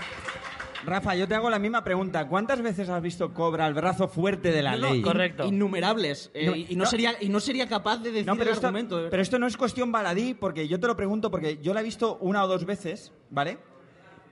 Rafa, 0.84 1.14
yo 1.14 1.28
te 1.28 1.34
hago 1.34 1.48
la 1.50 1.58
misma 1.58 1.84
pregunta. 1.84 2.26
¿Cuántas 2.26 2.60
veces 2.62 2.88
has 2.88 3.00
visto 3.02 3.32
Cobra 3.32 3.66
el 3.66 3.74
brazo 3.74 4.08
fuerte 4.08 4.50
de 4.50 4.62
la 4.62 4.72
No, 4.72 4.78
no, 4.88 4.92
ley? 4.94 5.02
correcto. 5.02 5.44
Innumerables. 5.44 6.30
Eh, 6.34 6.46
No, 6.46 6.56
y, 6.56 6.74
no 6.74 6.84
no. 6.84 6.90
sería, 6.90 7.14
y 7.20 7.28
no 7.28 7.38
sería 7.38 7.68
capaz 7.68 7.98
de 7.98 8.10
decir 8.10 8.26
No, 8.26 8.32
pero 8.36 8.50
el 8.50 8.54
esto, 8.54 8.66
argumento. 8.66 8.96
verdad. 8.96 9.10
pero 9.10 9.22
esto 9.22 9.38
no 9.38 9.46
es 9.46 9.56
cuestión 9.56 9.92
baladí, 9.92 10.34
porque 10.34 10.66
yo 10.66 10.80
te 10.80 10.86
lo 10.86 10.96
pregunto 10.96 11.30
porque 11.30 11.58
yo 11.62 11.72
la 11.74 11.80
he 11.80 11.84
visto 11.84 12.16
una 12.20 12.42
o 12.44 12.48
dos 12.48 12.64
veces, 12.64 13.12
¿vale? 13.30 13.58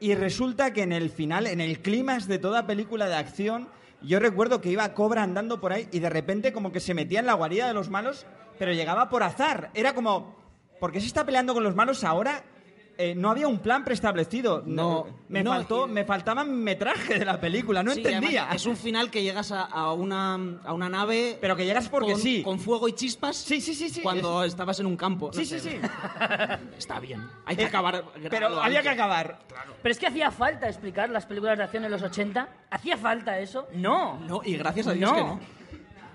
Y 0.00 0.14
resulta 0.14 0.72
que 0.72 0.82
en 0.82 0.92
el 0.92 1.10
final, 1.10 1.46
en 1.46 1.60
el 1.60 1.80
clímax 1.80 2.26
de 2.26 2.38
toda 2.38 2.66
película 2.66 3.06
de 3.08 3.16
acción, 3.16 3.68
yo 4.02 4.20
recuerdo 4.20 4.60
que 4.60 4.70
iba 4.70 4.94
Cobra 4.94 5.22
andando 5.22 5.60
por 5.60 5.72
ahí 5.72 5.88
y 5.92 5.98
de 5.98 6.10
repente 6.10 6.52
como 6.52 6.72
que 6.72 6.80
se 6.80 6.94
metía 6.94 7.20
en 7.20 7.26
la 7.26 7.34
guarida 7.34 7.66
de 7.66 7.74
los 7.74 7.90
malos, 7.90 8.26
pero 8.58 8.72
llegaba 8.72 9.08
por 9.08 9.22
azar. 9.22 9.70
Era 9.74 9.94
como, 9.94 10.36
¿por 10.80 10.92
qué 10.92 11.00
se 11.00 11.06
está 11.06 11.24
peleando 11.24 11.54
con 11.54 11.64
los 11.64 11.74
malos 11.74 12.04
ahora? 12.04 12.44
Eh, 13.00 13.14
no 13.14 13.30
había 13.30 13.46
un 13.46 13.60
plan 13.60 13.84
preestablecido. 13.84 14.60
No, 14.66 15.06
me 15.28 15.44
no, 15.44 15.52
faltó, 15.52 15.86
y- 15.86 15.92
me 15.92 16.04
faltaba 16.04 16.42
metraje 16.42 17.16
de 17.20 17.24
la 17.24 17.40
película, 17.40 17.84
no 17.84 17.92
Sí, 17.92 18.00
entendía. 18.04 18.48
Es 18.52 18.66
un 18.66 18.76
final 18.76 19.08
que 19.08 19.22
llegas 19.22 19.52
a, 19.52 19.62
a 19.62 19.92
una, 19.92 20.34
a 20.64 20.72
una 20.74 20.88
nave. 20.88 21.38
Pero 21.40 21.54
que 21.54 21.64
llegas 21.64 21.88
porque 21.88 22.10
con, 22.14 22.20
sí. 22.20 22.42
Con 22.42 22.58
fuego 22.58 22.88
y 22.88 22.94
chispas. 22.94 23.36
Sí, 23.36 23.60
sí, 23.60 23.72
sí, 23.74 23.88
sí. 23.88 24.00
Cuando 24.02 24.42
estabas 24.42 24.80
en 24.80 24.86
un 24.86 24.96
campo. 24.96 25.28
No 25.28 25.32
Sí, 25.32 25.46
sé. 25.46 25.60
sí, 25.60 25.70
sí. 25.70 25.76
Está 26.76 26.98
bien. 26.98 27.24
Hay 27.46 27.54
que 27.54 27.62
Eh, 27.62 27.66
acabar. 27.66 28.02
Pero 28.28 28.46
había 28.48 28.64
antes. 28.80 28.82
que 28.82 28.88
acabar. 28.88 29.38
Pero 29.80 29.92
es 29.92 29.98
que 30.00 30.08
hacía 30.08 30.32
falta 30.32 30.66
explicar 30.68 31.08
las 31.08 31.24
películas 31.24 31.56
de 31.56 31.62
acción 31.64 31.84
en 31.84 31.92
los 31.92 32.02
80. 32.02 32.48
¿Hacía 32.68 32.96
falta 32.96 33.38
eso? 33.38 33.68
No. 33.74 34.18
No, 34.26 34.40
y 34.44 34.56
gracias 34.56 34.88
a 34.88 34.92
Dios 34.92 35.08
No. 35.08 35.16
que 35.16 35.22
no. 35.22 35.40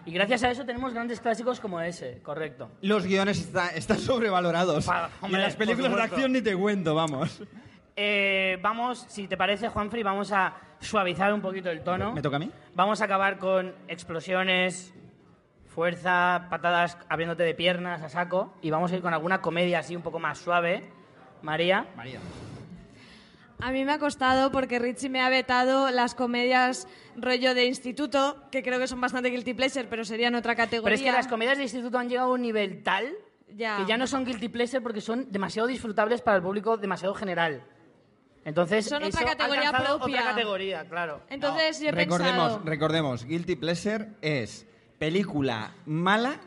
Y 0.06 0.12
gracias 0.12 0.44
a 0.44 0.52
eso 0.52 0.66
tenemos 0.66 0.94
grandes 0.94 1.20
clásicos 1.22 1.60
como 1.60 1.80
ese, 1.80 2.22
correcto. 2.22 2.70
Los 2.82 3.06
guiones 3.06 3.40
está- 3.40 3.70
están 3.70 4.00
sobrevalorados. 4.00 4.86
Pa- 4.86 5.10
y 5.22 5.26
hombre, 5.26 5.40
en 5.42 5.46
las 5.48 5.56
por 5.56 5.60
películas 5.66 5.92
de 5.92 5.96
supuesto. 5.96 6.16
acción 6.16 6.32
ni 6.34 6.42
te 6.42 6.56
cuento, 6.56 6.94
vamos. 6.96 7.42
Eh, 7.96 8.58
vamos, 8.62 9.06
si 9.08 9.28
te 9.28 9.38
parece, 9.38 9.70
Juanfrey, 9.70 10.04
vamos 10.04 10.32
a 10.32 10.56
suavizar 10.80 11.32
un 11.34 11.42
poquito 11.42 11.70
el 11.70 11.82
tono. 11.84 12.12
¿Me 12.14 12.22
toca 12.22 12.36
a 12.36 12.40
mí? 12.40 12.52
Vamos 12.76 13.02
a 13.02 13.06
acabar 13.06 13.38
con 13.38 13.74
explosiones, 13.88 14.94
fuerza, 15.68 16.48
patadas 16.50 16.98
abriéndote 17.08 17.44
de 17.44 17.54
piernas 17.54 18.02
a 18.02 18.10
saco. 18.10 18.54
Y 18.62 18.72
vamos 18.72 18.92
a 18.92 18.96
ir 18.96 19.02
con 19.02 19.14
alguna 19.14 19.42
comedia 19.42 19.80
así 19.80 19.96
un 19.96 20.02
poco 20.02 20.20
más 20.20 20.38
suave. 20.40 20.84
María. 21.44 21.86
María. 21.96 22.20
A 23.64 23.72
mí 23.72 23.86
me 23.86 23.94
ha 23.94 24.00
costado 24.00 24.52
porque 24.52 24.78
Richie 24.78 25.08
me 25.10 25.22
ha 25.22 25.30
vetado 25.30 25.90
las 25.90 26.16
comedias 26.16 26.86
rollo 27.16 27.56
de 27.56 27.66
instituto, 27.66 28.44
que 28.52 28.62
creo 28.62 28.78
que 28.78 28.88
son 28.88 29.00
bastante 29.00 29.30
guilty 29.30 29.54
pleasure, 29.54 29.86
pero 29.90 30.04
serían 30.04 30.36
otra 30.36 30.54
categoría. 30.54 30.84
Pero 30.84 30.96
es 30.96 31.02
que 31.02 31.12
las 31.14 31.30
comedias 31.30 31.56
de 31.58 31.64
instituto 31.64 31.98
han 31.98 32.10
llegado 32.10 32.32
a 32.32 32.34
un 32.34 32.42
nivel 32.42 32.84
tal 32.84 33.14
Ya. 33.56 33.78
que 33.78 33.86
ya 33.86 33.96
no 33.96 34.06
son 34.06 34.26
guilty 34.26 34.50
pleasure 34.50 34.82
porque 34.82 35.00
son 35.00 35.32
demasiado 35.32 35.70
disfrutables 35.70 36.22
para 36.22 36.36
el 36.38 36.44
público 36.44 36.76
demasiado 36.76 37.14
general. 37.14 37.64
Entonces, 38.44 38.86
Son 38.86 39.02
otra 39.02 39.22
eso 39.22 39.26
categoría 39.38 39.72
propia. 39.72 40.20
Otra 40.22 40.32
categoría, 40.32 40.86
claro. 40.90 41.22
Entonces 41.30 41.80
yo 41.80 41.88
he 41.88 41.92
recordemos, 41.94 42.48
pensado... 42.50 42.62
recordemos, 42.66 43.24
Guilty 43.26 43.56
Pleasure 43.56 44.10
es 44.22 44.66
película 45.00 45.74
mala 45.86 46.42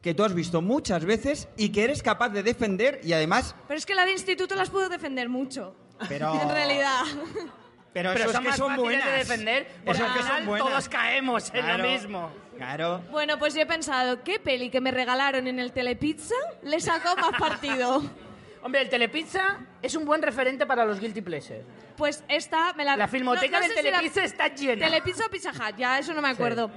que 0.00 0.14
tú 0.14 0.24
has 0.24 0.34
visto 0.34 0.60
muchas 0.60 1.04
veces 1.04 1.48
y 1.56 1.68
que 1.70 1.84
eres 1.84 2.02
capaz 2.02 2.30
de 2.30 2.42
defender 2.42 3.00
y 3.04 3.12
además... 3.12 3.54
Pero 3.68 3.78
es 3.78 3.86
que 3.86 3.94
la 3.94 4.04
de 4.04 4.10
instituto 4.10 4.56
las 4.56 4.70
puedo 4.70 4.88
defender 4.88 5.28
mucho. 5.28 5.76
Pero, 6.08 6.40
En 6.40 6.48
realidad. 6.50 7.02
pero, 7.92 8.12
Pero 8.12 8.14
eso 8.14 8.24
es 8.26 8.32
son 8.32 8.42
que 8.42 8.48
más 8.48 8.56
son 8.58 8.76
buenas. 8.76 9.04
de 9.06 9.12
defender 9.12 9.66
porque 9.84 10.02
al 10.02 10.12
que 10.12 10.18
son 10.18 10.26
final 10.28 10.46
buenas. 10.46 10.68
todos 10.68 10.88
caemos 10.88 11.44
en 11.54 11.62
Claro, 11.64 11.82
lo 11.84 11.90
mismo. 11.90 12.30
Claro. 12.56 13.02
Bueno, 13.10 13.38
pues 13.38 13.54
yo 13.54 13.60
he 13.62 13.66
pensado, 13.66 14.22
¿qué 14.22 14.38
peli 14.38 14.70
que 14.70 14.80
me 14.80 14.90
regalaron 14.90 15.46
en 15.46 15.58
el 15.58 15.72
Telepizza 15.72 16.34
le 16.62 16.80
sacó 16.80 17.16
más 17.16 17.38
partido? 17.38 18.02
Hombre, 18.62 18.80
el 18.82 18.88
Telepizza 18.88 19.58
es 19.82 19.94
un 19.96 20.04
buen 20.04 20.22
referente 20.22 20.66
para 20.66 20.84
los 20.84 21.00
guilty 21.00 21.20
pleasure. 21.20 21.64
Pues 21.96 22.22
esta 22.28 22.72
me 22.74 22.84
la... 22.84 22.96
La 22.96 23.08
filmoteca 23.08 23.58
no- 23.58 23.66
no 23.66 23.66
del 23.68 23.76
sé 23.76 23.82
si 23.82 23.90
la- 23.90 23.98
Telepizza 23.98 24.24
está 24.24 24.48
llena. 24.48 24.84
Telepizza 24.86 25.26
o 25.26 25.30
Pizza 25.30 25.50
Hut, 25.50 25.76
ya 25.76 25.98
eso 25.98 26.14
no 26.14 26.22
me 26.22 26.28
acuerdo. 26.28 26.70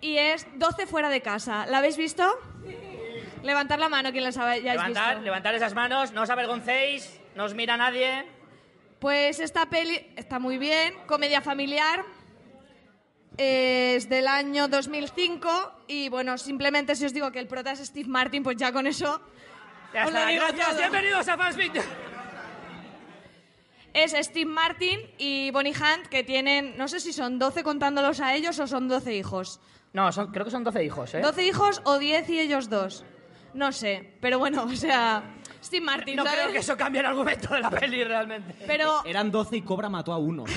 Y 0.00 0.16
es 0.16 0.46
12 0.54 0.86
fuera 0.86 1.10
de 1.10 1.20
casa. 1.20 1.66
¿La 1.66 1.78
habéis 1.78 1.96
visto? 1.98 2.24
Levantar 3.42 3.78
la 3.78 3.88
mano 3.88 4.10
quien 4.12 4.24
las 4.24 4.36
hayáis 4.38 4.64
Levantar, 4.64 5.10
visto. 5.16 5.24
levantar 5.24 5.54
esas 5.54 5.74
manos, 5.74 6.12
no 6.12 6.22
os 6.22 6.30
avergoncéis, 6.30 7.20
no 7.36 7.44
os 7.44 7.54
mira 7.54 7.76
nadie. 7.76 8.24
Pues 8.98 9.38
esta 9.40 9.66
peli 9.66 9.94
está 10.16 10.38
muy 10.38 10.56
bien, 10.56 10.94
comedia 11.06 11.42
familiar. 11.42 12.04
Es 13.36 14.08
del 14.08 14.26
año 14.26 14.66
2005 14.68 15.82
y 15.86 16.08
bueno, 16.08 16.38
simplemente 16.38 16.96
si 16.96 17.04
os 17.04 17.12
digo 17.12 17.30
que 17.30 17.38
el 17.38 17.46
prota 17.46 17.72
es 17.72 17.80
Steve 17.80 18.08
Martin, 18.08 18.42
pues 18.42 18.56
ya 18.56 18.72
con 18.72 18.86
eso 18.86 19.20
Ya 19.92 20.06
Os 20.06 20.12
lo 20.12 20.18
está, 20.18 20.30
digo 20.30 20.44
gracias, 20.46 20.68
todo. 20.68 20.78
bienvenidos 20.78 21.28
a 21.28 21.36
Victor. 21.50 21.84
es 23.92 24.12
Steve 24.12 24.50
Martin 24.50 25.00
y 25.18 25.50
Bonnie 25.50 25.74
Hunt 25.74 26.06
que 26.06 26.24
tienen, 26.24 26.78
no 26.78 26.88
sé 26.88 27.00
si 27.00 27.12
son 27.12 27.38
12 27.38 27.62
contándolos 27.62 28.20
a 28.20 28.34
ellos 28.34 28.58
o 28.58 28.66
son 28.66 28.88
12 28.88 29.14
hijos. 29.14 29.60
No, 29.92 30.10
son, 30.12 30.32
creo 30.32 30.46
que 30.46 30.50
son 30.50 30.64
12 30.64 30.84
hijos, 30.84 31.14
¿eh? 31.14 31.20
12 31.20 31.44
hijos 31.44 31.82
o 31.84 31.98
10 31.98 32.28
y 32.30 32.40
ellos 32.40 32.70
dos. 32.70 33.04
No 33.52 33.72
sé, 33.72 34.14
pero 34.20 34.38
bueno, 34.38 34.64
o 34.64 34.76
sea, 34.76 35.22
Steve 35.66 35.84
Martin, 35.84 36.16
No 36.16 36.24
¿sabes? 36.24 36.40
creo 36.40 36.52
que 36.52 36.58
eso 36.58 36.76
cambie 36.76 37.00
el 37.00 37.06
argumento 37.06 37.52
de 37.52 37.60
la 37.60 37.70
peli 37.70 38.04
realmente. 38.04 38.54
Pero, 38.66 39.04
Eran 39.04 39.30
12 39.30 39.56
y 39.56 39.62
Cobra 39.62 39.88
mató 39.88 40.12
a 40.12 40.18
uno. 40.18 40.44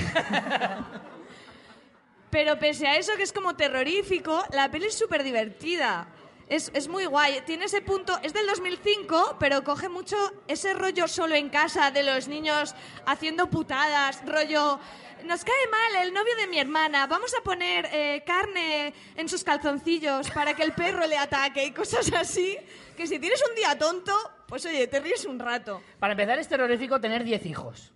pero 2.29 2.59
pese 2.59 2.87
a 2.87 2.95
eso 2.95 3.13
que 3.17 3.23
es 3.23 3.33
como 3.33 3.55
terrorífico, 3.55 4.43
la 4.53 4.69
peli 4.69 4.85
es 4.85 4.97
súper 4.97 5.23
divertida. 5.23 6.07
Es, 6.47 6.71
es 6.73 6.87
muy 6.87 7.05
guay. 7.05 7.41
Tiene 7.45 7.65
ese 7.65 7.81
punto, 7.81 8.17
es 8.23 8.33
del 8.33 8.47
2005, 8.47 9.37
pero 9.39 9.63
coge 9.63 9.89
mucho 9.89 10.15
ese 10.47 10.73
rollo 10.73 11.07
solo 11.07 11.35
en 11.35 11.49
casa 11.49 11.91
de 11.91 12.03
los 12.03 12.27
niños 12.27 12.75
haciendo 13.05 13.49
putadas, 13.49 14.21
rollo... 14.25 14.79
Nos 15.25 15.43
cae 15.43 15.67
mal 15.69 16.05
el 16.05 16.13
novio 16.13 16.33
de 16.37 16.47
mi 16.47 16.59
hermana, 16.59 17.05
vamos 17.05 17.33
a 17.37 17.43
poner 17.43 17.89
eh, 17.91 18.23
carne 18.25 18.93
en 19.17 19.27
sus 19.27 19.43
calzoncillos 19.43 20.31
para 20.31 20.53
que 20.53 20.63
el 20.63 20.71
perro 20.71 21.05
le 21.07 21.17
ataque 21.17 21.65
y 21.65 21.71
cosas 21.71 22.09
así, 22.13 22.57
que 22.95 23.05
si 23.05 23.19
tienes 23.19 23.43
un 23.49 23.53
día 23.53 23.77
tonto, 23.77 24.13
pues 24.49 24.65
oye, 24.65 24.87
te 24.87 24.99
ríes 24.99 25.23
un 25.25 25.39
rato. 25.39 25.81
Para 25.99 26.13
empezar, 26.13 26.39
es 26.39 26.47
terrorífico 26.47 26.99
tener 26.99 27.23
10 27.23 27.45
hijos. 27.45 27.93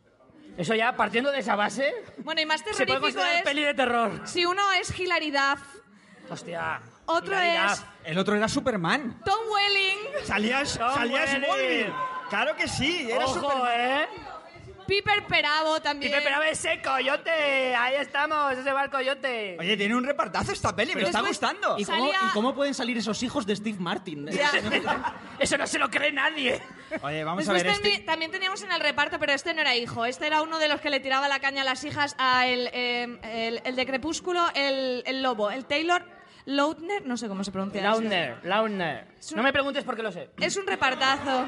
Eso 0.57 0.75
ya, 0.75 0.95
partiendo 0.95 1.31
de 1.31 1.39
esa 1.39 1.55
base, 1.55 1.91
Bueno, 2.19 2.39
y 2.39 2.45
más 2.45 2.59
se 2.59 2.65
puede 2.65 2.77
terrorífico 2.85 3.01
considerar 3.01 3.35
es 3.37 3.41
peli 3.43 3.63
de 3.63 3.73
terror. 3.73 4.21
si 4.25 4.45
uno 4.45 4.61
es 4.79 4.97
Hilary 4.99 5.31
Duff, 5.31 5.61
Hostia. 6.29 6.79
Otro 7.05 7.37
es-. 7.37 7.83
El 8.05 8.17
otro 8.17 8.35
era 8.35 8.47
Superman. 8.47 9.19
Tom 9.25 9.39
Welling, 9.51 10.25
Salías, 10.25 10.77
Tom 10.77 10.93
salías 10.93 11.31
Welling. 11.33 11.93
Claro 12.29 12.55
que 12.55 12.67
sí, 12.67 13.11
era 13.11 13.25
Ojo, 13.25 13.41
Superman. 13.41 13.67
¿eh? 13.79 14.07
Piper 14.87 15.25
Perabo 15.27 15.79
también. 15.81 16.11
Y 16.11 16.15
Pepe 16.15 16.49
ese 16.51 16.81
coyote. 16.81 17.75
Ahí 17.75 17.95
estamos, 17.95 18.53
ese 18.53 18.71
va 18.71 18.83
el 18.83 18.89
coyote. 18.89 19.57
Oye, 19.59 19.77
tiene 19.77 19.95
un 19.95 20.03
repartazo 20.03 20.51
esta 20.51 20.75
peli, 20.75 20.93
me 20.95 21.01
está 21.03 21.19
Después- 21.21 21.29
gustando. 21.39 21.75
¿Y 21.77 21.85
cómo, 21.85 22.11
Salía- 22.11 22.29
y 22.29 22.33
cómo 22.33 22.53
pueden 22.55 22.73
salir 22.73 22.97
esos 22.97 23.21
hijos 23.23 23.45
de 23.45 23.55
Steve 23.55 23.77
Martin? 23.79 24.29
Eso 25.39 25.57
no 25.57 25.67
se 25.67 25.79
lo 25.79 25.89
cree 25.89 26.11
nadie. 26.11 26.61
Oye, 27.01 27.23
vamos 27.23 27.47
a 27.49 27.53
Después 27.53 27.63
ver 27.63 27.83
tambi- 27.83 27.93
este... 27.93 28.03
también 28.05 28.31
teníamos 28.31 28.61
en 28.63 28.71
el 28.71 28.79
reparto, 28.79 29.19
pero 29.19 29.33
este 29.33 29.53
no 29.53 29.61
era 29.61 29.75
hijo. 29.75 30.05
Este 30.05 30.27
era 30.27 30.41
uno 30.41 30.59
de 30.59 30.67
los 30.67 30.79
que 30.81 30.89
le 30.89 30.99
tiraba 30.99 31.27
la 31.27 31.39
caña 31.39 31.61
a 31.61 31.65
las 31.65 31.83
hijas 31.83 32.15
a 32.17 32.45
el, 32.47 32.69
eh, 32.73 33.19
el, 33.23 33.61
el 33.63 33.75
de 33.75 33.85
Crepúsculo, 33.85 34.45
el, 34.53 35.03
el 35.05 35.21
lobo, 35.23 35.49
el 35.51 35.65
Taylor 35.65 36.05
Lautner, 36.45 37.05
no 37.05 37.15
sé 37.17 37.27
cómo 37.29 37.43
se 37.43 37.51
pronuncia. 37.51 37.79
eso. 37.81 37.89
Launer, 38.01 38.39
Launer. 38.45 39.07
un- 39.31 39.37
No 39.37 39.43
me 39.43 39.53
preguntes 39.53 39.83
por 39.85 39.95
qué 39.95 40.03
lo 40.03 40.11
sé. 40.11 40.29
Es 40.39 40.57
un 40.57 40.67
repartazo. 40.67 41.45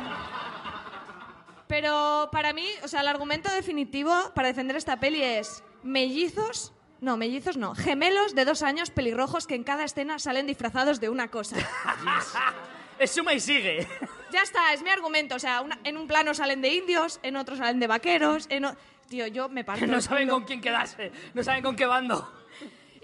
Pero 1.68 2.30
para 2.32 2.54
mí, 2.54 2.68
o 2.84 2.88
sea, 2.88 3.02
el 3.02 3.08
argumento 3.08 3.52
definitivo 3.52 4.14
para 4.36 4.48
defender 4.50 4.76
esta 4.76 5.00
peli 5.00 5.22
es 5.24 5.64
mellizos, 5.84 6.74
no, 7.02 7.18
mellizos 7.18 7.58
no, 7.58 7.74
gemelos 7.76 8.36
de 8.36 8.46
dos 8.46 8.62
años 8.64 8.90
pelirrojos 8.92 9.48
que 9.48 9.56
en 9.56 9.64
cada 9.64 9.84
escena 9.84 10.20
salen 10.20 10.46
disfrazados 10.48 11.00
de 11.00 11.10
una 11.10 11.30
cosa. 11.30 11.56
Es 13.00 13.12
suma 13.12 13.34
y 13.34 13.40
sigue. 13.40 13.88
Ya 14.32 14.42
está, 14.42 14.74
es 14.74 14.82
mi 14.82 14.90
argumento. 14.90 15.36
O 15.36 15.40
sea, 15.40 15.62
una- 15.62 15.80
en 15.84 15.98
un 15.98 16.08
plano 16.08 16.34
salen 16.34 16.62
de 16.62 16.70
indios, 16.74 17.20
en 17.24 17.36
otro 17.36 17.56
salen 17.58 17.80
de 17.80 17.88
vaqueros, 17.88 18.48
en 18.50 18.66
o- 18.66 18.76
Tío, 19.10 19.28
yo 19.28 19.50
me 19.50 19.64
parto. 19.64 19.86
No 19.88 19.98
el 19.98 20.02
saben 20.02 20.24
culo. 20.28 20.38
con 20.40 20.46
quién 20.46 20.62
quedarse. 20.62 21.12
No 21.36 21.44
saben 21.44 21.62
con 21.62 21.76
qué 21.76 21.86
bando. 21.86 22.32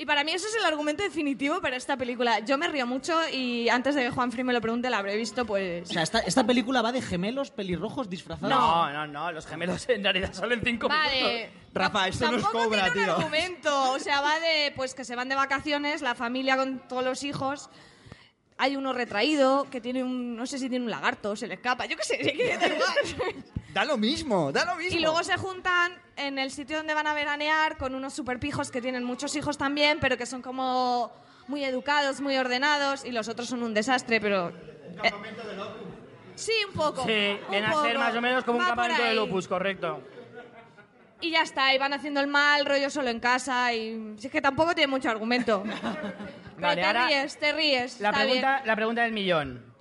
Y 0.02 0.06
para 0.08 0.24
mí 0.24 0.32
eso 0.32 0.48
es 0.48 0.56
el 0.56 0.66
argumento 0.66 1.04
definitivo 1.04 1.62
para 1.62 1.76
esta 1.76 1.96
película. 1.96 2.40
Yo 2.40 2.58
me 2.58 2.68
río 2.68 2.88
mucho 2.88 3.16
y 3.32 3.70
antes 3.70 3.94
de 3.94 4.02
que 4.02 4.10
Juan 4.10 4.32
Free 4.32 4.44
me 4.44 4.52
lo 4.52 4.60
pregunte 4.60 4.90
la 4.90 4.98
habré 4.98 5.16
visto, 5.16 5.46
pues... 5.46 5.88
O 5.88 5.94
sea, 5.94 6.02
esta, 6.02 6.18
esta 6.22 6.44
película 6.44 6.82
va 6.82 6.92
de 6.92 7.04
gemelos 7.04 7.52
pelirrojos 7.52 8.10
disfrazados. 8.10 8.50
No, 8.50 8.92
no, 8.92 9.06
no. 9.06 9.32
Los 9.32 9.46
gemelos 9.46 9.88
en 9.90 10.02
realidad 10.02 10.34
solo 10.34 10.56
en 10.56 10.64
cinco 10.64 10.88
Vale. 10.90 11.22
minutos. 11.22 11.62
Rafa, 11.76 12.08
esto 12.08 12.32
nos 12.32 12.42
Tampoco 12.42 12.64
cobra, 12.64 12.86
tiene 12.86 13.00
un 13.02 13.06
tío. 13.06 13.16
argumento. 13.16 13.92
O 13.92 14.00
sea, 14.00 14.22
va 14.22 14.40
de 14.40 14.74
pues 14.76 14.96
que 14.96 15.06
se 15.06 15.16
van 15.16 15.30
de 15.30 15.36
vacaciones, 15.36 16.02
la 16.02 16.16
familia 16.16 16.58
con 16.58 16.80
todos 16.88 17.04
los 17.04 17.24
hijos. 17.24 17.70
Hay 18.64 18.76
uno 18.76 18.94
retraído 18.94 19.68
que 19.72 19.82
tiene 19.82 20.04
un. 20.04 20.36
No 20.36 20.46
sé 20.46 20.60
si 20.60 20.70
tiene 20.70 20.86
un 20.86 20.92
lagarto, 20.92 21.36
se 21.36 21.48
le 21.48 21.56
escapa. 21.56 21.88
Yo 21.88 21.98
qué 21.98 22.04
sé, 22.04 22.18
que 22.20 22.58
da 22.60 22.68
igual. 22.68 23.36
Da 23.74 23.86
lo 23.86 23.98
mismo, 23.98 24.52
da 24.52 24.66
lo 24.66 24.76
mismo. 24.76 25.00
Y 25.00 25.02
luego 25.02 25.24
se 25.24 25.36
juntan 25.36 25.94
en 26.16 26.38
el 26.38 26.52
sitio 26.52 26.78
donde 26.78 26.94
van 26.94 27.08
a 27.08 27.16
veranear 27.16 27.78
con 27.78 27.96
unos 27.96 28.14
superpijos 28.14 28.70
que 28.70 28.80
tienen 28.80 29.04
muchos 29.04 29.36
hijos 29.36 29.58
también, 29.58 29.98
pero 30.00 30.16
que 30.16 30.28
son 30.28 30.44
como 30.44 31.12
muy 31.48 31.64
educados, 31.64 32.22
muy 32.22 32.38
ordenados, 32.38 33.04
y 33.04 33.12
los 33.12 33.28
otros 33.30 33.48
son 33.48 33.64
un 33.64 33.74
desastre, 33.74 34.22
pero... 34.22 34.50
eh, 35.04 35.12
Sí, 36.36 36.54
un 36.68 36.74
poco. 36.74 37.04
Sí, 37.06 37.38
un 37.46 37.52
viene 37.52 37.68
a 37.68 37.74
ser 37.82 37.94
poco. 37.94 38.00
más 38.00 38.16
o 38.16 38.22
menos 38.22 38.44
como 38.44 38.58
un 38.60 38.64
Va 38.64 38.70
por 38.70 38.76
campamento 38.78 39.04
de 39.04 39.10
ahí. 39.10 39.16
lupus, 39.16 39.48
correcto. 39.48 40.02
Y 41.22 41.32
ya 41.32 41.44
está, 41.44 41.74
y 41.74 41.78
van 41.78 41.94
haciendo 41.94 42.20
el 42.20 42.28
mal, 42.28 42.66
rollo 42.66 42.90
solo 42.90 43.10
en 43.10 43.20
casa, 43.20 43.74
y 43.74 44.16
si 44.18 44.28
es 44.28 44.32
que 44.32 44.42
tampoco 44.42 44.74
tiene 44.74 44.88
mucho 44.88 45.10
argumento. 45.10 45.64
Pero 46.56 46.68
Vale, 46.68 46.82
te 46.82 46.88
ahora 46.88 47.08
ríes, 47.08 47.38
te 47.38 47.54
ríes. 47.54 48.00
La 48.00 48.10
está 48.10 48.22
pregunta, 48.22 48.62
la 48.66 48.76
pregunta 48.76 49.02
del 49.04 49.12
millón. 49.12 49.72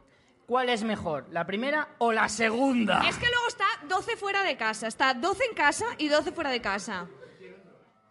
¿Cuál 0.46 0.68
es 0.68 0.82
mejor, 0.82 1.26
la 1.30 1.46
primera 1.46 1.88
o 1.98 2.12
la 2.12 2.28
segunda? 2.28 3.02
es 3.08 3.16
que 3.16 3.26
luego 3.26 3.48
está 3.48 3.66
12 3.88 4.16
fuera 4.16 4.42
de 4.42 4.56
casa. 4.56 4.88
Está 4.88 5.14
12 5.14 5.44
en 5.44 5.54
casa 5.54 5.84
y 5.96 6.08
12 6.08 6.32
fuera 6.32 6.50
de 6.50 6.60
casa. 6.60 7.06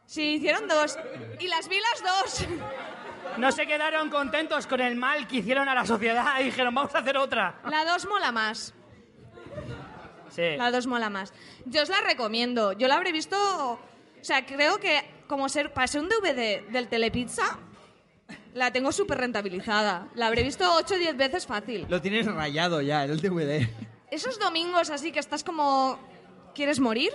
Sí, 0.05 0.35
hicieron 0.35 0.67
dos. 0.67 0.97
Y 1.39 1.47
las 1.47 1.67
vi 1.67 1.77
las 1.79 2.03
dos. 2.03 2.47
No 3.37 3.51
se 3.51 3.67
quedaron 3.67 4.09
contentos 4.09 4.65
con 4.67 4.81
el 4.81 4.95
mal 4.95 5.27
que 5.27 5.37
hicieron 5.37 5.69
a 5.69 5.75
la 5.75 5.85
sociedad 5.85 6.39
y 6.39 6.45
dijeron, 6.45 6.73
vamos 6.73 6.95
a 6.95 6.99
hacer 6.99 7.17
otra. 7.17 7.59
La 7.69 7.85
dos 7.85 8.07
mola 8.07 8.31
más. 8.31 8.73
Sí. 10.31 10.57
La 10.57 10.71
dos 10.71 10.87
mola 10.87 11.09
más. 11.09 11.33
Yo 11.65 11.83
os 11.83 11.89
la 11.89 12.01
recomiendo. 12.01 12.73
Yo 12.73 12.87
la 12.87 12.95
habré 12.95 13.11
visto. 13.11 13.35
O 13.71 13.79
sea, 14.23 14.45
creo 14.45 14.79
que 14.79 15.01
como 15.27 15.47
ser, 15.47 15.71
ser 15.87 16.01
un 16.01 16.09
DVD 16.09 16.67
del 16.69 16.87
Telepizza, 16.87 17.59
la 18.53 18.71
tengo 18.71 18.91
súper 18.91 19.19
rentabilizada. 19.19 20.07
La 20.15 20.27
habré 20.27 20.43
visto 20.43 20.65
8 20.75 20.95
o 20.95 20.97
10 20.97 21.17
veces 21.17 21.45
fácil. 21.45 21.85
Lo 21.89 22.01
tienes 22.01 22.25
rayado 22.25 22.81
ya, 22.81 23.03
el 23.05 23.21
DVD. 23.21 23.67
Esos 24.11 24.39
domingos 24.39 24.89
así 24.89 25.11
que 25.11 25.19
estás 25.19 25.43
como. 25.43 25.99
¿Quieres 26.55 26.79
morir? 26.79 27.11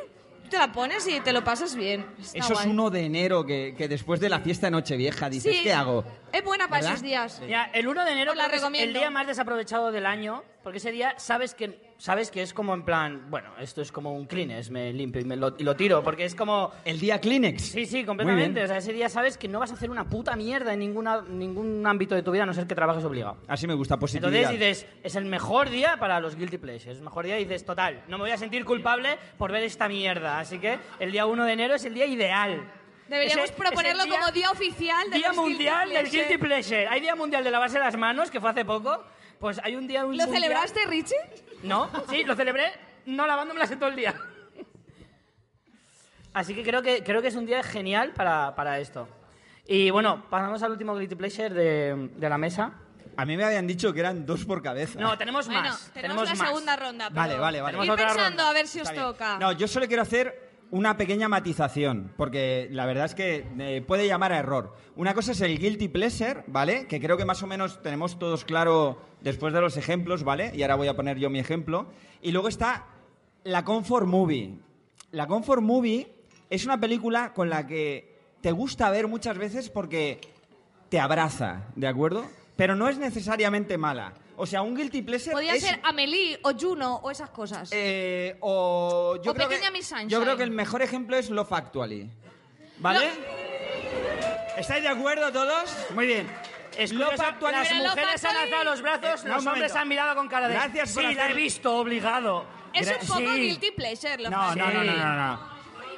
Te 0.48 0.58
la 0.58 0.72
pones 0.72 1.08
y 1.08 1.20
te 1.20 1.32
lo 1.32 1.42
pasas 1.42 1.74
bien. 1.74 2.06
Está 2.20 2.38
Eso 2.38 2.52
es. 2.54 2.66
1 2.66 2.90
de 2.90 3.00
enero, 3.04 3.44
que, 3.44 3.74
que 3.76 3.88
después 3.88 4.20
de 4.20 4.28
la 4.28 4.40
fiesta 4.40 4.68
de 4.68 4.70
Nochevieja 4.72 5.28
dices, 5.28 5.56
Sí, 5.56 5.62
¿qué 5.64 5.72
hago? 5.72 6.04
Es 6.34 6.42
buena 6.42 6.66
para 6.66 6.80
¿Verdad? 6.80 6.92
esos 6.94 7.02
días. 7.02 7.40
Ya, 7.48 7.70
el 7.72 7.86
1 7.86 8.04
de 8.04 8.10
enero 8.10 8.32
Os 8.32 8.36
la 8.36 8.48
creo 8.48 8.50
que 8.50 8.56
es 8.56 8.62
el 8.62 8.68
recomiendo. 8.68 8.98
día 8.98 9.10
más 9.10 9.26
desaprovechado 9.28 9.92
del 9.92 10.04
año, 10.04 10.42
porque 10.64 10.78
ese 10.78 10.90
día 10.90 11.14
sabes 11.16 11.54
que 11.54 11.94
sabes 11.96 12.32
que 12.32 12.42
es 12.42 12.52
como 12.52 12.74
en 12.74 12.84
plan, 12.84 13.30
bueno, 13.30 13.50
esto 13.60 13.80
es 13.80 13.92
como 13.92 14.12
un 14.14 14.26
Kleenex, 14.26 14.68
me 14.68 14.92
limpio 14.92 15.22
y, 15.22 15.24
me 15.24 15.36
lo, 15.36 15.54
y 15.56 15.62
lo 15.62 15.76
tiro, 15.76 16.02
porque 16.02 16.24
es 16.24 16.34
como... 16.34 16.72
El 16.84 16.98
día 16.98 17.20
Kleenex. 17.20 17.62
Sí, 17.62 17.86
sí, 17.86 17.98
Muy 17.98 18.04
completamente. 18.06 18.60
bien. 18.60 18.64
O 18.64 18.66
sea, 18.66 18.78
ese 18.78 18.92
día 18.92 19.08
sabes 19.08 19.38
que 19.38 19.46
no 19.46 19.60
vas 19.60 19.70
a 19.70 19.74
hacer 19.74 19.90
una 19.90 20.04
puta 20.08 20.34
mierda 20.34 20.72
en 20.72 20.80
ninguna, 20.80 21.22
ningún 21.22 21.86
ámbito 21.86 22.16
de 22.16 22.22
tu 22.24 22.32
vida, 22.32 22.42
a 22.42 22.46
no 22.46 22.52
ser 22.52 22.66
que 22.66 22.74
trabajes 22.74 23.04
obligado. 23.04 23.36
Así 23.46 23.68
me 23.68 23.74
gusta, 23.74 23.96
positividad. 23.96 24.34
Entonces 24.34 24.58
dices, 24.58 24.86
es 25.04 25.14
el 25.14 25.24
mejor 25.24 25.70
día 25.70 25.96
para 25.98 26.18
los 26.18 26.34
guilty 26.34 26.58
pleasures. 26.58 26.94
Es 26.94 26.98
el 26.98 27.04
mejor 27.04 27.26
día 27.26 27.38
y 27.38 27.44
dices, 27.44 27.64
total, 27.64 28.02
no 28.08 28.18
me 28.18 28.24
voy 28.24 28.32
a 28.32 28.38
sentir 28.38 28.64
culpable 28.64 29.16
por 29.38 29.52
ver 29.52 29.62
esta 29.62 29.88
mierda. 29.88 30.40
Así 30.40 30.58
que 30.58 30.78
el 30.98 31.12
día 31.12 31.26
1 31.26 31.44
de 31.44 31.52
enero 31.52 31.74
es 31.76 31.84
el 31.84 31.94
día 31.94 32.06
ideal. 32.06 32.70
Deberíamos 33.08 33.44
Ese- 33.46 33.54
proponerlo 33.54 34.02
ese 34.02 34.10
día- 34.10 34.18
como 34.20 34.32
día 34.32 34.50
oficial 34.50 35.10
de 35.10 35.16
Día 35.18 35.32
mundial 35.32 35.90
del 35.90 36.10
guilty 36.10 36.38
pleasure. 36.38 36.86
Hay 36.88 37.00
día 37.00 37.14
mundial 37.14 37.44
de 37.44 37.50
lavarse 37.50 37.78
las 37.78 37.96
manos, 37.96 38.30
que 38.30 38.40
fue 38.40 38.50
hace 38.50 38.64
poco. 38.64 39.04
Pues 39.38 39.60
hay 39.62 39.76
un 39.76 39.86
día 39.86 40.02
¿Lo 40.02 40.08
mundial- 40.08 40.30
celebraste, 40.30 40.86
Richie? 40.86 41.16
No, 41.62 41.90
sí, 42.08 42.24
lo 42.24 42.34
celebré 42.34 42.72
no 43.06 43.26
lavándomelas 43.26 43.70
en 43.70 43.78
todo 43.78 43.90
el 43.90 43.96
día. 43.96 44.14
Así 46.32 46.54
que 46.54 46.62
creo 46.64 46.82
que, 46.82 47.04
creo 47.04 47.22
que 47.22 47.28
es 47.28 47.36
un 47.36 47.46
día 47.46 47.62
genial 47.62 48.12
para, 48.12 48.54
para 48.54 48.80
esto. 48.80 49.06
Y 49.66 49.90
bueno, 49.90 50.24
pasamos 50.28 50.62
al 50.62 50.72
último 50.72 50.96
guilty 50.96 51.14
pleasure 51.14 51.50
de, 51.50 52.08
de 52.16 52.28
la 52.28 52.38
mesa. 52.38 52.72
A 53.16 53.24
mí 53.24 53.36
me 53.36 53.44
habían 53.44 53.66
dicho 53.66 53.92
que 53.92 54.00
eran 54.00 54.26
dos 54.26 54.44
por 54.44 54.60
cabeza. 54.60 54.98
No, 54.98 55.16
tenemos 55.16 55.46
Bueno, 55.46 55.62
más. 55.62 55.90
tenemos, 55.94 56.24
la 56.28 56.34
más. 56.34 56.48
segunda 56.48 56.76
ronda. 56.76 57.08
pero 57.10 57.20
Vale, 57.20 57.38
vale, 57.38 57.60
vale. 57.60 57.76
Ir 57.76 57.80
Tenemos 57.82 57.94
otra 57.94 58.06
pensando 58.06 58.30
ronda. 58.42 58.50
a 58.50 58.52
ver 58.52 58.66
si 58.66 58.80
os 58.80 58.88
Está 58.88 58.92
bien. 59.00 59.12
toca. 59.12 59.38
No, 59.38 59.52
yo 59.52 59.68
solo 59.68 59.86
quiero 59.86 60.02
hacer 60.02 60.53
una 60.74 60.96
pequeña 60.96 61.28
matización, 61.28 62.12
porque 62.16 62.66
la 62.72 62.84
verdad 62.84 63.04
es 63.04 63.14
que 63.14 63.46
eh, 63.60 63.80
puede 63.86 64.08
llamar 64.08 64.32
a 64.32 64.40
error. 64.40 64.74
Una 64.96 65.14
cosa 65.14 65.30
es 65.30 65.40
el 65.40 65.56
guilty 65.56 65.86
pleasure, 65.86 66.42
¿vale? 66.48 66.88
Que 66.88 67.00
creo 67.00 67.16
que 67.16 67.24
más 67.24 67.44
o 67.44 67.46
menos 67.46 67.80
tenemos 67.80 68.18
todos 68.18 68.44
claro 68.44 68.98
después 69.20 69.54
de 69.54 69.60
los 69.60 69.76
ejemplos, 69.76 70.24
¿vale? 70.24 70.50
Y 70.52 70.62
ahora 70.62 70.74
voy 70.74 70.88
a 70.88 70.96
poner 70.96 71.16
yo 71.16 71.30
mi 71.30 71.38
ejemplo. 71.38 71.86
Y 72.20 72.32
luego 72.32 72.48
está 72.48 72.86
la 73.44 73.64
comfort 73.64 74.08
movie. 74.08 74.58
La 75.12 75.28
comfort 75.28 75.62
movie 75.62 76.12
es 76.50 76.64
una 76.64 76.80
película 76.80 77.34
con 77.34 77.50
la 77.50 77.68
que 77.68 78.18
te 78.40 78.50
gusta 78.50 78.90
ver 78.90 79.06
muchas 79.06 79.38
veces 79.38 79.70
porque 79.70 80.20
te 80.88 80.98
abraza, 80.98 81.68
¿de 81.76 81.86
acuerdo? 81.86 82.26
Pero 82.56 82.74
no 82.74 82.88
es 82.88 82.98
necesariamente 82.98 83.78
mala. 83.78 84.14
O 84.36 84.46
sea, 84.46 84.62
un 84.62 84.74
guilty 84.76 85.02
pleasure 85.02 85.32
Podría 85.32 85.54
es 85.54 85.62
ser 85.62 85.78
Amelie 85.84 86.38
o 86.42 86.52
Juno 86.58 86.96
o 86.96 87.10
esas 87.10 87.30
cosas. 87.30 87.68
eh, 87.72 88.36
o 88.40 89.16
yo 89.22 89.30
O 89.30 89.34
creo 89.34 89.48
Pequeña 89.48 89.68
que, 89.68 89.72
Miss 89.78 89.86
Sunshine. 89.86 90.08
Yo 90.08 90.20
creo 90.22 90.36
que 90.36 90.42
el 90.42 90.50
mejor 90.50 90.82
ejemplo 90.82 91.16
es 91.16 91.30
Love 91.30 91.52
Actually. 91.52 92.10
¿Vale? 92.78 93.10
¿Estáis 94.56 94.82
de 94.82 94.88
acuerdo 94.88 95.32
todos? 95.32 95.74
Muy 95.94 96.06
bien. 96.06 96.28
Es 96.76 96.92
Love 96.92 97.20
Actually- 97.20 97.52
las 97.52 97.70
Love 97.70 97.88
mujeres 97.90 98.24
han 98.24 98.36
alzado 98.36 98.64
los 98.64 98.82
brazos, 98.82 99.24
Eh, 99.24 99.28
no, 99.28 99.34
los 99.36 99.46
hombres 99.46 99.76
han 99.76 99.88
mirado 99.88 100.14
con 100.16 100.28
cara 100.28 100.48
de... 100.48 100.54
Gracias 100.54 100.92
por 100.92 101.02
sí, 101.04 101.14
la 101.14 101.22
he 101.22 101.24
hacer- 101.26 101.36
visto, 101.36 101.76
obligado. 101.76 102.44
es 102.72 102.88
gra- 102.90 103.00
un 103.02 103.06
poco 103.06 103.20
sí. 103.20 103.26
guilty 103.40 103.70
pleasure. 103.70 104.22
Lo 104.22 104.30
No, 104.30 104.50
que- 104.52 104.58
no, 104.60 104.70
no, 104.70 104.84
no, 104.84 104.92
no, 104.96 105.14
no. 105.14 105.54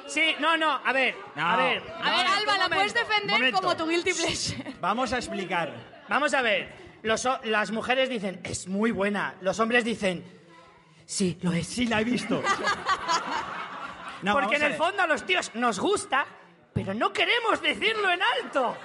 Sí, 0.07 0.35
no, 0.39 0.55
no, 0.55 0.79
a 0.85 0.93
ver, 0.93 1.15
No. 1.35 1.45
a 1.49 1.57
ver. 1.57 1.83
A 2.01 2.09
ver, 2.17 2.25
no, 2.27 2.33
Alba, 2.35 2.57
la 2.59 2.69
puedes 2.69 2.93
defender 2.93 3.37
momento. 3.37 3.59
como 3.61 3.75
tu 3.75 3.87
guilty 3.87 4.13
pleasure. 4.13 4.73
Vamos 4.79 5.11
a 5.11 5.17
explicar. 5.17 5.73
Vamos 6.07 6.33
a 6.33 6.41
ver, 6.41 6.69
los 7.03 7.27
las 7.43 7.71
mujeres 7.71 8.09
dicen, 8.09 8.39
es 8.43 8.67
muy 8.67 8.91
buena. 8.91 9.35
Los 9.41 9.59
hombres 9.59 9.83
dicen, 9.83 10.23
sí, 11.05 11.37
lo 11.41 11.53
es. 11.53 11.67
Sí, 11.67 11.85
la 11.87 12.01
he 12.01 12.03
visto. 12.03 12.41
No, 14.23 14.33
Porque 14.33 14.55
en 14.55 14.63
el 14.63 14.73
fondo 14.73 15.03
a 15.03 15.07
los 15.07 15.27
tíos 15.27 15.51
nos 15.53 15.79
gusta, 15.79 16.25
pero 16.73 16.95
no 16.95 17.13
queremos 17.13 17.61
decirlo 17.61 18.09
en 18.09 18.19
alto. 18.43 18.75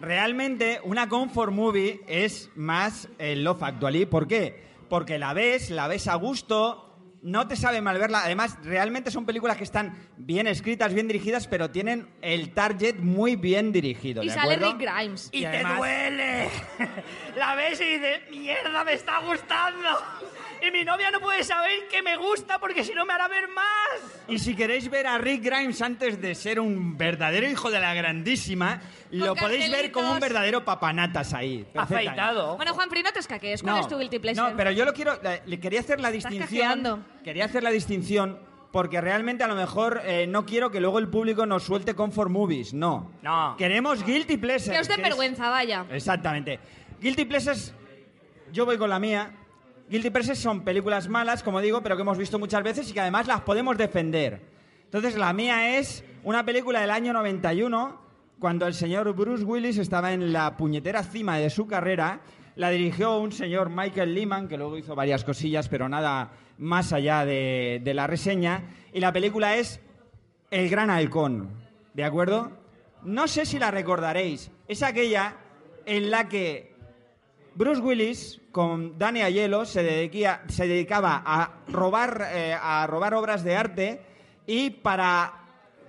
Realmente, 0.00 0.80
una 0.84 1.08
comfort 1.08 1.52
movie 1.52 2.00
es 2.06 2.48
más 2.54 3.08
el 3.18 3.44
Love 3.44 3.62
Actually. 3.62 4.06
¿Por 4.06 4.26
qué? 4.26 4.64
Porque 4.88 5.18
la 5.18 5.34
ves, 5.34 5.70
la 5.70 5.86
ves 5.88 6.08
a 6.08 6.14
gusto, 6.14 6.87
no 7.22 7.48
te 7.48 7.56
sabe 7.56 7.80
mal 7.80 7.98
verla. 7.98 8.22
Además, 8.24 8.56
realmente 8.62 9.10
son 9.10 9.26
películas 9.26 9.56
que 9.56 9.64
están 9.64 9.96
bien 10.16 10.46
escritas, 10.46 10.94
bien 10.94 11.08
dirigidas, 11.08 11.46
pero 11.46 11.70
tienen 11.70 12.08
el 12.22 12.52
target 12.54 12.96
muy 12.96 13.36
bien 13.36 13.72
dirigido. 13.72 14.22
Y 14.22 14.28
¿de 14.28 14.34
sale 14.34 14.54
acuerdo? 14.54 14.78
Rick 14.78 14.88
Grimes. 14.90 15.28
Y, 15.32 15.38
Y 15.38 15.42
te 15.42 15.62
duele. 15.64 16.50
La 17.36 17.54
ves 17.54 17.80
y 17.80 17.84
dices, 17.84 18.20
mierda, 18.30 18.84
me 18.84 18.92
está 18.92 19.20
gustando. 19.20 19.88
Y 20.66 20.70
mi 20.70 20.84
novia 20.84 21.10
no 21.10 21.20
puede 21.20 21.42
saber 21.44 21.86
que 21.90 22.02
me 22.02 22.16
gusta 22.16 22.58
porque 22.58 22.82
si 22.84 22.92
no 22.94 23.04
me 23.06 23.12
hará 23.12 23.28
ver 23.28 23.48
más. 23.48 24.18
Y 24.28 24.38
si 24.38 24.54
queréis 24.56 24.90
ver 24.90 25.06
a 25.06 25.18
Rick 25.18 25.44
Grimes 25.44 25.80
antes 25.82 26.20
de 26.20 26.34
ser 26.34 26.58
un 26.60 26.96
verdadero 26.98 27.48
hijo 27.48 27.70
de 27.70 27.80
la 27.80 27.94
grandísima, 27.94 28.80
lo 29.10 29.34
podéis 29.34 29.70
ver 29.70 29.90
como 29.92 30.12
un 30.12 30.20
verdadero 30.20 30.64
papanatas 30.64 31.32
ahí. 31.34 31.64
perfectamente. 31.72 32.08
Afeitado. 32.10 32.56
Bueno, 32.56 32.74
Juanfri, 32.74 33.02
no 33.02 33.12
te 33.12 33.20
escaques. 33.20 33.62
¿Cuál 33.62 33.78
es 33.80 33.88
tu 33.88 33.98
guilty 33.98 34.18
pleasure? 34.18 34.50
No, 34.50 34.56
pero 34.56 34.70
yo 34.70 34.84
lo 34.84 34.92
quiero. 34.92 35.18
le- 35.22 35.42
Le 35.46 35.60
quería 35.60 35.80
hacer 35.80 36.00
la 36.00 36.10
Estás 36.10 36.30
distinción. 36.32 36.60
cajeando. 36.68 37.04
Quería 37.24 37.44
hacer 37.44 37.62
la 37.62 37.70
distinción 37.70 38.38
porque 38.72 39.00
realmente 39.00 39.44
a 39.44 39.48
lo 39.48 39.54
mejor 39.54 40.02
eh, 40.04 40.26
no 40.26 40.44
quiero 40.44 40.70
que 40.70 40.80
luego 40.80 40.98
el 40.98 41.08
público 41.08 41.46
nos 41.46 41.62
suelte 41.62 41.94
comfort 41.94 42.30
movies. 42.30 42.74
No. 42.74 43.12
No. 43.22 43.54
Queremos 43.56 44.04
guilty 44.04 44.36
pleasures. 44.36 44.72
Que 44.72 44.80
os 44.80 44.88
dé 44.88 44.96
que 44.96 45.02
es- 45.02 45.08
vergüenza, 45.08 45.48
vaya. 45.48 45.86
Exactamente. 45.90 46.58
Guilty 47.00 47.24
pleasures. 47.24 47.72
Yo 48.52 48.66
voy 48.66 48.76
con 48.76 48.90
la 48.90 48.98
mía. 48.98 49.30
Guilty 49.90 50.10
pleasures 50.10 50.38
son 50.38 50.64
películas 50.64 51.08
malas, 51.08 51.42
como 51.42 51.62
digo, 51.62 51.82
pero 51.82 51.96
que 51.96 52.02
hemos 52.02 52.18
visto 52.18 52.38
muchas 52.38 52.62
veces 52.62 52.90
y 52.90 52.92
que 52.92 53.00
además 53.00 53.26
las 53.26 53.40
podemos 53.40 53.78
defender. 53.78 54.42
Entonces, 54.84 55.16
la 55.16 55.32
mía 55.32 55.78
es 55.78 56.04
una 56.24 56.44
película 56.44 56.82
del 56.82 56.90
año 56.90 57.14
91, 57.14 57.98
cuando 58.38 58.66
el 58.66 58.74
señor 58.74 59.10
Bruce 59.14 59.44
Willis 59.44 59.78
estaba 59.78 60.12
en 60.12 60.30
la 60.30 60.58
puñetera 60.58 61.02
cima 61.02 61.38
de 61.38 61.48
su 61.48 61.66
carrera. 61.66 62.20
La 62.54 62.68
dirigió 62.68 63.18
un 63.18 63.32
señor 63.32 63.70
Michael 63.70 64.14
Lehman, 64.14 64.46
que 64.46 64.58
luego 64.58 64.76
hizo 64.76 64.94
varias 64.94 65.24
cosillas, 65.24 65.70
pero 65.70 65.88
nada 65.88 66.32
más 66.58 66.92
allá 66.92 67.24
de, 67.24 67.80
de 67.82 67.94
la 67.94 68.06
reseña. 68.06 68.64
Y 68.92 69.00
la 69.00 69.14
película 69.14 69.56
es 69.56 69.80
El 70.50 70.68
Gran 70.68 70.90
Halcón. 70.90 71.48
¿De 71.94 72.04
acuerdo? 72.04 72.52
No 73.02 73.26
sé 73.26 73.46
si 73.46 73.58
la 73.58 73.70
recordaréis. 73.70 74.50
Es 74.68 74.82
aquella 74.82 75.36
en 75.86 76.10
la 76.10 76.28
que 76.28 76.67
Bruce 77.58 77.80
Willis 77.82 78.40
con 78.52 78.96
Danny 79.00 79.20
Aiello 79.20 79.64
se, 79.64 79.82
dedicaba 79.82 81.24
a 81.26 81.54
robar, 81.66 82.28
eh, 82.32 82.54
a 82.54 82.86
robar 82.86 83.14
obras 83.14 83.42
de 83.42 83.56
arte 83.56 84.00
y 84.46 84.70
para 84.70 85.32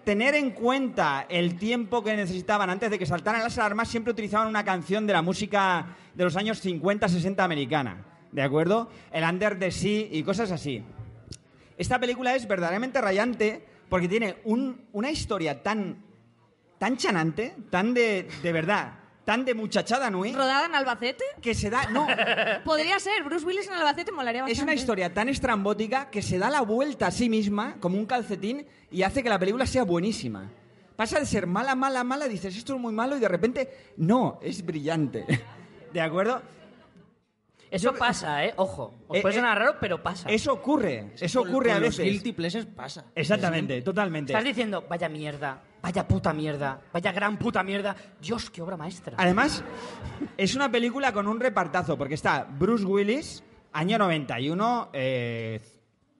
tener 0.04 0.34
en 0.34 0.50
cuenta 0.50 1.28
el 1.30 1.60
tiempo 1.60 2.04
que 2.04 2.16
necesitaban 2.16 2.72
antes 2.72 2.90
de 2.90 2.98
que 2.98 3.06
saltaran 3.06 3.44
las 3.44 3.56
alarmas 3.60 3.88
siempre 3.88 4.12
utilizaban 4.14 4.48
una 4.48 4.66
canción 4.66 5.06
de 5.06 5.14
la 5.14 5.22
música 5.22 5.96
de 6.16 6.24
los 6.24 6.36
años 6.38 6.60
50-60 6.66 7.44
americana. 7.44 8.04
¿De 8.32 8.42
acuerdo? 8.42 8.90
El 9.12 9.24
Under 9.24 9.60
the 9.60 9.70
Sea 9.70 10.08
y 10.10 10.24
cosas 10.24 10.50
así. 10.50 10.84
Esta 11.78 12.00
película 12.00 12.34
es 12.34 12.48
verdaderamente 12.48 13.00
rayante 13.00 13.64
porque 13.90 14.08
tiene 14.08 14.38
un- 14.44 14.88
una 14.92 15.12
historia 15.12 15.62
tan, 15.62 16.04
tan 16.80 16.98
chanante, 16.98 17.54
tan 17.70 17.94
de 17.94 18.28
verdad, 18.42 18.94
tan 19.30 19.46
de 19.46 19.54
muchachada 19.54 20.10
nui, 20.10 20.32
¿Rodada 20.34 20.66
en 20.66 20.74
Albacete? 20.74 21.24
que 21.40 21.54
se 21.54 21.70
da... 21.70 21.86
No, 21.92 22.08
Podría 22.66 22.98
ser. 23.00 23.22
Bruce 23.24 23.46
Willis 23.46 23.68
en 23.68 23.74
Albacete 23.74 24.12
molaría 24.12 24.42
bastante. 24.42 24.58
es 24.58 24.64
una 24.64 24.74
historia 24.74 25.14
tan 25.14 25.30
estrambótica 25.30 26.10
que 26.10 26.24
se 26.24 26.40
da 26.40 26.50
la 26.50 26.62
vuelta 26.62 27.06
a 27.06 27.12
sí 27.12 27.30
misma 27.30 27.76
como 27.80 28.00
un 28.00 28.08
calcetín 28.08 28.66
y 28.90 29.04
hace 29.04 29.22
que 29.22 29.30
la 29.30 29.38
película 29.38 29.68
sea 29.68 29.84
buenísima. 29.84 30.50
Pasa 30.96 31.20
de 31.20 31.28
ser 31.28 31.46
mala, 31.46 31.76
mala, 31.76 32.04
mala, 32.04 32.28
dices 32.28 32.58
esto 32.58 32.74
es 32.74 32.82
muy 32.82 32.92
malo 32.92 33.18
y 33.18 33.20
de 33.20 33.28
repente 33.28 33.70
no, 33.98 34.40
es 34.42 34.66
brillante. 34.66 35.26
¿De 35.94 36.02
acuerdo? 36.02 36.42
Eso 37.70 37.94
pasa, 37.94 38.44
¿eh? 38.46 38.54
Ojo. 38.56 38.96
Os 39.08 39.18
Eh, 39.20 39.22
puede 39.22 39.36
eh, 39.36 39.38
sonar 39.38 39.60
raro, 39.60 39.76
pero 39.80 40.02
pasa. 40.02 40.28
Eso 40.30 40.52
ocurre, 40.54 41.12
eso 41.22 41.42
ocurre 41.42 41.70
con 41.70 41.78
a 41.78 41.80
los 41.82 41.98
veces. 41.98 42.04
guilty 42.04 42.34
pleasures 42.34 42.66
pasa. 42.66 43.06
Exactamente, 43.14 43.84
totalmente. 43.84 44.34
Estás 44.34 44.44
diciendo, 44.44 44.84
vaya 44.90 45.08
mierda, 45.08 45.62
vaya 45.82 46.08
puta 46.08 46.34
mierda, 46.34 46.82
vaya 46.92 47.12
gran 47.12 47.38
puta 47.38 47.64
mierda. 47.64 47.96
Dios, 48.22 48.50
qué 48.50 48.62
obra 48.62 48.78
maestra. 48.78 49.16
Además, 49.18 49.64
es 50.38 50.56
una 50.56 50.72
película 50.72 51.12
con 51.12 51.28
un 51.28 51.40
repartazo, 51.40 51.98
porque 51.98 52.16
está 52.16 52.44
Bruce 52.44 52.86
Willis, 52.86 53.44
año 53.74 53.98
91, 53.98 54.90
eh, 54.94 55.62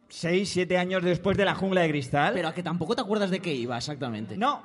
6, 0.08 0.50
7 0.50 0.78
años 0.78 1.04
después 1.04 1.38
de 1.38 1.46
La 1.46 1.56
Jungla 1.56 1.82
de 1.82 1.90
Cristal. 1.90 2.34
Pero 2.34 2.48
a 2.48 2.54
que 2.54 2.64
tampoco 2.64 2.96
te 2.96 3.02
acuerdas 3.02 3.30
de 3.30 3.40
qué 3.40 3.54
iba 3.54 3.78
exactamente. 3.78 4.38
No, 4.38 4.62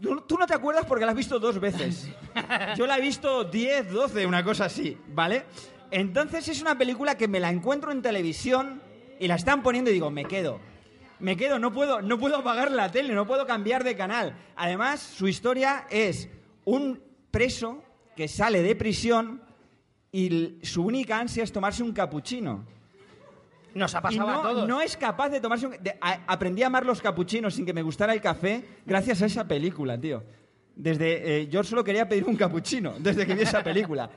tú, 0.00 0.22
tú 0.22 0.36
no 0.36 0.46
te 0.46 0.54
acuerdas 0.54 0.84
porque 0.86 1.04
la 1.04 1.12
has 1.12 1.16
visto 1.16 1.38
dos 1.38 1.58
veces. 1.58 2.10
Yo 2.76 2.86
la 2.86 2.98
he 2.98 3.00
visto 3.00 3.44
10, 3.44 3.92
12, 3.92 4.26
una 4.26 4.44
cosa 4.44 4.66
así, 4.66 4.98
¿vale? 5.08 5.44
Entonces 5.90 6.48
es 6.48 6.60
una 6.60 6.76
película 6.76 7.16
que 7.16 7.28
me 7.28 7.40
la 7.40 7.50
encuentro 7.50 7.92
en 7.92 8.02
televisión 8.02 8.82
y 9.20 9.28
la 9.28 9.36
están 9.36 9.62
poniendo 9.62 9.90
y 9.90 9.94
digo, 9.94 10.10
me 10.10 10.24
quedo. 10.24 10.60
Me 11.20 11.36
quedo, 11.36 11.58
no 11.58 11.72
puedo, 11.72 12.02
no 12.02 12.18
puedo 12.18 12.36
apagar 12.36 12.70
la 12.70 12.90
tele, 12.90 13.14
no 13.14 13.26
puedo 13.26 13.46
cambiar 13.46 13.84
de 13.84 13.96
canal. 13.96 14.34
Además, 14.56 15.00
su 15.00 15.28
historia 15.28 15.86
es 15.90 16.28
un 16.64 17.00
preso 17.30 17.82
que 18.16 18.28
sale 18.28 18.62
de 18.62 18.74
prisión 18.76 19.42
y 20.12 20.58
su 20.62 20.84
única 20.84 21.18
ansia 21.18 21.42
es 21.44 21.52
tomarse 21.52 21.82
un 21.82 21.92
capuchino. 21.92 22.64
Nos 23.74 23.94
ha 23.94 23.98
Y 23.98 24.02
pasado 24.02 24.30
no, 24.30 24.38
a 24.38 24.42
todos. 24.42 24.68
no 24.68 24.80
es 24.80 24.96
capaz 24.96 25.30
de 25.30 25.40
tomarse 25.40 25.66
un... 25.66 25.72
de- 25.82 25.98
a- 26.00 26.20
aprendí 26.28 26.62
a 26.62 26.68
amar 26.68 26.86
los 26.86 27.00
capuchinos 27.00 27.54
sin 27.54 27.66
que 27.66 27.72
me 27.72 27.82
gustara 27.82 28.12
el 28.12 28.20
café 28.20 28.64
gracias 28.86 29.20
a 29.22 29.26
esa 29.26 29.48
película, 29.48 29.98
tío. 30.00 30.22
Desde... 30.76 31.40
eh, 31.42 31.48
yo 31.48 31.64
solo 31.64 31.82
quería 31.82 32.08
pedir 32.08 32.24
un 32.24 32.36
capuchino 32.36 32.94
desde 33.00 33.26
que 33.26 33.34
vi 33.34 33.42
esa 33.42 33.64
película. 33.64 34.08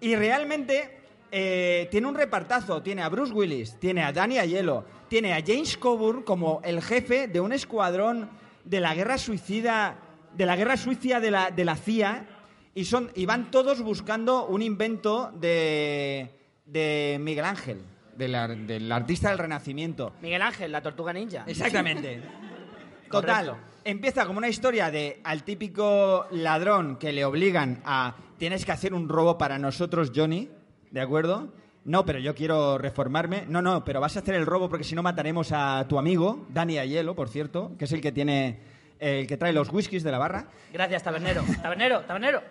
Y 0.00 0.14
realmente 0.16 1.00
eh, 1.36 1.88
tiene 1.90 2.06
un 2.06 2.14
repartazo. 2.14 2.80
Tiene 2.80 3.02
a 3.02 3.08
Bruce 3.08 3.32
Willis, 3.32 3.76
tiene 3.80 4.04
a 4.04 4.12
Danny 4.12 4.38
Aiello, 4.38 4.84
tiene 5.08 5.32
a 5.34 5.42
James 5.44 5.76
Coburn 5.76 6.22
como 6.22 6.60
el 6.62 6.80
jefe 6.80 7.26
de 7.26 7.40
un 7.40 7.52
escuadrón 7.52 8.30
de 8.64 8.80
la 8.80 8.94
guerra 8.94 9.18
suicida... 9.18 9.98
De 10.36 10.46
la 10.46 10.56
guerra 10.56 10.76
suicida 10.76 11.20
de 11.20 11.30
la, 11.30 11.50
de 11.52 11.64
la 11.64 11.76
CIA. 11.76 12.26
Y, 12.74 12.84
son, 12.86 13.10
y 13.14 13.24
van 13.24 13.50
todos 13.52 13.82
buscando 13.82 14.46
un 14.46 14.62
invento 14.62 15.30
de, 15.32 16.28
de 16.66 17.18
Miguel 17.20 17.44
Ángel, 17.44 17.82
del, 18.16 18.34
ar- 18.34 18.56
del 18.56 18.90
artista 18.90 19.28
del 19.28 19.38
Renacimiento. 19.38 20.12
Miguel 20.20 20.42
Ángel, 20.42 20.72
la 20.72 20.82
tortuga 20.82 21.12
ninja. 21.12 21.44
Exactamente. 21.46 22.20
Total, 23.10 23.46
Correcto. 23.46 23.56
empieza 23.84 24.26
como 24.26 24.38
una 24.38 24.48
historia 24.48 24.90
de 24.90 25.20
al 25.22 25.44
típico 25.44 26.26
ladrón 26.32 26.96
que 26.96 27.12
le 27.12 27.24
obligan 27.24 27.80
a 27.84 28.16
tienes 28.36 28.64
que 28.64 28.72
hacer 28.72 28.92
un 28.92 29.08
robo 29.08 29.38
para 29.38 29.56
nosotros, 29.56 30.10
Johnny, 30.12 30.48
¿de 30.94 31.00
acuerdo? 31.00 31.48
No, 31.84 32.06
pero 32.06 32.20
yo 32.20 32.36
quiero 32.36 32.78
reformarme. 32.78 33.46
No, 33.48 33.60
no, 33.60 33.84
pero 33.84 34.00
vas 34.00 34.16
a 34.16 34.20
hacer 34.20 34.36
el 34.36 34.46
robo 34.46 34.68
porque 34.68 34.84
si 34.84 34.94
no 34.94 35.02
mataremos 35.02 35.50
a 35.52 35.84
tu 35.88 35.98
amigo, 35.98 36.46
Dani 36.50 36.78
Aiello, 36.78 37.16
por 37.16 37.28
cierto, 37.28 37.72
que 37.76 37.86
es 37.86 37.92
el 37.92 38.00
que 38.00 38.12
tiene 38.12 38.60
el 39.00 39.26
que 39.26 39.36
trae 39.36 39.52
los 39.52 39.72
whiskies 39.72 40.04
de 40.04 40.12
la 40.12 40.18
barra. 40.18 40.46
Gracias, 40.72 41.02
tabernero. 41.02 41.42
Tabernero, 41.60 42.02
tabernero. 42.02 42.42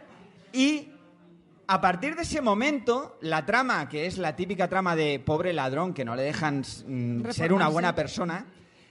Y 0.52 0.90
a 1.68 1.80
partir 1.80 2.18
de 2.18 2.24
ese 2.24 2.42
momento, 2.42 3.18
la 3.22 3.46
trama, 3.46 3.88
que 3.88 4.08
es 4.08 4.18
la 4.18 4.36
típica 4.36 4.68
trama 4.68 4.94
de 4.98 5.20
pobre 5.20 5.54
ladrón 5.54 5.94
que 5.94 6.04
no 6.04 6.14
le 6.14 6.24
dejan 6.24 6.60
mm, 6.86 7.30
ser 7.30 7.54
una 7.54 7.70
buena 7.70 7.96
persona, 7.96 8.46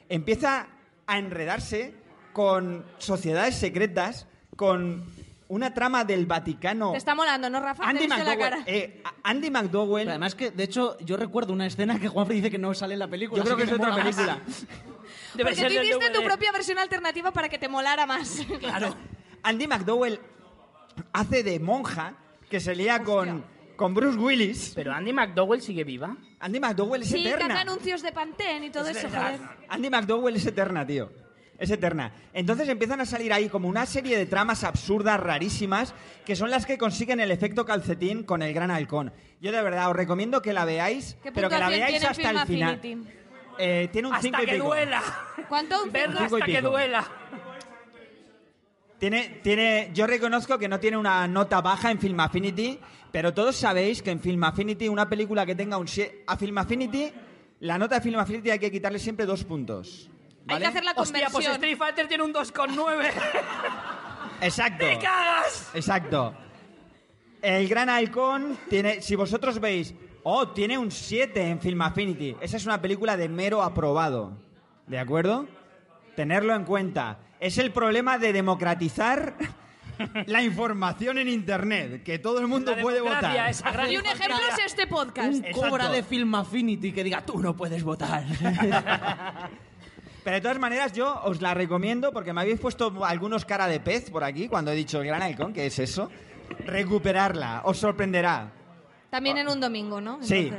empieza 0.09 0.67
a 1.07 1.19
enredarse 1.19 1.95
con 2.33 2.87
sociedades 2.97 3.57
secretas, 3.57 4.27
con 4.57 5.05
una 5.53 5.75
trama 5.75 6.05
del 6.05 6.25
Vaticano. 6.25 6.93
Te 6.93 6.99
está 6.99 7.15
molando, 7.15 7.51
¿no, 7.51 7.61
Rafa? 7.61 7.85
Andy 7.87 8.07
la 8.09 8.17
McDowell, 8.17 8.39
cara. 8.39 8.63
eh, 8.67 9.03
Andy 9.23 9.51
McDowell, 9.51 10.03
Pero 10.05 10.11
además 10.13 10.35
que, 10.35 10.51
de 10.51 10.63
hecho, 10.65 10.97
yo 11.01 11.17
recuerdo 11.19 11.53
una 11.53 11.67
escena 11.67 12.01
que 12.01 12.09
Juanfrey 12.09 12.39
dice 12.41 12.51
que 12.51 12.59
no 12.59 12.73
sale 12.73 12.95
en 12.95 13.01
la 13.01 13.09
película. 13.09 13.39
yo 13.39 13.45
creo 13.45 13.57
así 13.57 13.67
que 13.67 13.71
es 13.71 13.79
otra 13.79 13.91
mola 13.93 14.03
película. 14.05 14.39
Porque 15.37 15.55
tú 15.55 15.73
hiciste 15.73 16.11
tu 16.11 16.23
propia 16.25 16.53
versión 16.53 16.79
alternativa 16.79 17.31
para 17.33 17.49
que 17.49 17.59
te 17.59 17.69
molara 17.69 18.07
más. 18.07 18.41
Claro. 18.61 18.95
Andy 19.43 19.67
McDowell 19.67 20.21
hace 21.13 21.43
de 21.43 21.59
monja 21.61 22.15
que 22.49 22.59
se 22.61 22.75
lía 22.75 23.03
con, 23.03 23.45
con 23.77 23.93
Bruce 23.93 24.19
Willis. 24.19 24.73
Pero 24.75 24.93
Andy 24.93 25.13
McDowell 25.13 25.61
sigue 25.61 25.85
viva. 25.85 26.17
Andy 26.41 26.61
McDowell 26.61 27.03
es 27.03 27.09
Sí, 27.09 27.23
que 27.23 27.29
hace 27.35 27.45
eterna. 27.45 27.61
anuncios 27.61 28.03
de 28.03 28.13
Pantene 28.13 28.67
y 28.67 28.71
todo 28.71 28.89
eso, 28.89 29.09
joder. 29.09 29.41
Andy 29.69 29.91
McDowell 29.91 30.37
es 30.37 30.47
eterna, 30.47 30.87
tío. 30.87 31.11
Es 31.63 31.71
eterna. 31.71 32.13
Entonces 32.33 32.69
empiezan 32.69 33.01
a 33.01 33.07
salir 33.07 33.33
ahí 33.33 33.49
como 33.49 33.69
una 33.69 33.87
serie 33.87 34.19
de 34.19 34.27
tramas 34.27 34.65
absurdas, 34.65 35.21
rarísimas, 35.21 35.95
que 36.27 36.35
son 36.35 36.51
las 36.51 36.67
que 36.67 36.77
consiguen 36.77 37.21
el 37.21 37.31
efecto 37.31 37.65
calcetín 37.65 38.25
con 38.25 38.43
el 38.43 38.53
gran 38.53 38.73
halcón. 38.73 39.13
Yo 39.41 39.53
de 39.53 39.63
verdad 39.63 39.89
os 39.89 39.95
recomiendo 39.95 40.43
que 40.43 40.53
la 40.53 40.65
veáis, 40.65 41.17
¿Qué 41.23 41.31
pero 41.31 41.49
que 41.49 41.59
la 41.61 41.69
veáis 41.69 42.01
tiene 42.01 42.07
hasta 42.07 42.31
el 42.31 42.47
final. 42.49 42.81
Eh, 43.59 43.89
tiene 43.93 44.09
un 44.09 44.15
5 44.21 44.37
Hasta 44.37 44.43
y 44.43 44.47
que 44.47 44.53
pico. 44.55 44.67
duela. 44.67 45.03
¿Cuánto? 45.49 45.85
Un 45.85 45.93
Verlo 45.93 46.19
cinco 46.19 46.39
y 46.39 46.41
hasta 46.41 46.53
que 46.53 46.63
duela. 46.63 47.07
Tiene, 48.99 49.41
tiene, 49.45 49.91
yo 49.95 50.09
reconozco 50.09 50.59
que 50.59 50.69
no 50.69 50.81
tiene 50.81 50.97
una 50.97 51.29
nota 51.29 51.61
baja 51.61 51.93
en 51.93 52.01
Film 52.01 52.19
Affinity, 52.19 52.81
pero 53.13 53.33
todos 53.33 53.55
sabéis 53.55 54.03
que 54.03 54.11
en 54.11 54.19
Film 54.19 54.43
Affinity 54.43 54.89
una 54.89 55.09
película 55.09 55.47
que 55.47 55.55
tenga 55.55 55.77
un 55.77 55.87
7... 55.87 56.25
A 56.27 56.37
Film 56.37 56.59
Affinity, 56.59 57.13
la 57.61 57.79
nota 57.79 57.97
de 57.97 58.01
Film 58.01 58.19
Affinity 58.19 58.51
hay 58.51 58.59
que 58.59 58.73
quitarle 58.73 58.99
siempre 58.99 59.27
dos 59.27 59.45
puntos. 59.45 60.09
Hay 60.49 60.55
¿vale? 60.55 60.61
que 60.61 60.69
hacer 60.69 60.85
la 60.85 60.93
Hostia, 60.97 61.29
pues. 61.31 61.47
Street 61.47 61.77
Fighter 61.77 62.09
tiene 62.09 62.25
un 62.25 62.35
2,9. 62.35 63.11
Exacto. 64.41 64.85
¡Me 64.85 64.99
cagas! 64.99 65.71
Exacto. 65.75 66.35
El 67.41 67.69
Gran 67.69 67.89
Halcón 67.89 68.59
tiene, 68.69 69.01
si 69.03 69.15
vosotros 69.17 69.61
veis, 69.61 69.95
oh, 70.25 70.49
tiene 70.49 70.79
un 70.79 70.91
7 70.91 71.49
en 71.49 71.61
Film 71.61 71.81
Affinity. 71.83 72.37
Esa 72.41 72.57
es 72.57 72.67
una 72.67 72.81
película 72.81 73.17
de 73.17 73.29
mero 73.29 73.63
aprobado. 73.63 74.37
¿De 74.87 74.99
acuerdo? 74.99 75.47
Tenerlo 76.17 76.55
en 76.55 76.65
cuenta. 76.65 77.19
Es 77.41 77.59
el 77.59 77.73
problema 77.73 78.19
de 78.19 78.33
democratizar 78.33 79.37
la 80.27 80.43
información 80.43 81.19
en 81.19 81.29
Internet, 81.29 82.03
que 82.03 82.19
todo 82.19 82.39
el 82.41 82.47
mundo 82.47 82.75
La 82.77 82.83
puede 82.83 83.01
votar. 83.01 83.49
es 83.51 83.59
sagrada 83.59 83.91
Y 83.91 83.97
un 83.97 84.07
ejemplo 84.07 84.37
es 84.53 84.65
este 84.67 84.87
podcast. 84.87 85.29
Un 85.35 85.45
Exacto. 85.45 85.69
cobra 85.69 85.89
de 85.89 86.03
Film 86.03 86.35
Affinity 86.35 86.93
que 86.93 87.05
diga, 87.05 87.25
tú 87.25 87.41
no 87.41 87.57
puedes 87.57 87.83
votar. 87.83 88.25
Pero 90.25 90.37
de 90.37 90.41
todas 90.41 90.59
maneras, 90.59 90.93
yo 90.93 91.21
os 91.25 91.41
la 91.41 91.55
recomiendo 91.55 92.13
porque 92.13 92.33
me 92.33 92.41
habéis 92.41 92.61
puesto 92.61 93.05
algunos 93.05 93.45
cara 93.45 93.67
de 93.67 93.81
pez 93.81 94.11
por 94.11 94.23
aquí 94.23 94.49
cuando 94.49 94.71
he 94.71 94.75
dicho 94.75 95.01
el 95.01 95.07
Gran 95.07 95.23
Halcón, 95.23 95.53
que 95.53 95.67
es 95.67 95.79
eso. 95.79 96.11
Recuperarla, 96.65 97.63
os 97.65 97.79
sorprenderá. 97.79 98.53
También 99.11 99.39
en 99.39 99.49
un 99.49 99.61
domingo, 99.61 100.01
¿no? 100.01 100.23
Sí. 100.23 100.53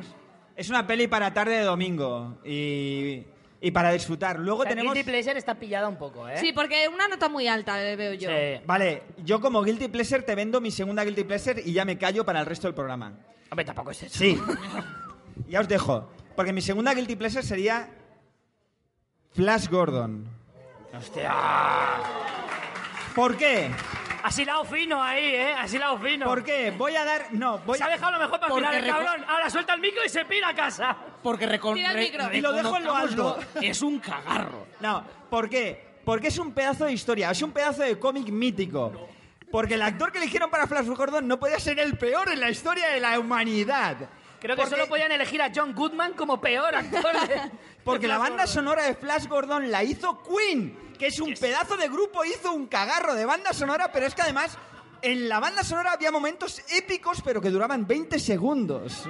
Es 0.55 0.69
una 0.69 0.85
peli 0.85 1.07
para 1.07 1.33
tarde 1.33 1.57
de 1.57 1.63
domingo 1.63 2.37
y, 2.45 3.23
y 3.61 3.71
para 3.71 3.91
disfrutar. 3.91 4.37
Luego 4.39 4.63
sea, 4.63 4.71
tenemos... 4.71 4.93
Guilty 4.93 5.09
Pleasure 5.09 5.39
está 5.39 5.55
pillada 5.55 5.87
un 5.87 5.97
poco, 5.97 6.27
¿eh? 6.27 6.37
Sí, 6.37 6.51
porque 6.53 6.87
una 6.87 7.07
nota 7.07 7.29
muy 7.29 7.47
alta 7.47 7.83
eh, 7.83 7.95
veo 7.95 8.13
yo. 8.13 8.29
Sí. 8.29 8.61
Vale, 8.65 9.03
yo 9.23 9.39
como 9.39 9.63
Guilty 9.63 9.87
Pleasure 9.87 10.23
te 10.23 10.35
vendo 10.35 10.61
mi 10.61 10.69
segunda 10.71 11.03
Guilty 11.03 11.23
Pleasure 11.23 11.61
y 11.65 11.73
ya 11.73 11.85
me 11.85 11.97
callo 11.97 12.25
para 12.25 12.41
el 12.41 12.45
resto 12.45 12.67
del 12.67 12.75
programa. 12.75 13.13
Hombre, 13.49 13.65
tampoco 13.65 13.91
es 13.91 14.03
eso. 14.03 14.19
Sí. 14.19 14.39
ya 15.47 15.61
os 15.61 15.67
dejo. 15.67 16.09
Porque 16.35 16.53
mi 16.53 16.61
segunda 16.61 16.93
Guilty 16.93 17.15
Pleasure 17.15 17.43
sería 17.43 17.89
Flash 19.35 19.67
Gordon. 19.67 20.27
Hostia. 20.95 21.33
¿Por 23.15 23.35
qué? 23.35 23.71
Has 24.23 24.37
hilado 24.39 24.63
fino 24.63 25.01
ahí, 25.03 25.23
¿eh? 25.25 25.53
Has 25.53 25.73
hilado 25.73 25.97
fino. 25.99 26.25
¿Por 26.25 26.43
qué? 26.43 26.71
Voy 26.71 26.95
a 26.95 27.03
dar... 27.03 27.25
No, 27.31 27.57
voy 27.59 27.77
Se 27.77 27.83
ha 27.83 27.89
dejado 27.89 28.13
lo 28.13 28.19
mejor 28.19 28.39
para 28.39 28.45
el 28.47 28.51
Porque 28.53 28.67
final, 28.67 28.83
el 28.83 28.89
reco- 28.89 29.05
cabrón. 29.05 29.25
Ahora 29.29 29.49
suelta 29.49 29.73
el 29.73 29.81
micro 29.81 30.01
y 30.05 30.09
se 30.09 30.25
pira 30.25 30.49
a 30.49 30.55
casa. 30.55 30.95
Porque 31.21 31.47
recon- 31.47 31.73
Tira 31.73 31.89
el 31.89 31.95
re- 31.95 32.01
micro. 32.03 32.33
Y 32.33 32.41
lo 32.41 32.53
dejo 32.53 32.77
en 32.77 32.83
lo 32.85 32.95
alto. 32.95 33.09
reconozcámoslo, 33.37 33.61
Es 33.69 33.81
un 33.81 33.99
cagarro. 33.99 34.67
No, 34.79 35.03
¿por 35.29 35.49
qué? 35.49 35.93
Porque 36.05 36.27
es 36.29 36.37
un 36.37 36.53
pedazo 36.53 36.85
de 36.85 36.93
historia, 36.93 37.31
es 37.31 37.41
un 37.41 37.51
pedazo 37.51 37.81
de 37.83 37.97
cómic 37.99 38.29
mítico. 38.29 39.09
Porque 39.51 39.75
el 39.75 39.81
actor 39.81 40.11
que 40.11 40.17
eligieron 40.19 40.49
para 40.49 40.67
Flash 40.67 40.87
Gordon 40.87 41.27
no 41.27 41.37
podía 41.39 41.59
ser 41.59 41.79
el 41.79 41.97
peor 41.97 42.29
en 42.31 42.39
la 42.39 42.49
historia 42.49 42.87
de 42.89 42.99
la 42.99 43.19
humanidad. 43.19 43.97
Creo 44.43 44.55
que 44.55 44.61
Porque- 44.61 44.75
solo 44.75 44.87
podían 44.87 45.11
elegir 45.11 45.41
a 45.41 45.51
John 45.55 45.73
Goodman 45.73 46.13
como 46.13 46.39
peor 46.39 46.75
actor. 46.75 47.13
de- 47.27 47.49
Porque 47.83 48.07
la 48.07 48.17
banda 48.19 48.43
Gordon. 48.43 48.47
sonora 48.53 48.83
de 48.83 48.93
Flash 48.93 49.27
Gordon 49.27 49.71
la 49.71 49.83
hizo 49.83 50.21
Queen, 50.21 50.77
que 50.99 51.07
es 51.07 51.19
un 51.19 51.33
pedazo 51.33 51.75
de 51.77 51.87
grupo, 51.89 52.23
hizo 52.23 52.51
un 52.53 52.67
cagarro 52.67 53.15
de 53.15 53.25
banda 53.25 53.53
sonora, 53.53 53.91
pero 53.91 54.05
es 54.05 54.13
que 54.13 54.21
además 54.21 54.57
en 55.01 55.27
la 55.27 55.39
banda 55.39 55.63
sonora 55.63 55.93
había 55.93 56.11
momentos 56.11 56.61
épicos, 56.71 57.21
pero 57.25 57.41
que 57.41 57.49
duraban 57.49 57.87
20 57.87 58.19
segundos. 58.19 59.03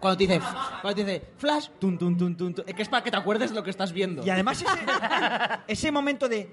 Cuando 0.00 0.16
te 0.18 0.26
dice, 0.26 0.40
cuando 0.80 0.94
te 0.94 1.04
dice 1.04 1.28
flash, 1.36 1.68
tun, 1.78 1.98
tun, 1.98 2.16
tun, 2.16 2.54
es 2.66 2.74
que 2.74 2.82
es 2.82 2.88
para 2.88 3.04
que 3.04 3.10
te 3.10 3.16
acuerdes 3.16 3.50
de 3.50 3.56
lo 3.56 3.62
que 3.62 3.70
estás 3.70 3.92
viendo. 3.92 4.24
Y 4.26 4.30
además 4.30 4.62
ese, 4.62 4.70
ese 5.68 5.92
momento 5.92 6.28
de 6.28 6.48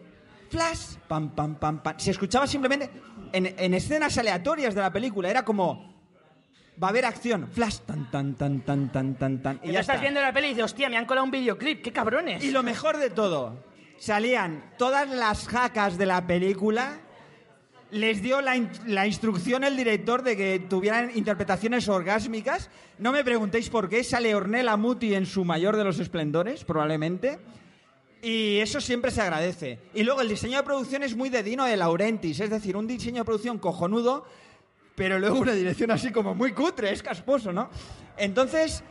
flash, 0.50 0.96
pam, 1.08 1.30
pam, 1.36 1.56
pam, 1.56 1.82
pam, 1.82 2.00
se 2.00 2.12
escuchaba 2.12 2.46
simplemente 2.46 2.90
en, 3.32 3.48
en 3.58 3.74
escenas 3.74 4.18
aleatorias 4.18 4.76
de 4.76 4.82
la 4.82 4.92
película. 4.92 5.30
Era 5.30 5.44
como, 5.44 5.99
va 6.82 6.88
a 6.88 6.90
haber 6.92 7.06
acción, 7.06 7.48
flash, 7.52 7.80
tan, 7.86 8.10
tan, 8.10 8.36
tan, 8.36 8.62
tan, 8.62 8.92
tan, 8.92 9.16
tan, 9.16 9.42
tan. 9.42 9.60
Y 9.64 9.72
ya 9.72 9.82
estás 9.82 9.96
está. 9.96 10.02
viendo 10.02 10.22
la 10.22 10.32
peli 10.34 10.48
y 10.48 10.50
dices, 10.52 10.64
hostia, 10.66 10.90
me 10.90 10.98
han 10.98 11.06
colado 11.06 11.26
un 11.26 11.32
videoclip, 11.32 11.82
qué 11.84 11.92
cabrones. 11.92 12.44
Y 12.44 12.52
lo 12.52 12.64
mejor 12.64 12.98
de 12.98 13.10
todo, 13.10 13.64
salían 13.98 14.64
todas 14.78 15.10
las 15.10 15.48
jacas 15.48 15.98
de 15.98 16.06
la 16.06 16.26
película, 16.26 17.00
les 17.92 18.22
dio 18.22 18.40
la, 18.42 18.56
in- 18.56 18.70
la 18.86 19.08
instrucción 19.08 19.64
el 19.64 19.76
director 19.76 20.22
de 20.24 20.38
que 20.38 20.60
tuvieran 20.70 21.12
interpretaciones 21.16 21.88
orgásmicas. 21.90 22.70
No 23.00 23.12
me 23.12 23.24
preguntéis 23.24 23.70
por 23.70 23.90
qué, 23.90 24.04
sale 24.04 24.36
Ornella 24.36 24.78
Muti 24.78 25.16
en 25.16 25.26
su 25.26 25.44
mayor 25.44 25.76
de 25.76 25.84
los 25.84 26.00
esplendores, 26.00 26.64
probablemente. 26.66 27.40
Y 28.22 28.58
eso 28.60 28.80
siempre 28.82 29.12
se 29.12 29.22
agradece. 29.22 29.80
Y 29.94 30.04
luego 30.04 30.22
el 30.22 30.28
diseño 30.28 30.58
de 30.58 30.64
producción 30.64 31.04
es 31.04 31.16
muy 31.16 31.30
de 31.30 31.42
Dino 31.42 31.66
de 31.66 31.78
Laurentiis, 31.78 32.40
es 32.42 32.50
decir, 32.50 32.76
un 32.76 32.86
diseño 32.86 33.20
de 33.22 33.26
producción 33.26 33.58
cojonudo, 33.58 34.26
pero 35.00 35.18
luego 35.18 35.40
una 35.40 35.54
dirección 35.54 35.92
así 35.92 36.12
como 36.12 36.36
muy 36.36 36.52
cutre, 36.52 36.92
es 36.92 37.02
casposo, 37.02 37.54
¿no? 37.54 37.70
Entonces, 38.18 38.84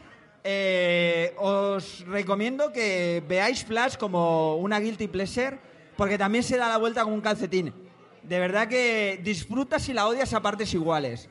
eh, 0.42 1.34
os 1.36 2.00
recomiendo 2.06 2.72
que 2.72 3.22
veáis 3.28 3.62
Flash 3.62 3.96
como 3.98 4.56
una 4.56 4.80
guilty 4.80 5.06
pleasure, 5.06 5.58
porque 5.98 6.16
también 6.16 6.42
se 6.42 6.56
da 6.56 6.66
la 6.66 6.78
vuelta 6.78 7.04
con 7.04 7.12
un 7.12 7.20
calcetín. 7.20 7.74
De 8.22 8.38
verdad 8.38 8.68
que 8.68 9.20
disfrutas 9.22 9.86
y 9.90 9.92
la 9.92 10.06
odias 10.06 10.32
a 10.32 10.40
partes 10.40 10.72
iguales. 10.72 11.28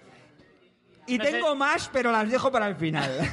Y 1.08 1.18
No 1.18 1.26
sé- 1.26 1.32
tengo 1.32 1.56
más, 1.56 1.90
pero 1.92 2.12
las 2.12 2.30
dejo 2.30 2.52
para 2.52 2.68
el 2.68 2.76
final. 2.76 3.12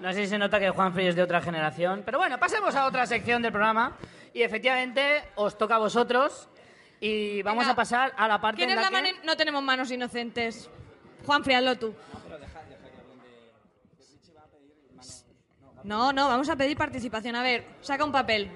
No 0.00 0.10
sé 0.14 0.20
si 0.24 0.28
se 0.28 0.38
nota 0.38 0.58
que 0.58 0.70
Juan 0.70 0.94
Frío 0.94 1.10
es 1.10 1.14
de 1.14 1.22
otra 1.22 1.42
generación. 1.42 2.00
Pero 2.06 2.16
bueno, 2.16 2.40
pasemos 2.40 2.74
a 2.74 2.86
otra 2.86 3.04
sección 3.04 3.42
del 3.42 3.52
programa. 3.52 3.98
Y 4.32 4.40
efectivamente, 4.40 5.22
os 5.34 5.58
toca 5.58 5.74
a 5.74 5.78
vosotros. 5.78 6.48
Y 7.00 7.42
vamos 7.42 7.62
Venga. 7.62 7.72
a 7.72 7.76
pasar 7.76 8.12
a 8.16 8.28
la 8.28 8.40
parte 8.40 8.58
¿Quién 8.58 8.70
en 8.70 8.78
es 8.78 8.84
la 8.84 8.90
la 8.90 9.02
que... 9.02 9.12
mano? 9.12 9.18
No 9.24 9.36
tenemos 9.36 9.62
manos 9.62 9.90
inocentes. 9.90 10.68
Juan, 11.24 11.42
hazlo 11.50 11.76
tú. 11.78 11.94
No, 15.82 16.12
no, 16.12 16.28
vamos 16.28 16.48
a 16.48 16.56
pedir 16.56 16.76
participación. 16.76 17.34
A 17.36 17.42
ver, 17.42 17.64
saca 17.80 18.04
un 18.04 18.12
papel. 18.12 18.50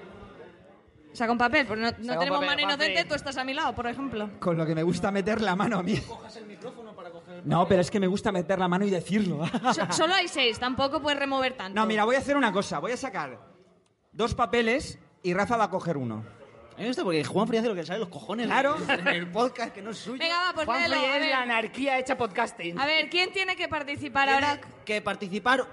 Saca 1.13 1.31
un 1.31 1.37
papel, 1.37 1.65
porque 1.65 1.81
no, 1.81 1.93
tenemos 1.93 2.39
papel, 2.41 2.45
mano 2.45 2.61
inocente, 2.61 3.05
tú 3.05 3.15
estás 3.15 3.37
a 3.37 3.45
mi 3.45 3.53
lado, 3.53 3.73
por 3.73 3.87
ejemplo. 3.87 4.29
Con 4.39 4.57
lo 4.57 4.65
que 4.65 4.75
me 4.75 4.83
gusta 4.83 5.11
meter 5.11 5.39
la 5.41 5.55
mano 5.55 5.79
a 5.79 5.83
mí. 5.83 5.97
No, 7.45 7.65
pero 7.67 7.81
es 7.81 7.89
que 7.89 8.01
me 8.01 8.07
gusta 8.07 8.33
meter 8.33 8.59
la 8.59 8.67
mano 8.67 8.85
y 8.85 8.89
decirlo. 8.89 9.45
So- 9.73 9.91
solo 9.93 10.13
hay 10.13 10.27
seis, 10.27 10.59
tampoco 10.59 11.01
puedes 11.01 11.17
remover 11.17 11.55
tanto. 11.55 11.79
No, 11.79 11.85
mira, 11.87 12.03
voy 12.03 12.15
a 12.15 12.19
hacer 12.19 12.35
una 12.35 12.51
cosa. 12.51 12.79
Voy 12.79 12.91
a 12.91 12.97
sacar 12.97 13.39
dos 14.11 14.35
papeles 14.35 14.99
y 15.23 15.33
Rafa 15.33 15.55
va 15.55 15.63
a 15.65 15.69
coger 15.69 15.95
uno. 15.95 16.25
A 16.75 16.77
mí 16.77 16.83
me 16.83 16.87
gusta 16.87 17.03
porque 17.03 17.23
Juan 17.23 17.47
Frías 17.47 17.61
hace 17.61 17.69
lo 17.69 17.75
que 17.75 17.81
le 17.81 17.87
sale 17.87 17.99
los 17.99 18.09
cojones. 18.09 18.47
Claro. 18.47 18.75
En 18.89 19.07
el 19.07 19.27
podcast 19.31 19.73
que 19.73 19.81
no 19.81 19.91
es 19.91 19.97
suyo. 19.97 20.19
Venga, 20.19 20.37
va, 20.47 20.53
pues 20.53 20.67
léelo, 20.67 20.95
a 20.95 21.17
es 21.17 21.29
la 21.29 21.41
anarquía 21.41 21.97
hecha 21.99 22.17
podcasting. 22.17 22.77
A 22.77 22.85
ver, 22.85 23.09
¿quién 23.09 23.31
tiene 23.31 23.55
que 23.55 23.67
participar 23.69 24.27
Tiene 24.27 24.45
ahora? 24.45 24.61
que 24.83 25.01
participar. 25.01 25.65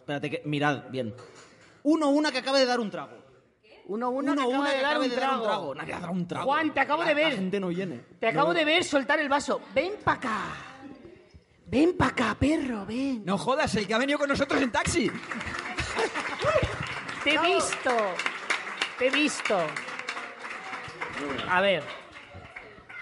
Espérate, 0.00 0.30
que 0.30 0.42
mirad 0.44 0.84
bien. 0.90 1.14
Uno, 1.84 2.10
una 2.10 2.30
que 2.30 2.38
acaba 2.38 2.58
de 2.58 2.66
dar 2.66 2.78
un 2.78 2.90
trago. 2.90 3.16
Uno, 3.86 4.10
uno, 4.10 4.32
Uno, 4.32 4.34
que 4.34 4.40
acaba 4.42 4.58
una 4.60 4.70
de 4.70 4.76
que 4.76 4.82
dar 4.82 4.90
acaba 4.90 5.04
un 5.04 5.10
de 5.10 5.16
dar 5.16 5.30
un 5.34 5.42
trago. 5.42 5.74
Nadie 5.74 5.92
ha 5.94 6.00
dado 6.00 6.12
un 6.12 6.28
trago. 6.28 6.44
Juan, 6.46 6.74
te 6.74 6.80
acabo 6.80 7.02
La- 7.02 7.08
de 7.08 7.14
ver. 7.14 7.32
La 7.32 7.38
gente 7.38 7.60
no 7.60 7.68
viene. 7.68 8.00
Te 8.20 8.28
acabo 8.28 8.52
de 8.54 8.64
ver 8.64 8.84
soltar 8.84 9.18
el 9.18 9.28
vaso. 9.28 9.60
Ven 9.74 9.94
pa' 10.04 10.12
acá. 10.12 10.38
Ven 11.66 11.96
pa' 11.96 12.08
acá, 12.08 12.36
perro, 12.38 12.84
ven. 12.86 13.24
No 13.24 13.38
jodas, 13.38 13.74
el 13.76 13.86
que 13.86 13.94
ha 13.94 13.98
venido 13.98 14.18
con 14.18 14.28
nosotros 14.28 14.60
en 14.60 14.70
taxi. 14.70 15.10
Te 17.24 17.34
he 17.34 17.38
visto. 17.38 17.90
Te 18.98 19.06
he 19.06 19.10
visto. 19.10 19.56
A 21.48 21.60
ver. 21.60 21.82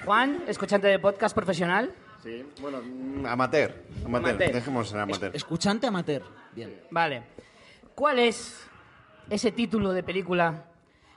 Juan, 0.04 0.42
escuchante 0.46 0.86
de 0.88 0.98
podcast 0.98 1.34
profesional. 1.34 1.94
Sí, 2.22 2.44
bueno, 2.60 2.80
mm, 2.82 3.26
amateur, 3.26 3.74
amateur, 4.04 4.30
Amateur. 4.30 4.52
dejemos 4.52 4.92
en 4.92 4.98
amateur. 5.00 5.34
Escuchante 5.34 5.86
amateur. 5.86 6.22
Bien. 6.54 6.80
Vale. 6.90 7.22
¿Cuál 7.94 8.18
es 8.18 8.66
ese 9.28 9.52
título 9.52 9.92
de 9.92 10.02
película 10.02 10.64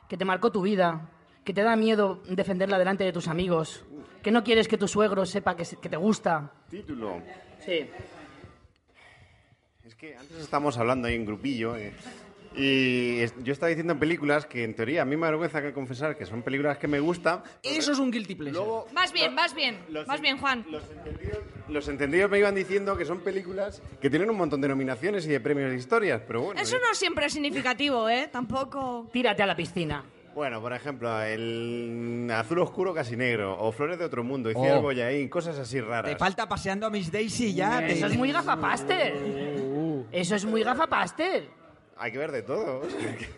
que 0.07 0.17
te 0.17 0.25
marcó 0.25 0.51
tu 0.51 0.61
vida, 0.61 1.09
que 1.43 1.53
te 1.53 1.63
da 1.63 1.75
miedo 1.75 2.21
defenderla 2.29 2.77
delante 2.77 3.03
de 3.03 3.11
tus 3.13 3.27
amigos, 3.27 3.83
que 4.21 4.31
no 4.31 4.43
quieres 4.43 4.67
que 4.67 4.77
tu 4.77 4.87
suegro 4.87 5.25
sepa 5.25 5.55
que, 5.55 5.65
se- 5.65 5.77
que 5.77 5.89
te 5.89 5.97
gusta? 5.97 6.51
Título. 6.69 7.21
Sí. 7.59 7.89
Es 9.85 9.95
que 9.95 10.15
antes 10.15 10.37
estábamos 10.37 10.77
hablando 10.77 11.07
ahí 11.07 11.15
en 11.15 11.25
grupillo 11.25 11.75
eh, 11.75 11.93
y 12.55 13.19
es- 13.21 13.33
yo 13.43 13.51
estaba 13.53 13.69
diciendo 13.69 13.93
en 13.93 13.99
películas 13.99 14.45
que 14.45 14.63
en 14.63 14.75
teoría 14.75 15.01
a 15.01 15.05
mí 15.05 15.15
me 15.15 15.23
da 15.25 15.31
vergüenza 15.31 15.61
que 15.61 15.73
confesar 15.73 16.15
que 16.17 16.25
son 16.25 16.41
películas 16.43 16.77
que 16.77 16.87
me 16.87 16.99
gustan. 16.99 17.41
Eso 17.63 17.91
es 17.91 17.99
un 17.99 18.11
guilty 18.11 18.35
pleasure. 18.35 18.57
Luego 18.63 18.87
Vas 18.93 19.11
bien, 19.11 19.35
vas 19.35 19.53
bien, 19.55 19.77
los 19.89 20.07
en- 20.07 20.21
bien, 20.21 20.37
Juan. 20.37 20.65
Los 20.69 20.83
entendidos, 20.91 21.37
los 21.69 21.87
entendidos 21.87 22.29
me 22.31 22.39
iban 22.39 22.55
diciendo 22.55 22.95
que 22.97 23.05
son 23.05 23.19
películas 23.21 23.81
que 24.01 24.09
tienen 24.09 24.29
un 24.29 24.37
montón 24.37 24.61
de 24.61 24.67
nominaciones 24.67 25.25
y 25.25 25.29
de 25.29 25.39
premios 25.39 25.71
de 25.71 25.77
historias, 25.77 26.21
pero 26.27 26.41
bueno. 26.41 26.61
Eso 26.61 26.77
eh. 26.77 26.81
no 26.87 26.93
siempre 26.93 27.25
es 27.25 27.33
significativo, 27.33 28.07
¿eh? 28.09 28.29
Tampoco... 28.31 29.09
Tírate 29.11 29.41
a 29.43 29.45
la 29.47 29.55
piscina. 29.55 30.03
Bueno, 30.35 30.59
por 30.61 30.73
ejemplo, 30.73 31.21
el 31.21 32.27
azul 32.33 32.57
oscuro 32.59 32.91
casi 32.93 33.15
negro, 33.15 33.55
o 33.59 33.71
flores 33.71 33.99
de 33.99 34.05
otro 34.05 34.23
mundo, 34.23 34.49
y 34.49 34.53
Oh. 34.55 34.61
Cielo 34.63 34.81
Boyaín, 34.81 35.29
cosas 35.29 35.59
así 35.59 35.79
raras. 35.79 36.11
Te 36.11 36.17
falta 36.17 36.47
paseando 36.49 36.87
a 36.87 36.89
Miss 36.89 37.11
Daisy 37.11 37.53
ya. 37.53 37.79
te- 37.79 37.93
Eso 37.93 38.07
es 38.07 38.17
muy 38.17 38.31
gafapaster. 38.31 39.13
Eso 40.11 40.35
es 40.35 40.45
muy 40.45 40.63
gafapaster. 40.63 41.47
Hay 41.97 42.11
que 42.11 42.17
ver 42.17 42.31
de 42.31 42.41
todo. 42.43 42.81
o 42.81 42.89
sea, 42.89 43.17
que- 43.17 43.29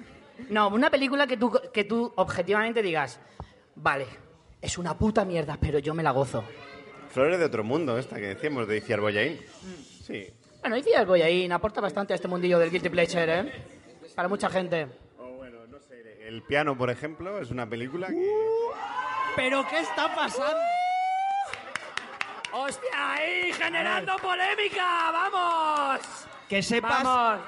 No, 0.50 0.68
una 0.70 0.90
película 0.90 1.28
que 1.28 1.38
tú, 1.38 1.52
que 1.74 1.84
tú 1.84 2.12
objetivamente 2.16 2.82
digas, 2.82 3.20
vale, 3.76 4.06
es 4.62 4.78
una 4.78 4.98
puta 4.98 5.24
mierda, 5.26 5.58
pero 5.60 5.80
yo 5.80 5.94
me 5.94 6.04
la 6.04 6.12
gozo. 6.12 6.44
Flores 7.10 7.40
de 7.40 7.46
otro 7.46 7.64
mundo, 7.64 7.98
esta 7.98 8.18
que 8.18 8.28
decíamos, 8.28 8.68
de 8.68 8.78
Iciar 8.78 9.00
Boyaín. 9.00 9.40
Sí. 10.04 10.28
Bueno, 10.62 10.76
algo 10.98 11.14
ahí, 11.14 11.50
aporta 11.52 11.80
bastante 11.80 12.14
a 12.14 12.16
este 12.16 12.28
mundillo 12.28 12.58
del 12.60 12.72
guilty 12.72 12.90
pleasure, 12.90 13.40
¿eh? 13.40 13.66
Para 14.16 14.28
mucha 14.28 14.50
gente. 14.50 14.88
O 15.20 15.28
bueno, 15.34 15.60
no 15.68 15.80
sé, 15.80 16.28
El 16.28 16.42
piano, 16.44 16.76
por 16.78 16.90
ejemplo, 16.90 17.40
es 17.40 17.52
una 17.52 17.70
película 17.70 18.08
que... 18.08 18.32
¿Pero 19.36 19.66
qué 19.70 19.80
está 19.80 20.14
pasando? 20.16 20.58
¡Hostia, 22.52 22.90
ahí! 23.14 23.52
¡Generando 23.54 24.16
polémica! 24.18 25.12
¡Vamos! 25.12 26.02
Que 26.50 26.64
sepas, 26.64 27.04
¡Vamos! 27.04 27.40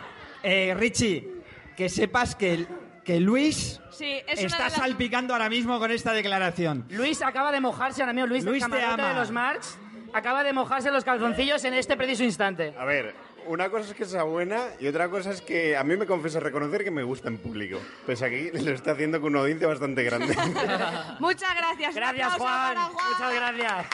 Eh, 0.50 0.74
Richie, 0.78 1.28
que 1.76 1.90
sepas 1.90 2.36
que, 2.36 2.66
que 3.04 3.20
Luis 3.20 3.80
Sí, 3.92 4.22
es 4.28 4.40
una 4.40 4.48
está 4.48 4.64
las- 4.66 4.74
salpicando 4.74 5.34
ahora 5.34 5.50
mismo 5.50 5.80
con 5.80 5.92
esta 5.92 6.14
declaración. 6.14 6.86
Luis 6.90 7.22
acaba 7.22 7.52
de 7.52 7.60
mojarse 7.60 8.02
ahora 8.02 8.14
mismo. 8.14 8.28
Luis, 8.28 8.44
Luis 8.44 8.62
del 8.64 8.72
te 8.72 8.78
camarote 8.80 9.02
ama. 9.02 9.14
de 9.14 9.20
los 9.20 9.32
Marx 9.32 9.78
acaba 10.14 10.44
de 10.44 10.54
mojarse 10.54 10.92
los 10.92 11.04
calzoncillos 11.04 11.64
en 11.66 11.74
este 11.74 11.98
preciso 11.98 12.24
instante. 12.24 12.74
A 12.78 12.86
ver, 12.86 13.14
una 13.48 13.70
cosa 13.70 13.90
es 13.92 13.96
que 13.96 14.06
sea 14.06 14.24
buena 14.24 14.62
y 14.80 14.88
otra 14.88 15.10
cosa 15.10 15.32
es 15.32 15.42
que 15.42 15.76
a 15.76 15.84
mí 15.84 15.98
me 15.98 16.06
confieso 16.06 16.40
reconocer 16.40 16.84
que 16.84 16.92
me 16.92 17.04
gusta 17.04 17.28
en 17.28 17.38
público. 17.40 17.80
Pues 18.06 18.22
aquí 18.22 18.52
lo 18.52 18.72
está 18.72 18.92
haciendo 18.92 19.20
con 19.20 19.32
una 19.34 19.42
audiencia 19.42 19.68
bastante 19.68 20.04
grande. 20.04 20.28
Muchas 21.20 21.56
gracias. 21.56 21.96
Gracias, 21.96 22.34
Juan. 22.36 22.76
Juan. 22.78 22.92
Muchas 23.12 23.34
gracias. 23.34 23.86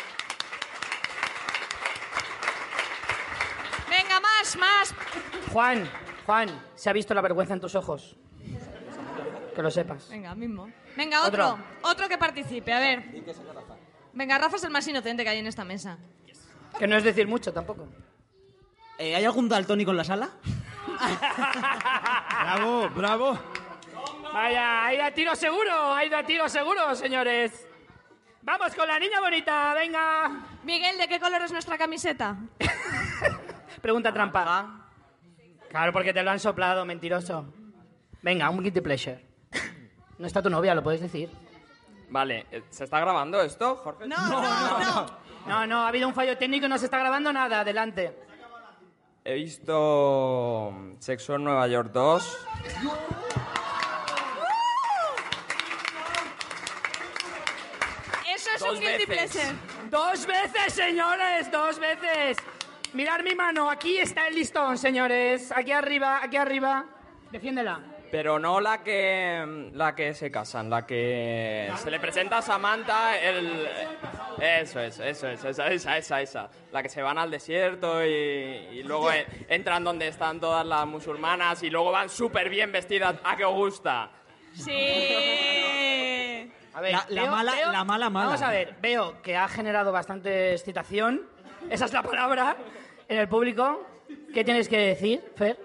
Venga, 3.90 4.20
más, 4.20 4.56
más. 4.58 4.96
Juan, 5.52 5.90
Juan, 6.26 6.50
se 6.76 6.90
ha 6.90 6.94
visto 6.94 7.14
la 7.14 7.22
vergüenza 7.22 7.54
en 7.54 7.60
tus 7.60 7.76
ojos. 7.76 8.16
Que 9.56 9.62
lo 9.62 9.70
sepas. 9.70 10.10
Venga, 10.10 10.34
mismo. 10.36 10.70
Venga, 10.96 11.26
otro. 11.26 11.50
Otro. 11.50 11.64
Otro, 11.84 12.10
que 12.10 12.18
participe, 12.18 12.74
a 12.74 12.80
ver. 12.80 13.04
Venga, 14.14 14.38
Rafa 14.38 14.56
es 14.56 14.64
el 14.64 14.72
más 14.72 14.88
inocente 14.88 15.24
que 15.24 15.30
hay 15.30 15.40
en 15.40 15.48
esta 15.48 15.64
mesa. 15.64 15.98
Que 16.78 16.88
no 16.88 16.96
es 16.98 17.04
decir 17.04 17.28
mucho 17.28 17.54
tampoco. 17.54 17.88
Eh, 18.98 19.16
¿Hay 19.16 19.26
algún 19.26 19.50
daltónico 19.50 19.92
en 19.92 19.98
la 19.98 20.04
sala? 20.04 20.30
Bravo, 22.44 22.90
bravo. 22.90 23.40
Vaya, 24.34 24.86
ha 24.86 24.94
ido 24.94 25.04
a 25.04 25.12
tiro 25.12 25.36
seguro, 25.36 25.94
ha 25.94 26.06
ido 26.06 26.18
a 26.18 26.24
tiro 26.24 26.48
seguro, 26.50 26.96
señores. 26.96 27.68
Vamos 28.42 28.76
con 28.76 28.88
la 28.88 29.00
niña 29.00 29.20
bonita, 29.20 29.74
venga. 29.74 30.32
Miguel, 30.64 30.98
¿de 30.98 31.08
qué 31.08 31.20
color 31.20 31.42
es 31.42 31.52
nuestra 31.52 31.78
camiseta? 31.78 32.38
Pregunta 33.82 34.14
trampa. 34.14 34.83
Claro, 35.74 35.92
porque 35.92 36.14
te 36.14 36.22
lo 36.22 36.30
han 36.30 36.40
soplado, 36.40 36.86
mentiroso. 36.86 37.52
Venga, 38.22 38.48
un 38.52 38.62
guilty 38.62 38.80
pleasure. 38.80 39.20
No 40.20 40.28
está 40.28 40.40
tu 40.40 40.50
novia, 40.52 40.76
lo 40.76 40.84
puedes 40.84 41.02
decir. 41.02 41.32
Vale, 42.10 42.46
eh, 42.52 42.62
¿se 42.70 42.84
está 42.84 43.00
grabando 43.00 43.42
esto, 43.42 43.78
Jorge? 43.78 44.08
No, 44.08 44.16
no, 44.30 44.80
no. 44.80 45.06
No, 45.48 45.66
no, 45.66 45.80
ha 45.82 45.88
habido 45.88 46.08
un 46.08 46.14
fallo 46.14 46.38
técnico 46.38 46.68
y 46.68 46.70
no 46.70 46.78
se 46.78 46.86
está 46.86 47.00
grabando 47.00 47.34
nada. 47.34 47.62
Adelante. 47.62 48.16
He 49.26 49.34
visto 49.34 50.72
Sexo 51.00 51.36
en 51.38 51.44
Nueva 51.44 51.68
York 51.68 51.90
2. 51.92 52.38
Eso 58.36 58.50
es 58.56 58.60
Dos 58.62 58.74
un 58.74 58.80
guilty 58.80 59.06
veces. 59.06 59.32
pleasure. 59.36 59.58
Dos 59.90 60.26
veces, 60.26 60.74
señores, 60.74 61.52
dos 61.52 61.80
veces. 61.80 62.38
Mirar 62.94 63.24
mi 63.24 63.34
mano, 63.34 63.70
aquí 63.72 63.98
está 63.98 64.28
el 64.28 64.36
listón, 64.36 64.78
señores. 64.78 65.52
Aquí 65.52 65.72
arriba, 65.72 66.20
aquí 66.24 66.38
arriba. 66.38 66.86
Defiéndela. 67.32 67.80
Pero 68.12 68.38
no 68.38 68.62
la 68.62 68.84
que 68.84 69.72
la 69.74 69.96
que 69.96 70.14
se 70.14 70.30
casan, 70.30 70.70
la 70.70 70.86
que 70.86 71.72
se 71.78 71.90
le 71.90 72.00
presenta 72.00 72.38
a 72.38 72.42
Samantha 72.44 73.18
el 73.20 73.68
eso 74.40 74.80
es, 74.82 75.00
eso 75.00 75.28
es, 75.28 75.44
esa, 75.44 75.68
esa, 75.72 75.98
esa, 75.98 76.22
esa. 76.22 76.50
La 76.72 76.84
que 76.84 76.90
se 76.90 77.02
van 77.02 77.18
al 77.18 77.32
desierto 77.32 78.06
y, 78.06 78.10
y 78.10 78.84
luego 78.84 79.12
en- 79.12 79.26
entran 79.50 79.84
donde 79.84 80.10
están 80.10 80.40
todas 80.40 80.64
las 80.64 80.86
musulmanas 80.86 81.64
y 81.64 81.72
luego 81.72 81.92
van 81.92 82.08
súper 82.10 82.50
bien 82.50 82.72
vestidas. 82.72 83.16
¿A 83.24 83.36
qué 83.36 83.46
os 83.46 83.56
gusta? 83.56 84.12
Sí. 84.54 84.70
A 86.76 86.82
ver, 86.82 86.92
La- 86.92 87.06
la 87.10 87.26
mala- 87.32 87.56
la 87.72 87.84
mala, 87.84 88.10
mala. 88.12 88.26
Vamos 88.28 88.42
a 88.44 88.52
ver, 88.52 88.76
veo 88.80 89.20
que 89.24 89.36
ha 89.36 89.48
generado 89.48 89.92
bastante 89.92 90.52
excitación. 90.52 91.24
Esa 91.70 91.86
es 91.86 91.94
la 91.94 92.04
palabra 92.04 92.56
en 93.08 93.18
el 93.20 93.28
público. 93.28 93.86
¿Qué 94.34 94.44
tienes 94.44 94.68
que 94.68 94.78
decir, 94.78 95.22
Fer? 95.36 95.58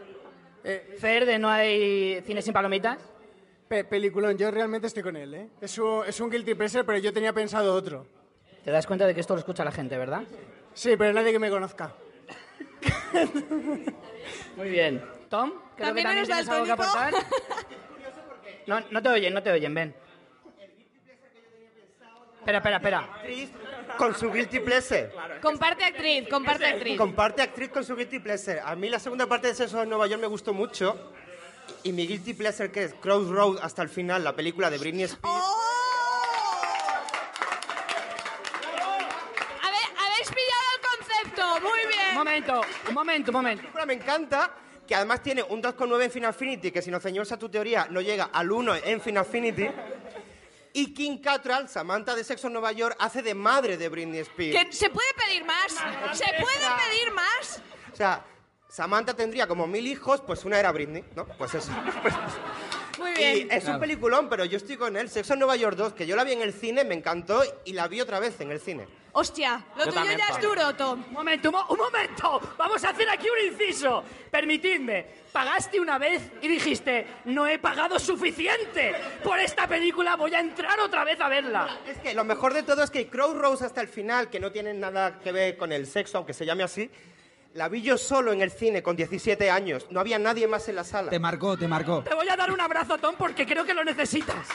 Fer, 0.98 1.24
de 1.26 1.38
No 1.38 1.48
hay 1.48 2.20
cine 2.26 2.42
sin 2.42 2.52
palomitas. 2.52 2.98
Pe- 3.68 3.84
peliculón, 3.84 4.36
yo 4.38 4.50
realmente 4.50 4.86
estoy 4.86 5.02
con 5.02 5.16
él, 5.16 5.34
¿eh? 5.34 5.48
Es 5.60 5.78
un, 5.78 6.04
es 6.06 6.20
un 6.20 6.30
guilty 6.30 6.54
pleasure, 6.54 6.84
pero 6.84 6.98
yo 6.98 7.12
tenía 7.12 7.32
pensado 7.32 7.74
otro. 7.74 8.06
Te 8.64 8.70
das 8.70 8.86
cuenta 8.86 9.06
de 9.06 9.14
que 9.14 9.20
esto 9.20 9.34
lo 9.34 9.40
escucha 9.40 9.64
la 9.64 9.72
gente, 9.72 9.96
¿verdad? 9.98 10.22
Sí, 10.74 10.96
pero 10.96 11.12
nadie 11.12 11.32
que 11.32 11.38
me 11.38 11.50
conozca. 11.50 11.92
Muy 14.56 14.70
bien. 14.70 15.02
Tom, 15.28 15.50
creo 15.50 15.60
que 15.76 15.82
¿También 15.82 16.04
también 16.06 16.24
eres 16.24 16.28
tienes 16.28 16.48
algo 16.48 16.64
que 16.64 16.72
aportar. 16.72 17.12
No, 18.66 18.80
no 18.90 19.02
te 19.02 19.08
oyen, 19.08 19.32
no 19.32 19.42
te 19.42 19.50
oyen, 19.50 19.72
ven. 19.72 19.94
Espera, 22.48 22.76
espera, 22.76 22.76
espera. 22.78 23.96
Con 23.98 24.14
su 24.14 24.32
guilty 24.32 24.60
pleasure. 24.60 25.10
Comparte 25.42 25.84
actriz, 25.84 26.26
comparte 26.30 26.64
actriz. 26.64 26.96
Comparte 26.96 27.42
actriz 27.42 27.68
con 27.68 27.84
su 27.84 27.94
guilty 27.94 28.20
pleasure. 28.20 28.60
A 28.64 28.74
mí 28.74 28.88
la 28.88 28.98
segunda 28.98 29.26
parte 29.26 29.48
de 29.48 29.54
Sexo 29.54 29.82
en 29.82 29.90
Nueva 29.90 30.06
York 30.06 30.18
me 30.22 30.28
gustó 30.28 30.54
mucho. 30.54 31.12
Y 31.82 31.92
mi 31.92 32.06
guilty 32.06 32.32
pleasure, 32.32 32.70
que 32.72 32.84
es 32.84 32.94
Crossroad 32.94 33.58
hasta 33.62 33.82
el 33.82 33.90
final, 33.90 34.24
la 34.24 34.34
película 34.34 34.70
de 34.70 34.78
Britney 34.78 35.02
Spears. 35.04 35.26
¡Oh! 35.30 35.62
A 39.62 39.70
ver, 39.70 39.80
habéis 40.06 40.30
pillado 40.30 40.70
el 40.74 40.98
concepto. 40.98 41.60
Muy 41.60 41.80
Un 41.84 41.88
bien. 41.90 42.14
momento, 42.14 42.60
un 42.88 42.94
momento, 42.94 43.30
un 43.30 43.34
momento. 43.36 43.60
película 43.60 43.84
me 43.84 43.92
encanta, 43.92 44.50
que 44.86 44.94
además 44.94 45.22
tiene 45.22 45.42
un 45.42 45.62
2,9 45.62 46.02
en 46.04 46.10
Final 46.10 46.30
Affinity, 46.30 46.70
que 46.70 46.80
si 46.80 46.90
nos 46.90 47.02
ceñimos 47.02 47.30
a 47.30 47.36
tu 47.38 47.50
teoría 47.50 47.86
no 47.90 48.00
llega 48.00 48.30
al 48.32 48.50
1 48.50 48.76
en 48.76 49.00
Final 49.02 49.20
Affinity. 49.20 49.68
Y 50.72 50.94
Kim 50.94 51.20
Cattrall, 51.20 51.68
Samantha 51.68 52.14
de 52.14 52.24
Sexo 52.24 52.46
en 52.46 52.52
Nueva 52.54 52.72
York, 52.72 52.96
hace 52.98 53.22
de 53.22 53.34
madre 53.34 53.76
de 53.76 53.88
Britney 53.88 54.20
Spears. 54.20 54.70
¿Que 54.70 54.72
¿Se 54.72 54.90
puede 54.90 55.08
pedir 55.26 55.44
más? 55.44 55.72
¿Se 56.12 56.24
puede 56.24 56.66
pedir 56.88 57.12
más? 57.12 57.62
O 57.92 57.96
sea, 57.96 58.24
Samantha 58.68 59.14
tendría 59.14 59.46
como 59.46 59.66
mil 59.66 59.86
hijos, 59.86 60.20
pues 60.20 60.44
una 60.44 60.58
era 60.58 60.70
Britney, 60.72 61.04
¿no? 61.16 61.26
Pues 61.26 61.54
eso. 61.54 61.72
Muy 62.98 63.10
Y 63.12 63.48
es 63.50 63.64
un 63.66 63.78
peliculón, 63.80 64.28
pero 64.28 64.44
yo 64.44 64.56
estoy 64.56 64.76
con 64.76 64.96
él. 64.96 65.08
Sexo 65.08 65.32
en 65.34 65.38
Nueva 65.40 65.56
York 65.56 65.76
2, 65.76 65.92
que 65.92 66.06
yo 66.06 66.16
la 66.16 66.24
vi 66.24 66.32
en 66.32 66.42
el 66.42 66.52
cine, 66.52 66.84
me 66.84 66.94
encantó 66.94 67.42
y 67.64 67.72
la 67.72 67.88
vi 67.88 68.00
otra 68.00 68.18
vez 68.20 68.40
en 68.40 68.50
el 68.50 68.60
cine. 68.60 68.86
Hostia, 69.12 69.64
lo 69.76 69.84
Yo 69.84 69.90
tuyo 69.90 69.94
también, 69.94 70.18
ya 70.18 70.24
es 70.26 70.30
Pablo. 70.32 70.48
duro, 70.50 70.74
Tom. 70.76 71.04
Un 71.08 71.12
momento, 71.12 71.48
un, 71.48 71.54
mo- 71.54 71.66
un 71.70 71.78
momento. 71.78 72.40
Vamos 72.56 72.84
a 72.84 72.90
hacer 72.90 73.08
aquí 73.08 73.26
un 73.28 73.52
inciso. 73.52 74.04
Permitidme. 74.30 75.06
Pagaste 75.32 75.80
una 75.80 75.98
vez 75.98 76.22
y 76.42 76.48
dijiste, 76.48 77.06
no 77.24 77.46
he 77.46 77.58
pagado 77.58 77.98
suficiente 77.98 78.94
por 79.24 79.38
esta 79.40 79.66
película, 79.66 80.16
voy 80.16 80.34
a 80.34 80.40
entrar 80.40 80.78
otra 80.80 81.04
vez 81.04 81.20
a 81.20 81.28
verla. 81.28 81.78
Es 81.86 81.98
que 81.98 82.14
lo 82.14 82.24
mejor 82.24 82.54
de 82.54 82.62
todo 82.62 82.82
es 82.82 82.90
que 82.90 83.08
Crossroads 83.08 83.62
hasta 83.62 83.80
el 83.80 83.88
final, 83.88 84.30
que 84.30 84.40
no 84.40 84.52
tiene 84.52 84.72
nada 84.74 85.18
que 85.18 85.32
ver 85.32 85.56
con 85.56 85.72
el 85.72 85.86
sexo, 85.86 86.18
aunque 86.18 86.32
se 86.32 86.46
llame 86.46 86.62
así, 86.62 86.90
la 87.54 87.68
vi 87.68 87.82
yo 87.82 87.98
solo 87.98 88.32
en 88.32 88.40
el 88.40 88.50
cine 88.50 88.82
con 88.82 88.94
17 88.96 89.50
años. 89.50 89.86
No 89.90 90.00
había 90.00 90.18
nadie 90.18 90.46
más 90.46 90.68
en 90.68 90.76
la 90.76 90.84
sala. 90.84 91.10
Te 91.10 91.18
marcó, 91.18 91.56
te 91.56 91.66
marcó. 91.66 92.02
Te 92.04 92.14
voy 92.14 92.28
a 92.28 92.36
dar 92.36 92.50
un 92.52 92.60
abrazo, 92.60 92.98
Tom, 92.98 93.14
porque 93.18 93.46
creo 93.46 93.64
que 93.64 93.74
lo 93.74 93.82
necesitas. 93.84 94.46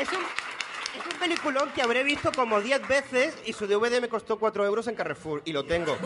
Es 0.00 0.08
un, 0.12 0.18
es 0.18 1.12
un 1.12 1.18
peliculón 1.18 1.70
que 1.74 1.80
habré 1.82 2.02
visto 2.04 2.30
como 2.32 2.60
10 2.60 2.86
veces 2.86 3.34
y 3.46 3.52
su 3.54 3.66
DVD 3.66 4.00
me 4.00 4.08
costó 4.08 4.38
4 4.38 4.64
euros 4.66 4.86
en 4.88 4.94
Carrefour 4.94 5.42
y 5.46 5.52
lo 5.52 5.64
tengo. 5.64 5.96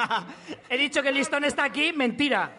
He 0.68 0.78
dicho 0.78 1.02
que 1.02 1.08
el 1.08 1.16
listón 1.16 1.44
está 1.44 1.64
aquí, 1.64 1.92
mentira. 1.92 2.52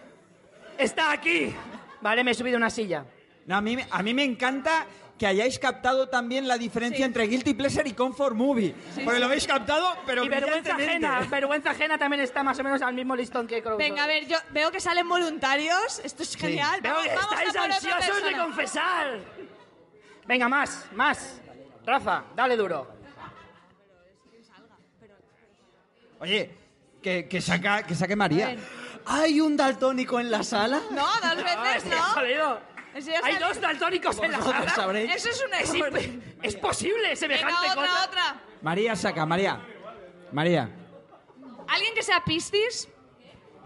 Está 0.78 1.12
aquí. 1.14 1.56
Vale, 2.02 2.24
me 2.24 2.32
he 2.32 2.34
subido 2.34 2.58
a 2.58 2.60
una 2.60 2.70
silla. 2.70 3.06
No, 3.46 3.56
a, 3.56 3.62
mí, 3.62 3.78
me- 3.78 3.88
a 3.90 4.04
mí 4.04 4.14
me 4.14 4.24
encanta 4.26 4.86
que 5.18 5.26
hayáis 5.26 5.60
captado 5.60 6.10
también 6.10 6.48
la 6.48 6.58
diferencia 6.58 7.06
entre 7.06 7.26
Guilty 7.28 7.54
Pleasure 7.54 7.88
y 7.88 7.94
Comfort 7.94 8.36
Movie. 8.36 8.76
porque 9.04 9.20
lo 9.20 9.26
habéis 9.26 9.48
captado, 9.48 9.96
pero 10.06 10.26
y 10.26 10.30
vergüenza 10.30 10.76
ajena. 10.76 11.20
Vergüenza 11.30 11.72
ajena 11.72 11.98
también 11.98 12.22
está 12.22 12.44
más 12.44 12.60
o 12.60 12.64
menos 12.64 12.82
al 12.82 12.94
mismo 12.94 13.16
listón 13.16 13.48
que 13.48 13.62
Crow. 13.62 13.78
Venga, 13.78 14.04
a 14.04 14.08
ver, 14.08 14.28
yo 14.28 14.38
veo 14.52 14.72
que 14.72 14.80
salen 14.82 15.08
voluntarios. 15.08 16.02
Esto 16.04 16.24
es 16.24 16.36
genial. 16.36 16.82
Veo 16.82 16.96
que 17.02 17.08
estáis 17.08 17.56
ansiosos 17.56 18.24
de 18.24 18.38
confesar. 18.38 19.20
Venga, 20.28 20.50
más, 20.50 20.86
más. 20.94 21.40
Rafa, 21.86 22.26
dale 22.36 22.58
duro. 22.58 22.96
Oye, 26.20 26.52
que, 27.02 27.28
que, 27.28 27.42
saca, 27.42 27.84
que 27.84 27.94
saque 27.94 28.16
María. 28.16 28.56
¿Hay 29.06 29.40
un 29.40 29.56
daltónico 29.56 30.20
en 30.20 30.32
la 30.32 30.44
sala? 30.44 30.82
No, 30.92 31.06
dos 31.06 31.44
veces 31.44 31.86
no. 32.40 32.75
Hay 33.24 33.36
dos 33.38 33.60
daltónicos 33.60 34.18
en 34.20 34.32
la 34.32 34.42
sala. 34.42 34.70
sabréis. 34.70 35.14
Eso 35.16 35.30
es 35.30 35.44
una 35.46 35.60
Es, 35.60 35.74
imp- 35.74 36.22
es 36.42 36.56
posible 36.56 37.16
semejante 37.16 37.54
Venga, 37.62 37.72
otra, 37.74 37.88
cosa. 37.92 38.06
otra. 38.06 38.42
María 38.62 38.96
saca, 38.96 39.26
María. 39.26 39.60
María. 40.32 40.70
¿Alguien 41.68 41.94
que 41.94 42.04
sea 42.04 42.24
Piscis? 42.24 42.88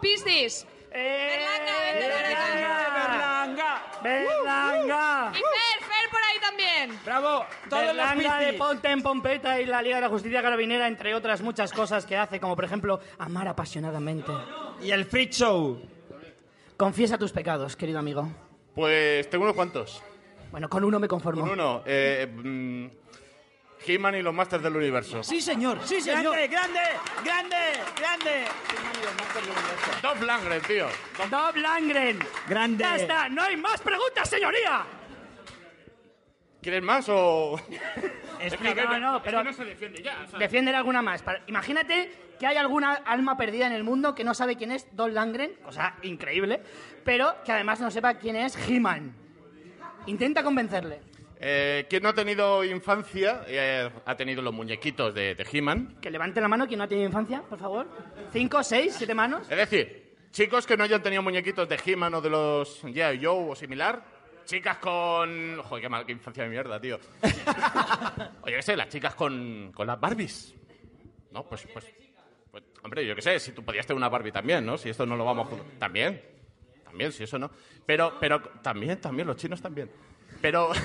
Piscis. 0.02 0.66
Eh, 0.92 1.38
Berlanga, 1.38 1.94
vente 1.94 2.10
para 2.16 3.44
acá. 3.44 4.02
Berlanga. 4.02 4.02
Berlanga. 4.02 5.32
Y 5.34 5.36
Fer, 5.38 5.88
Fer 5.88 6.10
por 6.10 6.20
ahí 6.24 6.40
también. 6.42 7.00
Bravo. 7.06 7.46
Todos 7.70 7.84
los 7.86 7.96
Berlanga 7.96 8.40
de 8.40 8.46
Piscis. 8.46 8.60
Ponte 8.60 8.90
en 8.90 9.04
Pompeta 9.04 9.60
y 9.62 9.66
la 9.68 9.82
Liga 9.84 9.98
de 9.98 10.02
la 10.02 10.10
Justicia 10.10 10.42
Carabinera, 10.42 10.88
entre 10.88 11.14
otras 11.14 11.42
muchas 11.42 11.72
cosas 11.72 12.06
que 12.08 12.18
hace, 12.18 12.40
como 12.40 12.56
por 12.56 12.66
ejemplo 12.66 13.00
amar 13.20 13.48
apasionadamente. 13.48 14.32
Y 14.82 14.90
el 14.90 15.06
Freak 15.06 15.32
Show. 15.32 15.80
Confiesa 16.78 17.18
tus 17.18 17.32
pecados, 17.32 17.76
querido 17.76 18.00
amigo. 18.00 18.28
Pues 18.76 19.30
tengo 19.30 19.43
unos 19.43 19.55
cuantos. 19.55 20.01
Bueno, 20.51 20.70
con 20.70 20.84
uno 20.84 20.99
me 20.99 21.07
conformo. 21.07 21.41
Con 21.41 21.51
uno, 21.51 21.84
eh, 21.86 22.28
mm, 22.32 22.88
He-Man 23.86 24.15
y 24.15 24.22
los 24.22 24.34
Masters 24.34 24.63
del 24.63 24.76
Universo. 24.76 25.24
Sí, 25.24 25.41
señor, 25.41 25.80
sí, 25.86 26.01
señor. 26.01 26.36
Grande, 26.36 26.47
grande, 26.47 26.80
grande, 27.24 27.55
grande. 27.97 28.45
Dolph 30.01 30.22
Lundgren, 30.22 30.61
tío. 30.63 30.88
Bob 31.30 31.55
Langren. 31.55 32.20
Grande. 32.47 32.84
Ya 32.84 32.95
está, 32.95 33.30
no 33.30 33.43
hay 33.43 33.57
más 33.57 33.80
preguntas, 33.82 34.30
señoría. 34.30 34.86
¿Quieres 36.61 36.84
más 36.84 37.07
o...? 37.09 37.59
No, 38.89 38.99
no, 38.99 39.24
pero 39.24 39.43
no 39.43 39.53
se 39.53 39.63
defiende 39.65 40.01
ya. 40.01 40.26
¿sabes? 40.26 40.39
defiéndele 40.39 40.78
alguna 40.78 41.01
más. 41.01 41.22
Para- 41.22 41.41
Imagínate 41.47 42.11
que 42.40 42.48
hay 42.48 42.58
alguna 42.58 42.94
alma 42.94 43.38
perdida 43.38 43.68
en 43.68 43.74
el 43.74 43.84
mundo 43.84 44.16
que 44.16 44.24
no 44.24 44.34
sabe 44.34 44.56
quién 44.56 44.72
es 44.72 44.88
Don 44.96 45.14
Langren, 45.14 45.54
cosa 45.64 45.96
increíble, 46.04 46.62
pero 47.04 47.36
que 47.46 47.52
además 47.52 47.80
no 47.82 47.92
sepa 47.92 48.16
quién 48.16 48.36
es 48.38 48.58
He-Man. 48.70 49.14
Intenta 50.08 50.42
convencerle. 50.44 51.02
Eh, 51.42 51.86
¿Quién 51.90 52.04
no 52.04 52.10
ha 52.10 52.14
tenido 52.14 52.64
infancia? 52.66 53.44
eh, 53.48 53.90
ha 54.06 54.16
tenido 54.16 54.42
los 54.42 54.54
muñequitos 54.54 55.14
de, 55.14 55.36
de 55.36 55.48
He-Man. 55.52 55.98
Que 56.02 56.10
levante 56.12 56.42
la 56.42 56.48
mano 56.48 56.68
quien 56.68 56.80
no 56.80 56.84
ha 56.84 56.88
tenido 56.88 57.08
infancia, 57.08 57.42
por 57.42 57.60
favor. 57.60 57.88
¿Cinco, 58.34 58.62
seis, 58.64 58.96
siete 58.98 59.14
manos? 59.14 59.50
Es 59.50 59.58
decir, 59.58 60.16
chicos 60.32 60.66
que 60.66 60.76
no 60.76 60.84
hayan 60.84 61.02
tenido 61.02 61.22
muñequitos 61.22 61.68
de 61.70 61.80
He-Man 61.86 62.14
o 62.16 62.22
de 62.22 62.30
los 62.30 62.84
G.I. 62.84 63.24
Joe 63.24 63.52
o 63.52 63.56
similar. 63.56 64.04
Chicas 64.46 64.78
con... 64.78 65.62
Joder, 65.62 65.82
qué 65.84 65.90
mal, 65.90 66.06
qué 66.06 66.12
infancia 66.12 66.44
de 66.44 66.50
mierda, 66.50 66.80
tío. 66.82 67.00
Oye, 68.42 68.56
qué 68.56 68.62
sé, 68.62 68.76
las 68.76 68.90
chicas 68.90 69.14
con, 69.16 69.72
con 69.74 69.86
las 69.88 70.00
Barbies. 70.00 70.56
No, 71.32 71.48
pues, 71.48 71.68
pues, 71.72 71.86
Hombre, 72.84 73.06
yo 73.06 73.16
qué 73.16 73.22
sé, 73.22 73.40
si 73.40 73.52
tú 73.52 73.64
podías 73.64 73.86
tener 73.86 73.98
una 73.98 74.10
Barbie 74.10 74.32
también, 74.32 74.66
¿no? 74.66 74.78
Si 74.78 74.90
esto 74.90 75.06
no 75.06 75.16
lo 75.16 75.26
vamos 75.26 75.50
a... 75.52 75.80
También. 75.80 76.22
También, 76.84 77.12
si 77.12 77.24
eso 77.24 77.38
no. 77.38 77.52
Pero, 77.86 78.14
pero... 78.20 78.42
También, 78.62 79.00
también, 79.00 79.28
los 79.28 79.38
chinos 79.38 79.62
también. 79.62 79.90
Pero... 80.42 80.72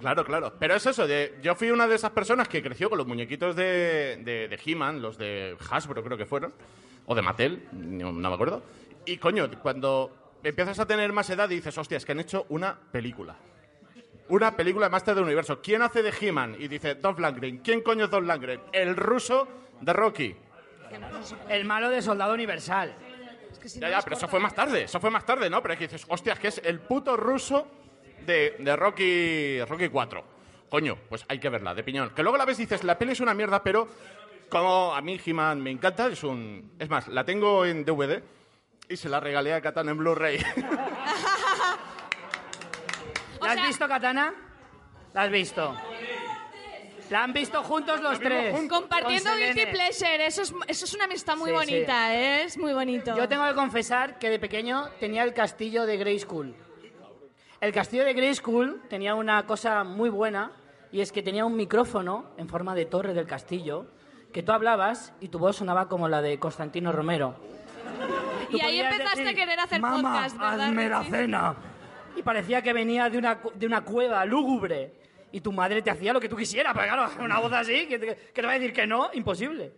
Claro, 0.00 0.24
claro. 0.24 0.54
Pero 0.58 0.74
es 0.74 0.84
eso, 0.84 1.06
de, 1.06 1.38
yo 1.42 1.54
fui 1.54 1.70
una 1.70 1.86
de 1.86 1.94
esas 1.94 2.10
personas 2.10 2.48
que 2.48 2.60
creció 2.60 2.88
con 2.88 2.98
los 2.98 3.06
muñequitos 3.06 3.54
de, 3.54 4.16
de, 4.24 4.48
de 4.48 4.60
He-Man, 4.66 5.00
los 5.00 5.16
de 5.16 5.56
Hasbro 5.70 6.02
creo 6.02 6.18
que 6.18 6.26
fueron, 6.26 6.52
o 7.06 7.14
de 7.14 7.22
Mattel, 7.22 7.68
no 7.70 8.12
me 8.12 8.34
acuerdo. 8.34 8.64
Y 9.06 9.18
coño, 9.18 9.48
cuando 9.62 10.32
empiezas 10.42 10.80
a 10.80 10.86
tener 10.86 11.12
más 11.12 11.30
edad 11.30 11.48
y 11.50 11.54
dices, 11.54 11.78
hostia, 11.78 11.98
es 11.98 12.04
que 12.04 12.10
han 12.10 12.18
hecho 12.18 12.46
una 12.48 12.76
película. 12.90 13.36
Una 14.28 14.56
película 14.56 14.86
de 14.86 14.90
Master 14.90 15.14
del 15.14 15.24
Universo. 15.24 15.60
¿Quién 15.60 15.82
hace 15.82 16.02
de 16.02 16.12
He-Man? 16.18 16.56
Y 16.58 16.68
dice, 16.68 16.94
Dolph 16.94 17.18
Lundgren. 17.18 17.58
¿Quién 17.58 17.82
coño 17.82 18.04
es 18.04 18.10
Dolph 18.10 18.26
Lundgren? 18.26 18.60
El 18.72 18.96
ruso 18.96 19.48
de 19.80 19.92
Rocky. 19.92 20.36
El 21.48 21.64
malo 21.64 21.90
de 21.90 22.02
Soldado 22.02 22.34
Universal. 22.34 22.94
Ya, 23.76 23.90
ya, 23.90 24.02
pero 24.02 24.16
eso 24.16 24.26
fue 24.28 24.40
más 24.40 24.54
tarde, 24.54 24.84
eso 24.84 24.98
fue 24.98 25.10
más 25.10 25.24
tarde, 25.24 25.48
¿no? 25.48 25.62
Pero 25.62 25.74
es 25.74 25.78
que 25.78 25.86
dices, 25.86 26.04
hostia, 26.08 26.32
es 26.32 26.38
que 26.40 26.48
es 26.48 26.60
el 26.64 26.80
puto 26.80 27.16
ruso 27.16 27.68
de, 28.26 28.56
de 28.58 28.76
Rocky, 28.76 29.62
Rocky 29.64 29.88
4. 29.88 30.24
Coño, 30.68 30.96
pues 31.08 31.24
hay 31.28 31.38
que 31.38 31.48
verla, 31.48 31.74
de 31.74 31.84
piñón. 31.84 32.10
Que 32.10 32.22
luego 32.22 32.36
la 32.38 32.44
ves 32.44 32.58
y 32.58 32.62
dices, 32.62 32.82
la 32.82 32.98
peli 32.98 33.12
es 33.12 33.20
una 33.20 33.34
mierda, 33.34 33.62
pero 33.62 33.86
como 34.48 34.94
a 34.94 35.00
mí 35.00 35.20
He-Man 35.24 35.62
me 35.62 35.70
encanta, 35.70 36.08
es 36.08 36.24
un... 36.24 36.72
Es 36.78 36.88
más, 36.88 37.08
la 37.08 37.24
tengo 37.24 37.64
en 37.64 37.84
DVD 37.84 38.22
y 38.88 38.96
se 38.96 39.08
la 39.08 39.20
regalé 39.20 39.54
a 39.54 39.60
Katana 39.60 39.92
en 39.92 39.98
Blu-ray. 39.98 40.38
¿La 43.42 43.52
has 43.52 43.62
visto, 43.68 43.88
Katana? 43.88 44.34
¿La 45.14 45.22
has 45.22 45.30
visto? 45.30 45.74
La 47.10 47.24
han 47.24 47.32
visto 47.34 47.62
juntos 47.62 48.00
los 48.00 48.18
tres. 48.20 48.54
Compartiendo 48.68 49.30
con 49.30 49.38
Guilty 49.38 49.52
Selene. 49.60 49.72
Pleasure, 49.72 50.26
eso 50.26 50.42
es, 50.42 50.54
eso 50.68 50.84
es 50.86 50.94
una 50.94 51.04
amistad 51.04 51.36
muy 51.36 51.50
Sí, 51.50 51.54
bonita, 51.56 52.14
¿eh? 52.14 52.44
es 52.44 52.56
muy 52.56 52.72
bonito. 52.72 53.14
Yo 53.16 53.28
tengo 53.28 53.46
que 53.46 53.54
confesar 53.54 54.18
que 54.18 54.30
de 54.30 54.38
pequeño 54.38 54.88
tenía 54.98 55.22
el 55.24 55.34
castillo 55.34 55.84
de 55.84 55.98
Grey 55.98 56.18
School. 56.18 56.54
El 57.60 57.72
castillo 57.72 58.04
de 58.04 58.14
Grey 58.14 58.34
School 58.34 58.80
tenía 58.88 59.14
una 59.14 59.44
cosa 59.46 59.84
muy 59.84 60.08
buena 60.08 60.52
y 60.90 61.00
es 61.02 61.12
que 61.12 61.22
tenía 61.22 61.44
un 61.44 61.54
micrófono 61.54 62.30
en 62.38 62.48
forma 62.48 62.74
de 62.74 62.86
torre 62.86 63.12
del 63.12 63.26
castillo 63.26 63.86
que 64.32 64.42
tú 64.42 64.52
hablabas 64.52 65.12
y 65.20 65.28
tu 65.28 65.38
voz 65.38 65.56
sonaba 65.56 65.88
como 65.88 66.08
la 66.08 66.22
de 66.22 66.38
Constantino 66.38 66.92
Romero. 66.92 67.36
Tú 68.50 68.56
Y 68.56 68.60
ahí 68.62 68.78
podías 68.78 68.92
empezaste 68.92 69.20
decir, 69.24 69.34
a 69.34 69.38
querer 69.38 69.60
hacer 69.60 69.80
"Mamá, 69.80 70.12
podcast, 70.12 70.38
¿verdad? 70.38 70.60
hazme 70.62 70.88
la 70.88 70.98
Richie?" 71.00 71.10
cena. 71.10 71.56
Y 72.16 72.22
parecía 72.22 72.62
que 72.62 72.72
venía 72.72 73.08
de 73.08 73.18
una, 73.18 73.40
de 73.54 73.66
una 73.66 73.82
cueva 73.82 74.24
lúgubre. 74.24 74.92
Y 75.32 75.40
tu 75.40 75.52
madre 75.52 75.80
te 75.80 75.90
hacía 75.90 76.12
lo 76.12 76.20
que 76.20 76.28
tú 76.28 76.36
quisieras. 76.36 76.74
Pero 76.74 76.86
claro, 76.86 77.10
una 77.24 77.38
voz 77.38 77.52
así, 77.52 77.86
que 77.86 77.98
te, 77.98 78.06
que 78.06 78.40
te 78.40 78.42
va 78.42 78.52
a 78.52 78.58
decir 78.58 78.72
que 78.72 78.86
no, 78.86 79.10
imposible. 79.14 79.72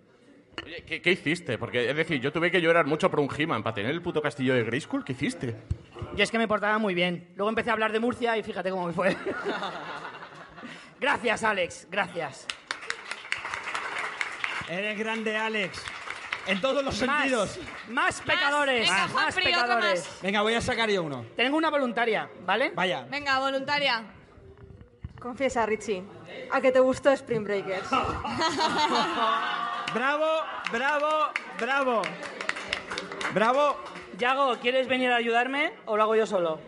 Oye, 0.65 0.85
¿qué, 0.85 1.01
qué 1.03 1.13
hiciste? 1.13 1.59
Porque, 1.59 1.91
es 1.91 1.97
decir, 1.97 2.21
yo 2.21 2.33
tuve 2.33 2.51
que 2.51 2.61
llorar 2.61 2.87
mucho 2.87 3.11
por 3.11 3.21
un 3.21 3.29
He-Man 3.37 3.63
para 3.63 3.75
tener 3.75 3.91
el 3.91 4.03
puto 4.03 4.23
castillo 4.23 4.55
de 4.55 4.65
Grayskull. 4.65 5.05
¿Qué 5.05 5.13
hiciste? 5.13 5.57
Y 6.17 6.23
es 6.23 6.31
que 6.31 6.39
me 6.39 6.49
portaba 6.49 6.79
muy 6.79 6.95
bien. 6.95 7.29
Luego 7.37 7.49
empecé 7.49 7.71
a 7.71 7.73
hablar 7.73 7.93
de 7.93 8.01
Murcia 8.01 8.37
y 8.37 8.43
fíjate 8.43 8.71
cómo 8.71 8.87
me 8.87 8.93
fue. 8.93 9.17
gracias, 11.01 11.43
Alex, 11.43 11.89
gracias. 11.91 12.47
Eres 14.69 14.99
grande, 14.99 15.37
Alex. 15.37 15.85
En 16.47 16.61
todos 16.61 16.85
los 16.85 17.01
Más, 17.03 17.21
sentidos. 17.21 17.59
Más 17.89 18.21
pecadores, 18.21 18.81
Venga, 18.89 19.07
más, 19.09 19.35
otro 19.37 19.45
pecadores. 19.45 20.01
más. 20.09 20.23
Venga, 20.23 20.43
voy 20.43 20.55
a 20.55 20.61
sacar 20.61 20.91
yo 20.91 21.03
uno. 21.03 21.25
Tengo 21.37 21.57
una 21.57 21.71
voluntaria, 21.71 22.29
¿vale? 22.45 22.71
Vaya. 22.75 23.07
Venga, 23.11 23.39
voluntaria. 23.39 24.05
Confiesa, 25.19 25.65
Richie, 25.65 26.05
a 26.51 26.61
que 26.61 26.71
te 26.71 26.81
gustó 26.81 27.11
Spring 27.13 27.45
Breakers. 27.45 27.89
Bravo, 29.95 30.27
bravo, 30.73 31.09
bravo. 31.59 32.03
Bravo. 33.33 33.77
Yago, 34.19 34.57
¿quieres 34.59 34.89
venir 34.89 35.11
a 35.11 35.17
ayudarme 35.17 35.73
o 35.87 35.97
lo 35.97 36.03
hago 36.03 36.17
yo 36.17 36.27
solo? 36.27 36.59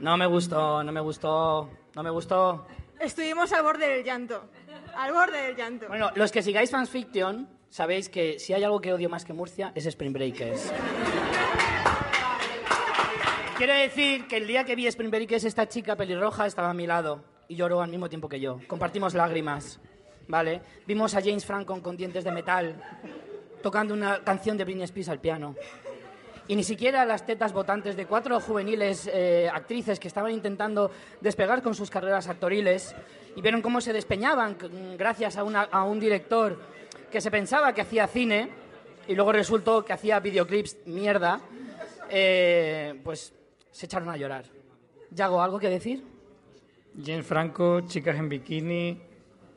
No 0.00 0.16
me 0.16 0.26
gustó, 0.26 0.82
no 0.82 0.90
me 0.90 1.00
gustó, 1.00 1.70
no 1.94 2.02
me 2.02 2.10
gustó. 2.10 2.66
Estuvimos 2.98 3.52
al 3.52 3.62
borde 3.62 3.86
del 3.88 4.04
llanto. 4.04 4.48
Al 4.96 5.12
borde 5.12 5.42
del 5.42 5.56
llanto. 5.56 5.88
Bueno, 5.88 6.10
los 6.14 6.30
que 6.32 6.42
sigáis 6.42 6.70
Fansfiction 6.70 7.48
sabéis 7.70 8.08
que 8.08 8.38
si 8.38 8.52
hay 8.52 8.64
algo 8.64 8.80
que 8.80 8.92
odio 8.92 9.08
más 9.08 9.24
que 9.24 9.32
Murcia 9.32 9.72
es 9.74 9.86
Spring 9.86 10.12
Breakers. 10.12 10.72
Quiero 13.56 13.74
decir 13.74 14.26
que 14.26 14.38
el 14.38 14.46
día 14.46 14.64
que 14.64 14.74
vi 14.74 14.86
Spring 14.86 15.10
Breakers 15.10 15.44
esta 15.44 15.68
chica 15.68 15.96
pelirroja 15.96 16.46
estaba 16.46 16.70
a 16.70 16.74
mi 16.74 16.86
lado 16.86 17.24
y 17.48 17.54
lloró 17.54 17.80
al 17.80 17.90
mismo 17.90 18.08
tiempo 18.08 18.28
que 18.28 18.40
yo. 18.40 18.60
Compartimos 18.66 19.14
lágrimas, 19.14 19.78
¿vale? 20.26 20.60
Vimos 20.86 21.14
a 21.14 21.20
James 21.20 21.44
Franco 21.44 21.80
con 21.80 21.96
dientes 21.96 22.24
de 22.24 22.32
metal 22.32 22.82
tocando 23.62 23.94
una 23.94 24.22
canción 24.24 24.56
de 24.56 24.64
Britney 24.64 24.84
Spears 24.84 25.08
al 25.08 25.20
piano. 25.20 25.54
Y 26.48 26.56
ni 26.56 26.64
siquiera 26.64 27.04
las 27.04 27.24
tetas 27.24 27.52
votantes 27.52 27.96
de 27.96 28.06
cuatro 28.06 28.40
juveniles 28.40 29.08
eh, 29.12 29.48
actrices 29.52 30.00
que 30.00 30.08
estaban 30.08 30.32
intentando 30.32 30.90
despegar 31.20 31.62
con 31.62 31.74
sus 31.74 31.88
carreras 31.88 32.28
actoriles 32.28 32.94
y 33.36 33.40
vieron 33.40 33.62
cómo 33.62 33.80
se 33.80 33.92
despeñaban 33.92 34.56
gracias 34.98 35.36
a, 35.36 35.44
una- 35.44 35.62
a 35.70 35.84
un 35.84 36.00
director 36.00 36.58
que 37.10 37.20
se 37.20 37.30
pensaba 37.30 37.72
que 37.72 37.80
hacía 37.82 38.06
cine 38.08 38.50
y 39.06 39.14
luego 39.14 39.32
resultó 39.32 39.84
que 39.84 39.92
hacía 39.92 40.18
videoclips 40.20 40.78
mierda, 40.86 41.40
eh, 42.10 43.00
pues 43.04 43.32
se 43.70 43.86
echaron 43.86 44.08
a 44.10 44.16
llorar. 44.16 44.44
¿Yago, 45.10 45.42
algo 45.42 45.58
que 45.58 45.68
decir? 45.68 46.02
James 47.02 47.24
Franco, 47.26 47.82
chicas 47.82 48.16
en 48.16 48.28
bikini, 48.28 49.00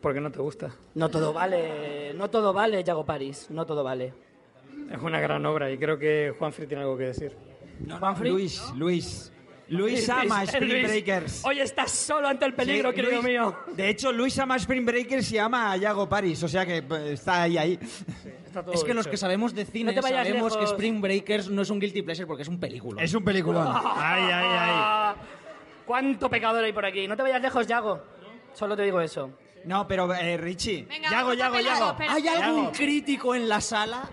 ¿por 0.01 0.13
qué 0.13 0.21
no 0.21 0.31
te 0.31 0.39
gusta? 0.39 0.71
No 0.93 1.09
todo 1.09 1.33
vale, 1.33 2.13
no 2.13 2.29
todo 2.29 2.53
vale, 2.53 2.83
Yago 2.83 3.05
Paris, 3.05 3.47
no 3.49 3.65
todo 3.65 3.83
vale. 3.83 4.13
Es 4.91 5.01
una 5.01 5.19
gran 5.19 5.45
obra 5.45 5.71
y 5.71 5.77
creo 5.77 5.97
que 5.97 6.33
Juanfrey 6.37 6.67
tiene 6.67 6.83
algo 6.83 6.97
que 6.97 7.05
decir. 7.05 7.35
Juanfrey. 7.99 8.31
Luis, 8.31 8.61
Luis. 8.75 9.31
Luis 9.67 10.07
ama 10.09 10.39
Luis, 10.41 10.49
Spring 10.53 10.71
Luis, 10.71 10.83
Breakers. 10.87 11.43
Hoy 11.43 11.59
estás 11.59 11.89
solo 11.91 12.27
ante 12.27 12.45
el 12.45 12.53
peligro, 12.53 12.91
Sí, 12.91 12.95
querido 12.97 13.13
Luis- 13.13 13.25
mío. 13.25 13.57
De 13.75 13.89
hecho, 13.89 14.11
Luis 14.11 14.37
ama 14.37 14.57
Spring 14.57 14.85
Breakers 14.85 15.31
y 15.31 15.39
ama 15.39 15.71
a 15.71 15.77
Yago 15.77 16.07
Paris, 16.07 16.43
o 16.43 16.47
sea 16.47 16.67
que 16.67 16.83
pues, 16.83 17.01
está 17.01 17.41
ahí, 17.43 17.57
ahí. 17.57 17.79
Es 18.71 18.83
que 18.83 18.93
los 18.93 19.07
que 19.07 19.17
sabemos 19.17 19.55
de 19.55 19.65
cine 19.65 19.91
No 19.91 20.01
sabemos 20.03 20.53
que 20.53 20.59
lejos. 20.59 20.71
Spring 20.71 21.01
Breakers 21.01 21.49
no 21.49 21.63
es 21.63 21.69
un 21.71 21.79
guilty 21.79 22.03
pleasure 22.03 22.27
porque 22.27 22.43
es 22.43 22.47
un 22.47 22.59
película. 22.59 23.01
Es 23.01 23.13
un 23.15 23.23
peliculón. 23.23 23.67
Ay, 23.67 24.23
ay, 24.31 24.45
ay. 24.59 25.15
¿Cuánto 25.87 26.29
pecador 26.29 26.63
hay 26.63 26.71
por 26.71 26.85
aquí? 26.85 27.07
No 27.07 27.17
te 27.17 27.23
vayas 27.23 27.41
lejos, 27.41 27.65
Yago. 27.65 28.01
Solo 28.53 28.77
te 28.77 28.83
digo 28.83 29.01
eso. 29.01 29.31
No, 29.65 29.87
pero 29.87 30.13
eh, 30.13 30.37
Richie. 30.37 30.83
Venga, 30.83 31.09
Yago, 31.09 31.29
vamos 31.29 31.33
a 31.33 31.37
Yago, 31.39 31.55
pelar, 31.57 31.73
Yago. 31.77 31.91
espera. 31.91 32.13
¿Hay 32.13 32.27
algún 32.27 32.61
Yago. 32.65 32.71
crítico 32.71 33.35
en 33.35 33.49
la 33.49 33.61
sala? 33.61 34.09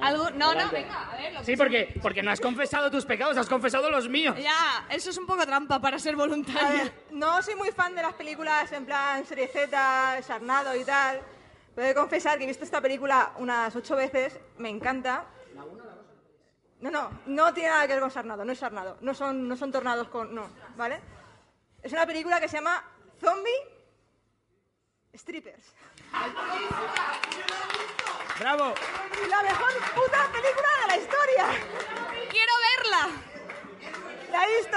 ¿Algo? 0.00 0.28
No, 0.30 0.54
no, 0.54 0.70
venga, 0.70 1.10
a 1.10 1.16
ver. 1.16 1.32
Lo 1.32 1.38
que 1.40 1.46
Sí, 1.46 1.56
porque, 1.56 1.98
porque 2.02 2.22
no 2.22 2.30
has 2.30 2.40
confesado 2.40 2.90
tus 2.90 3.06
pecados, 3.06 3.36
has 3.38 3.48
confesado 3.48 3.90
los 3.90 4.08
míos. 4.10 4.36
Ya, 4.38 4.86
eso 4.90 5.08
es 5.08 5.16
un 5.16 5.26
poco 5.26 5.46
trampa 5.46 5.80
para 5.80 5.98
ser 5.98 6.12
A 6.14 6.18
voluntaria. 6.18 6.68
ver, 6.84 6.92
no 7.12 7.40
soy 7.42 7.54
muy 7.54 7.70
fan 7.72 7.94
de 7.94 8.02
las 8.02 8.12
películas 8.12 8.70
en 8.72 8.84
plan 8.84 9.24
serie 9.24 9.48
Z, 9.48 10.20
Sarnado 10.22 10.76
y 10.76 10.84
tal. 10.84 11.20
Pero 11.74 11.84
he 11.86 11.88
de 11.88 11.94
confesar 11.94 12.36
que 12.36 12.44
he 12.44 12.46
visto 12.46 12.64
esta 12.64 12.80
película 12.82 13.32
unas 13.38 13.74
ocho 13.74 13.96
veces, 13.96 14.38
me 14.58 14.68
encanta. 14.68 15.24
No, 16.78 16.90
no, 16.90 17.10
no 17.24 17.54
tiene 17.54 17.70
nada 17.70 17.86
que 17.86 17.94
ver 17.94 18.02
con 18.02 18.10
Sarnado, 18.10 18.44
no 18.44 18.52
es 18.52 18.58
Sarnado. 18.58 18.98
No 19.00 19.14
son, 19.14 19.48
no 19.48 19.56
son 19.56 19.72
tornados 19.72 20.08
con. 20.08 20.34
No, 20.34 20.46
¿vale? 20.76 21.00
Es 21.82 21.90
una 21.92 22.04
película 22.06 22.38
que 22.38 22.48
se 22.48 22.58
llama 22.58 22.84
Zombie 23.18 23.50
Strippers. 25.16 25.72
Bravo. 28.38 28.74
La 29.30 29.42
mejor 29.42 29.72
puta 29.94 30.28
película 30.30 30.68
de 30.82 30.86
la 30.88 30.96
historia. 30.96 31.46
¡Quiero 32.30 32.52
verla! 32.66 33.08
La 34.30 34.44
he 34.44 34.56
visto 34.58 34.76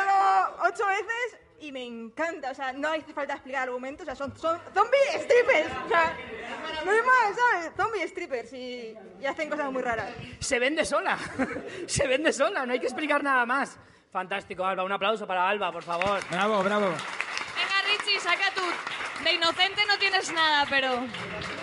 ocho 0.62 0.86
veces 0.88 1.40
y 1.60 1.72
me 1.72 1.84
encanta. 1.86 2.52
O 2.52 2.56
sea, 2.56 2.72
no 2.72 2.88
hace 2.90 3.14
falta 3.14 3.34
explicar 3.34 3.64
argumentos. 3.64 4.04
O 4.04 4.06
sea, 4.06 4.16
son, 4.16 4.36
son 4.38 4.60
zombie 4.74 4.98
strippers. 5.20 5.72
O 5.86 5.90
sea, 5.90 6.18
no 6.86 6.92
hay 6.92 7.02
más, 7.02 7.36
¿sabes? 7.36 7.72
Zombie 7.76 8.08
strippers 8.08 8.54
y, 8.54 8.98
y 9.20 9.26
hacen 9.26 9.50
cosas 9.50 9.72
muy 9.72 9.82
raras. 9.82 10.10
Se 10.40 10.58
vende 10.60 10.86
sola. 10.86 11.18
Se 11.88 12.08
vende 12.08 12.32
sola, 12.32 12.66
no 12.66 12.74
hay 12.74 12.80
que 12.80 12.88
explicar 12.88 13.22
nada 13.24 13.46
más. 13.46 13.78
Fantástico, 14.12 14.66
Alba. 14.66 14.84
Un 14.84 14.92
aplauso 14.92 15.28
para 15.28 15.48
Alba, 15.50 15.72
por 15.72 15.84
favor. 15.84 16.20
Bravo, 16.32 16.64
bravo. 16.64 16.94
Richie, 18.10 18.20
saca 18.20 18.52
tu... 18.54 19.24
De 19.24 19.34
inocente 19.34 19.82
no 19.88 19.98
tienes 19.98 20.32
nada, 20.32 20.66
pero... 20.70 21.02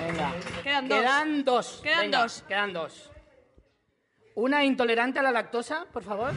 Venga. 0.00 0.32
Quedan 0.62 0.88
dos. 0.88 1.00
Quedan 1.00 1.44
dos. 1.44 1.80
Quedan 1.82 2.00
Venga, 2.00 2.18
dos. 2.20 2.44
Quedan 2.46 2.72
dos. 2.72 3.10
Una 4.34 4.64
intolerante 4.64 5.18
a 5.18 5.22
la 5.22 5.32
lactosa, 5.32 5.86
por 5.92 6.02
favor. 6.02 6.32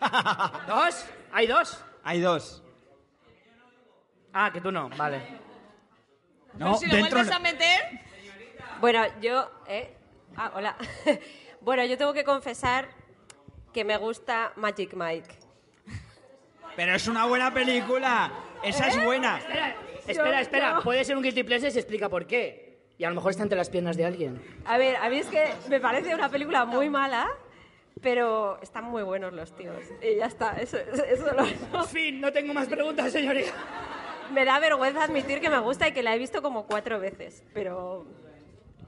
¿Dos? 0.66 1.06
¿Hay 1.32 1.46
dos? 1.46 1.82
Hay 2.02 2.20
dos. 2.20 2.62
Ah, 4.32 4.50
que 4.52 4.60
tú 4.60 4.70
no, 4.70 4.90
vale. 4.90 5.22
No, 6.54 6.76
si 6.76 6.86
lo 6.86 6.96
dentro 6.96 7.16
vuelves 7.16 7.30
no. 7.30 7.36
a 7.36 7.38
meter... 7.38 8.00
Bueno, 8.80 9.04
yo... 9.20 9.50
¿eh? 9.66 9.96
Ah, 10.36 10.52
hola. 10.54 10.76
bueno, 11.62 11.84
yo 11.84 11.96
tengo 11.96 12.12
que 12.12 12.24
confesar 12.24 12.88
que 13.72 13.84
me 13.84 13.96
gusta 13.96 14.52
Magic 14.56 14.92
Mike. 14.94 15.38
Pero 16.76 16.94
es 16.94 17.06
una 17.06 17.24
buena 17.24 17.54
película. 17.54 18.30
Esa 18.64 18.88
es 18.88 19.04
buena. 19.04 19.38
Espera, 19.38 19.74
espera, 20.06 20.40
espera. 20.40 20.80
Puede 20.82 21.04
ser 21.04 21.16
un 21.16 21.22
guilty 21.22 21.42
pleasure 21.42 21.70
si 21.70 21.78
explica 21.78 22.08
por 22.08 22.26
qué. 22.26 22.78
Y 22.96 23.04
a 23.04 23.08
lo 23.08 23.16
mejor 23.16 23.32
está 23.32 23.42
entre 23.42 23.58
las 23.58 23.70
piernas 23.70 23.96
de 23.96 24.04
alguien. 24.04 24.40
A 24.64 24.78
ver, 24.78 24.96
a 24.96 25.08
mí 25.08 25.18
es 25.18 25.26
que 25.26 25.44
me 25.68 25.80
parece 25.80 26.14
una 26.14 26.28
película 26.28 26.64
muy 26.64 26.88
mala, 26.88 27.28
pero 28.00 28.60
están 28.62 28.84
muy 28.84 29.02
buenos 29.02 29.32
los 29.32 29.54
tíos. 29.56 29.76
Y 30.00 30.16
ya 30.16 30.26
está, 30.26 30.52
eso, 30.60 30.76
eso 30.78 31.26
lo- 31.34 31.84
Fin, 31.84 32.20
no 32.20 32.32
tengo 32.32 32.54
más 32.54 32.68
preguntas, 32.68 33.10
señoría. 33.12 33.52
Me 34.32 34.44
da 34.44 34.58
vergüenza 34.60 35.02
admitir 35.04 35.40
que 35.40 35.50
me 35.50 35.58
gusta 35.58 35.88
y 35.88 35.92
que 35.92 36.02
la 36.02 36.14
he 36.14 36.18
visto 36.18 36.40
como 36.40 36.66
cuatro 36.66 36.98
veces, 37.00 37.42
pero... 37.52 38.06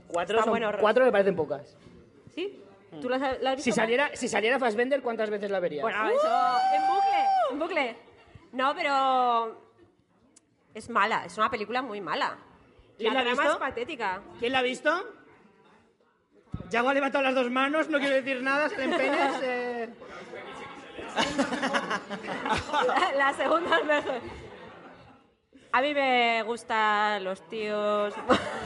Cuatro, 0.07 0.41
son- 0.45 0.63
cuatro 0.81 1.05
me 1.05 1.11
parecen 1.11 1.35
pocas. 1.35 1.77
¿Sí? 2.35 2.63
¿Tú 3.01 3.09
la 3.09 3.17
has, 3.17 3.41
visto? 3.41 3.57
Si 3.63 3.73
saliera, 3.73 4.11
si 4.15 4.29
saliera 4.29 4.59
Fassbender, 4.61 5.03
¿cuántas 5.03 5.31
veces 5.31 5.51
la 5.51 5.59
verías? 5.59 5.83
Bueno, 5.83 6.09
eso... 6.09 6.59
En 6.75 6.83
bucle, 6.87 7.27
en 7.51 7.59
bucle. 7.59 7.97
No, 8.53 8.75
pero... 8.75 9.66
Es 10.77 10.91
mala, 10.91 11.25
es 11.25 11.39
una 11.39 11.49
película 11.51 11.81
muy 11.81 12.03
mala. 12.03 12.37
¿Quién 12.99 13.15
la 13.15 13.21
ha 13.21 13.25
trama 13.25 13.47
es 13.47 13.57
patética. 13.57 14.21
¿Quién 14.39 14.53
la 14.53 14.59
ha 14.59 14.63
visto? 14.63 14.91
Yago 16.69 16.91
ha 16.91 16.93
levantado 16.95 17.25
las 17.25 17.35
dos 17.35 17.51
manos, 17.51 17.89
no 17.89 17.99
quiero 17.99 18.15
decir 18.17 18.43
nada, 18.43 18.69
salen 18.69 18.91
penes. 18.91 19.35
eh. 19.43 19.89
La, 22.87 23.13
la 23.17 23.33
segunda 23.33 23.79
es 23.79 23.85
mejor. 23.87 24.21
A 25.73 25.81
mí 25.81 25.95
me 25.95 26.43
gustan 26.43 27.25
los 27.25 27.41
tíos 27.49 28.13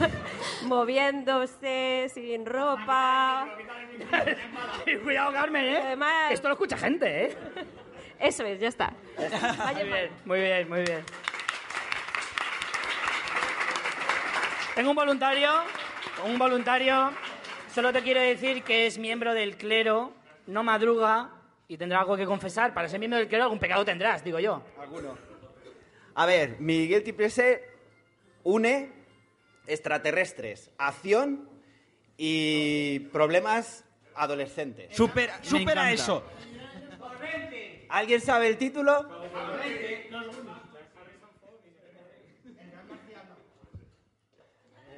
moviéndose 0.63 2.11
sin 2.13 2.45
ropa. 2.45 3.47
Cuidado, 5.03 5.31
Carmen, 5.31 5.63
¿eh? 5.63 5.81
Además- 5.81 6.33
Esto 6.33 6.49
lo 6.49 6.55
escucha 6.55 6.77
gente, 6.77 7.25
¿eh? 7.27 7.37
Eso 8.19 8.43
es, 8.43 8.59
ya 8.59 8.67
está. 8.67 8.91
Muy 9.17 9.83
bien, 9.85 10.11
muy 10.25 10.39
bien, 10.41 10.69
muy 10.69 10.81
bien. 10.81 11.05
Tengo 14.81 14.89
un 14.89 14.95
voluntario, 14.95 15.51
un 16.25 16.39
voluntario, 16.39 17.11
solo 17.71 17.93
te 17.93 18.01
quiero 18.01 18.19
decir 18.19 18.63
que 18.63 18.87
es 18.87 18.97
miembro 18.97 19.35
del 19.35 19.55
clero, 19.55 20.11
no 20.47 20.63
madruga 20.63 21.29
y 21.67 21.77
tendrá 21.77 21.99
algo 21.99 22.17
que 22.17 22.25
confesar. 22.25 22.73
Para 22.73 22.89
ser 22.89 22.97
miembro 22.97 23.19
del 23.19 23.27
clero 23.27 23.43
algún 23.43 23.59
pecado 23.59 23.85
tendrás, 23.85 24.23
digo 24.23 24.39
yo. 24.39 24.63
Alguno. 24.81 25.15
A 26.15 26.25
ver, 26.25 26.55
mi 26.59 26.87
Guilty 26.87 27.11
Pleasure 27.11 27.61
une 28.43 28.91
extraterrestres, 29.67 30.71
acción 30.79 31.47
y 32.17 33.01
problemas 33.11 33.85
adolescentes. 34.15 34.97
Supera, 34.97 35.43
supera 35.43 35.91
eso. 35.91 36.25
¿Alguien 37.87 38.19
sabe 38.19 38.47
el 38.47 38.57
título? 38.57 39.20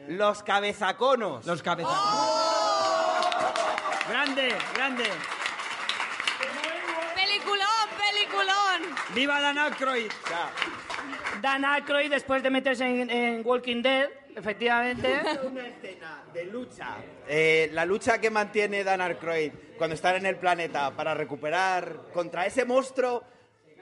Los 0.07 0.43
cabezaconos. 0.43 1.45
Los 1.45 1.63
cabezaconos. 1.63 2.53
Grande, 4.09 4.53
grande. 4.73 5.03
Peliculón, 7.15 7.67
peliculón. 7.97 8.95
¡Viva 9.15 9.39
Dan 9.39 9.57
Aykroyd! 9.57 10.11
Dan 11.41 11.65
Aykroyd, 11.65 12.09
después 12.09 12.43
de 12.43 12.49
meterse 12.49 12.85
en, 12.85 13.09
en 13.09 13.41
Walking 13.45 13.81
Dead, 13.81 14.09
efectivamente. 14.35 15.21
Una 15.43 15.67
escena 15.67 16.23
de 16.33 16.45
lucha. 16.45 16.97
Eh, 17.27 17.69
la 17.71 17.85
lucha 17.85 18.19
que 18.19 18.29
mantiene 18.29 18.83
Dan 18.83 19.01
Aykroyd 19.01 19.51
cuando 19.77 19.95
están 19.95 20.15
en 20.15 20.25
el 20.25 20.35
planeta 20.35 20.91
para 20.91 21.13
recuperar 21.13 22.11
contra 22.13 22.45
ese 22.45 22.65
monstruo 22.65 23.23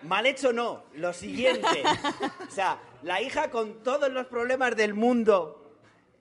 Mal 0.03 0.26
hecho 0.26 0.51
no, 0.51 0.84
lo 0.95 1.13
siguiente. 1.13 1.67
O 2.47 2.53
sea, 2.53 2.80
la 3.03 3.22
hija 3.22 3.49
con 3.49 3.82
todos 3.82 4.11
los 4.11 4.26
problemas 4.28 4.76
del 4.76 4.93
mundo 4.93 5.61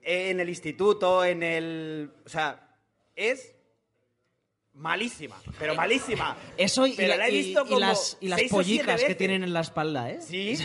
en 0.03 0.39
el 0.39 0.49
instituto, 0.49 1.23
en 1.25 1.43
el... 1.43 2.11
O 2.25 2.29
sea, 2.29 2.75
es 3.15 3.53
malísima, 4.73 5.35
pero 5.59 5.75
malísima. 5.75 6.35
Eso 6.57 6.87
y, 6.87 6.93
Pero 6.93 7.09
la- 7.09 7.17
la 7.17 7.27
he 7.27 7.31
y- 7.31 7.37
visto 7.43 7.61
y 7.65 7.67
como 7.67 7.79
las, 7.79 8.17
y 8.21 8.27
las 8.27 8.41
pollicas 8.43 9.03
que 9.03 9.15
tienen 9.15 9.43
en 9.43 9.53
la 9.53 9.61
espalda, 9.61 10.09
¿eh? 10.09 10.19
Sí. 10.21 10.57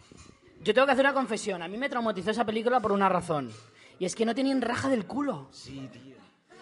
Yo 0.62 0.74
tengo 0.74 0.86
que 0.86 0.92
hacer 0.92 1.04
una 1.04 1.14
confesión. 1.14 1.62
A 1.62 1.68
mí 1.68 1.76
me 1.78 1.88
traumatizó 1.88 2.30
esa 2.32 2.44
película 2.44 2.80
por 2.80 2.92
una 2.92 3.08
razón. 3.08 3.52
Y 3.98 4.04
es 4.04 4.14
que 4.14 4.26
no 4.26 4.34
tenían 4.34 4.60
raja 4.60 4.88
del 4.88 5.06
culo. 5.06 5.48
Sí, 5.52 5.88
tío. 5.92 6.16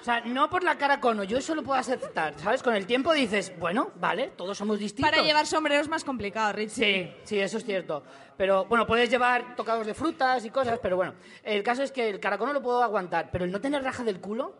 O 0.05 0.07
sea, 0.07 0.21
no 0.21 0.51
por 0.51 0.63
la 0.63 0.77
cara 0.77 1.01
cono. 1.01 1.25
Yo 1.25 1.39
eso 1.39 1.55
lo 1.55 1.63
puedo 1.63 1.81
aceptar, 1.81 2.39
¿sabes? 2.39 2.63
Con 2.63 2.75
el 2.75 2.85
tiempo 2.85 3.15
dices, 3.15 3.55
bueno, 3.59 3.91
vale, 3.99 4.33
todos 4.37 4.59
somos 4.59 4.79
distintos. 4.79 5.11
Para 5.11 5.23
llevar 5.23 5.47
sombrero 5.47 5.81
es 5.81 5.89
más 5.89 6.05
complicado, 6.05 6.53
Richie. 6.53 7.15
Sí, 7.15 7.17
sí, 7.25 7.41
eso 7.41 7.57
es 7.57 7.65
cierto. 7.65 8.03
Pero 8.37 8.67
bueno, 8.67 8.87
puedes 8.87 9.09
llevar 9.09 9.57
tocados 9.57 9.87
de 9.87 9.95
frutas 9.95 10.45
y 10.45 10.51
cosas, 10.51 10.79
pero 10.83 10.97
bueno. 10.97 11.15
El 11.43 11.63
caso 11.63 11.83
es 11.83 11.91
que 11.91 12.11
el 12.11 12.21
caracono 12.21 12.53
lo 12.53 12.61
puedo 12.61 12.83
aguantar, 12.83 13.31
pero 13.33 13.47
el 13.47 13.51
no 13.51 13.63
tener 13.63 13.83
raja 13.83 14.05
del 14.05 14.21
culo. 14.21 14.55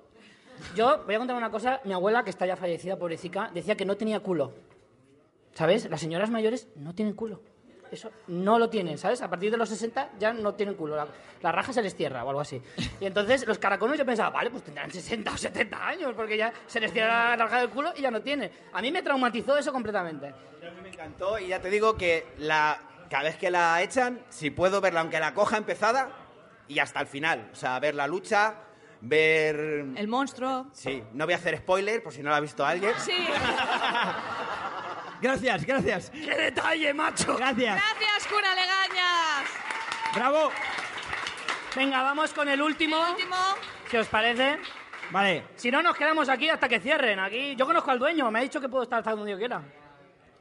Yo 0.75 1.03
voy 1.05 1.15
a 1.15 1.19
contar 1.19 1.37
una 1.37 1.51
cosa. 1.51 1.79
Mi 1.85 1.93
abuela, 1.93 2.25
que 2.25 2.31
está 2.31 2.47
ya 2.47 2.57
fallecida, 2.57 2.99
pobrecita, 2.99 3.51
decía 3.53 3.77
que 3.77 3.85
no 3.85 3.99
tenía 3.99 4.21
culo. 4.21 4.55
¿Sabes? 5.53 5.91
Las 5.91 6.01
señoras 6.01 6.31
mayores 6.31 6.69
no 6.75 6.95
tienen 6.95 7.13
culo. 7.13 7.43
Eso 7.95 8.11
no 8.27 8.59
lo 8.59 8.69
tienen, 8.69 8.99
¿sabes? 8.99 9.23
A 9.23 9.31
partir 9.31 9.51
de 9.53 9.57
los 9.57 9.69
60 9.69 10.11
ya 10.19 10.33
no 10.33 10.55
tienen 10.55 10.75
culo. 10.75 10.97
La, 10.97 11.07
la 11.41 11.53
raja 11.53 11.73
se 11.73 11.81
les 11.81 11.95
cierra 11.95 12.25
o 12.25 12.29
algo 12.29 12.41
así. 12.41 12.61
Y 13.01 13.07
entonces 13.07 13.47
los 13.47 13.59
caraconos 13.59 13.97
yo 13.97 14.05
pensaba, 14.05 14.31
vale, 14.31 14.51
pues 14.51 14.65
tendrán 14.65 14.91
60 14.91 15.31
o 15.31 15.37
70 15.37 15.87
años 15.87 16.13
porque 16.17 16.37
ya 16.37 16.53
se 16.67 16.81
les 16.81 16.93
cierra 16.93 17.37
la 17.37 17.45
raja 17.45 17.61
del 17.61 17.71
culo 17.71 17.93
y 17.97 18.03
ya 18.03 18.11
no 18.11 18.21
tienen. 18.21 18.51
A 18.73 18.83
mí 18.83 18.91
me 18.91 19.03
traumatizó 19.03 19.57
eso 19.57 19.73
completamente. 19.73 20.27
A 20.27 20.71
mí 20.75 20.81
me 20.83 20.89
encantó 20.89 21.39
y 21.39 21.49
ya 21.49 21.61
te 21.61 21.71
digo 21.71 21.97
que 21.97 22.27
la, 22.39 22.81
cada 23.09 23.23
vez 23.23 23.37
que 23.37 23.51
la 23.51 23.81
echan, 23.81 24.21
si 24.29 24.51
puedo 24.51 24.81
verla, 24.81 25.01
aunque 25.01 25.21
la 25.21 25.35
coja 25.35 25.57
empezada, 25.57 26.11
y 26.67 26.81
hasta 26.81 27.01
el 27.01 27.07
final. 27.07 27.51
O 27.53 27.55
sea, 27.55 27.79
ver 27.79 27.95
la 27.95 28.09
lucha, 28.09 28.55
ver... 29.01 29.85
El 29.97 30.09
monstruo. 30.09 30.67
Sí, 30.73 31.03
no 31.13 31.27
voy 31.27 31.35
a 31.35 31.37
hacer 31.37 31.59
spoiler 31.59 32.03
por 32.03 32.13
si 32.13 32.23
no 32.23 32.31
la 32.31 32.37
ha 32.37 32.41
visto 32.41 32.65
alguien. 32.65 32.93
Sí. 32.99 33.13
Gracias, 35.25 35.65
gracias. 35.65 36.11
¡Qué 36.11 36.35
detalle, 36.37 36.93
macho! 36.93 37.35
Gracias. 37.39 37.81
Gracias, 37.83 38.27
cura 38.27 38.55
Legañas. 38.55 39.51
Bravo. 40.15 40.51
Venga, 41.75 42.03
vamos 42.03 42.35
con 42.35 42.47
el 42.47 42.61
último. 42.61 43.01
Último. 43.11 43.35
¿Qué 43.91 44.01
os 44.01 44.07
parece? 44.09 44.59
Vale, 45.11 45.45
Si 45.57 45.71
no, 45.71 45.83
nos 45.83 45.97
quedamos 45.97 46.29
aquí 46.29 46.51
hasta 46.51 46.69
que 46.69 46.79
cierren. 46.79 47.19
Aquí, 47.21 47.57
yo 47.57 47.65
conozco 47.65 47.91
al 47.91 47.99
dueño, 47.99 48.31
me 48.31 48.41
ha 48.41 48.43
dicho 48.43 48.61
que 48.61 48.69
puedo 48.69 48.83
estar 48.83 48.99
hasta 48.99 49.13
donde 49.13 49.31
yo 49.33 49.39
quiera. 49.39 49.63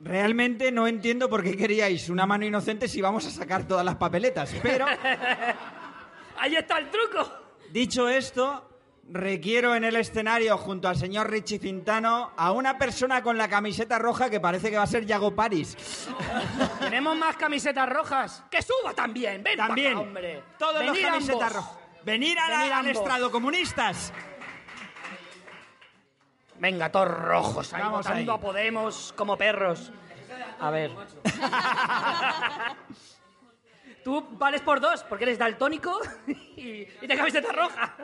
realmente 0.01 0.69
no 0.69 0.85
entiendo 0.85 1.29
por 1.29 1.43
qué 1.43 1.55
queríais 1.55 2.09
una 2.09 2.25
mano 2.25 2.43
inocente 2.45 2.89
si 2.89 2.99
vamos 2.99 3.25
a 3.25 3.29
sacar 3.31 3.65
todas 3.65 3.85
las 3.85 3.95
papeletas. 3.95 4.53
Pero, 4.61 4.85
Ahí 6.39 6.57
está 6.57 6.77
el 6.79 6.89
truco. 6.91 7.31
dicho 7.71 8.09
esto, 8.09 8.72
requiero 9.09 9.75
en 9.75 9.83
el 9.83 9.95
escenario, 9.95 10.57
junto 10.57 10.87
al 10.87 10.95
señor 10.95 11.29
Richie 11.29 11.59
Fintano, 11.59 12.31
a 12.37 12.51
una 12.51 12.77
persona 12.77 13.21
con 13.21 13.37
la 13.37 13.47
camiseta 13.49 13.99
roja 13.99 14.29
que 14.29 14.39
parece 14.39 14.71
que 14.71 14.77
va 14.77 14.83
a 14.83 14.87
ser 14.87 15.05
Yago 15.05 15.35
Paris. 15.35 16.07
Tenemos 16.79 17.15
más 17.17 17.35
camisetas 17.37 17.87
rojas. 17.89 18.43
¡Que 18.49 18.61
suba 18.61 18.93
también! 18.93 19.43
¡Ven 19.43 19.57
También. 19.57 19.93
acá, 19.93 19.99
hombre! 20.01 20.43
Todos 20.57 20.83
los 20.85 20.93
Venid 20.93 21.05
camisetas 21.07 21.53
rojas. 21.53 21.77
Venir 22.03 22.37
a 22.39 22.49
la- 22.49 22.57
Venid 22.59 22.71
al 22.71 22.87
estrado, 22.87 23.31
comunistas. 23.31 24.13
Venga, 26.59 26.91
todos 26.91 27.07
rojos, 27.09 27.73
ahí 27.73 27.81
Vamos 27.81 28.05
votando 28.05 28.31
ahí. 28.33 28.37
a 28.37 28.41
Podemos 28.41 29.13
como 29.17 29.37
perros. 29.37 29.91
A 30.59 30.69
ver. 30.69 30.91
Tú 34.03 34.25
vales 34.31 34.61
por 34.61 34.79
dos, 34.81 35.03
porque 35.03 35.23
eres 35.25 35.37
daltónico 35.37 35.97
y, 36.27 36.87
y 37.01 37.07
de 37.07 37.15
camiseta 37.17 37.51
roja. 37.53 37.95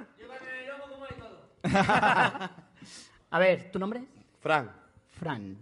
A 3.32 3.40
ver, 3.40 3.72
¿tu 3.72 3.80
nombre? 3.80 4.04
Fran, 4.40 4.72
Fran. 5.20 5.58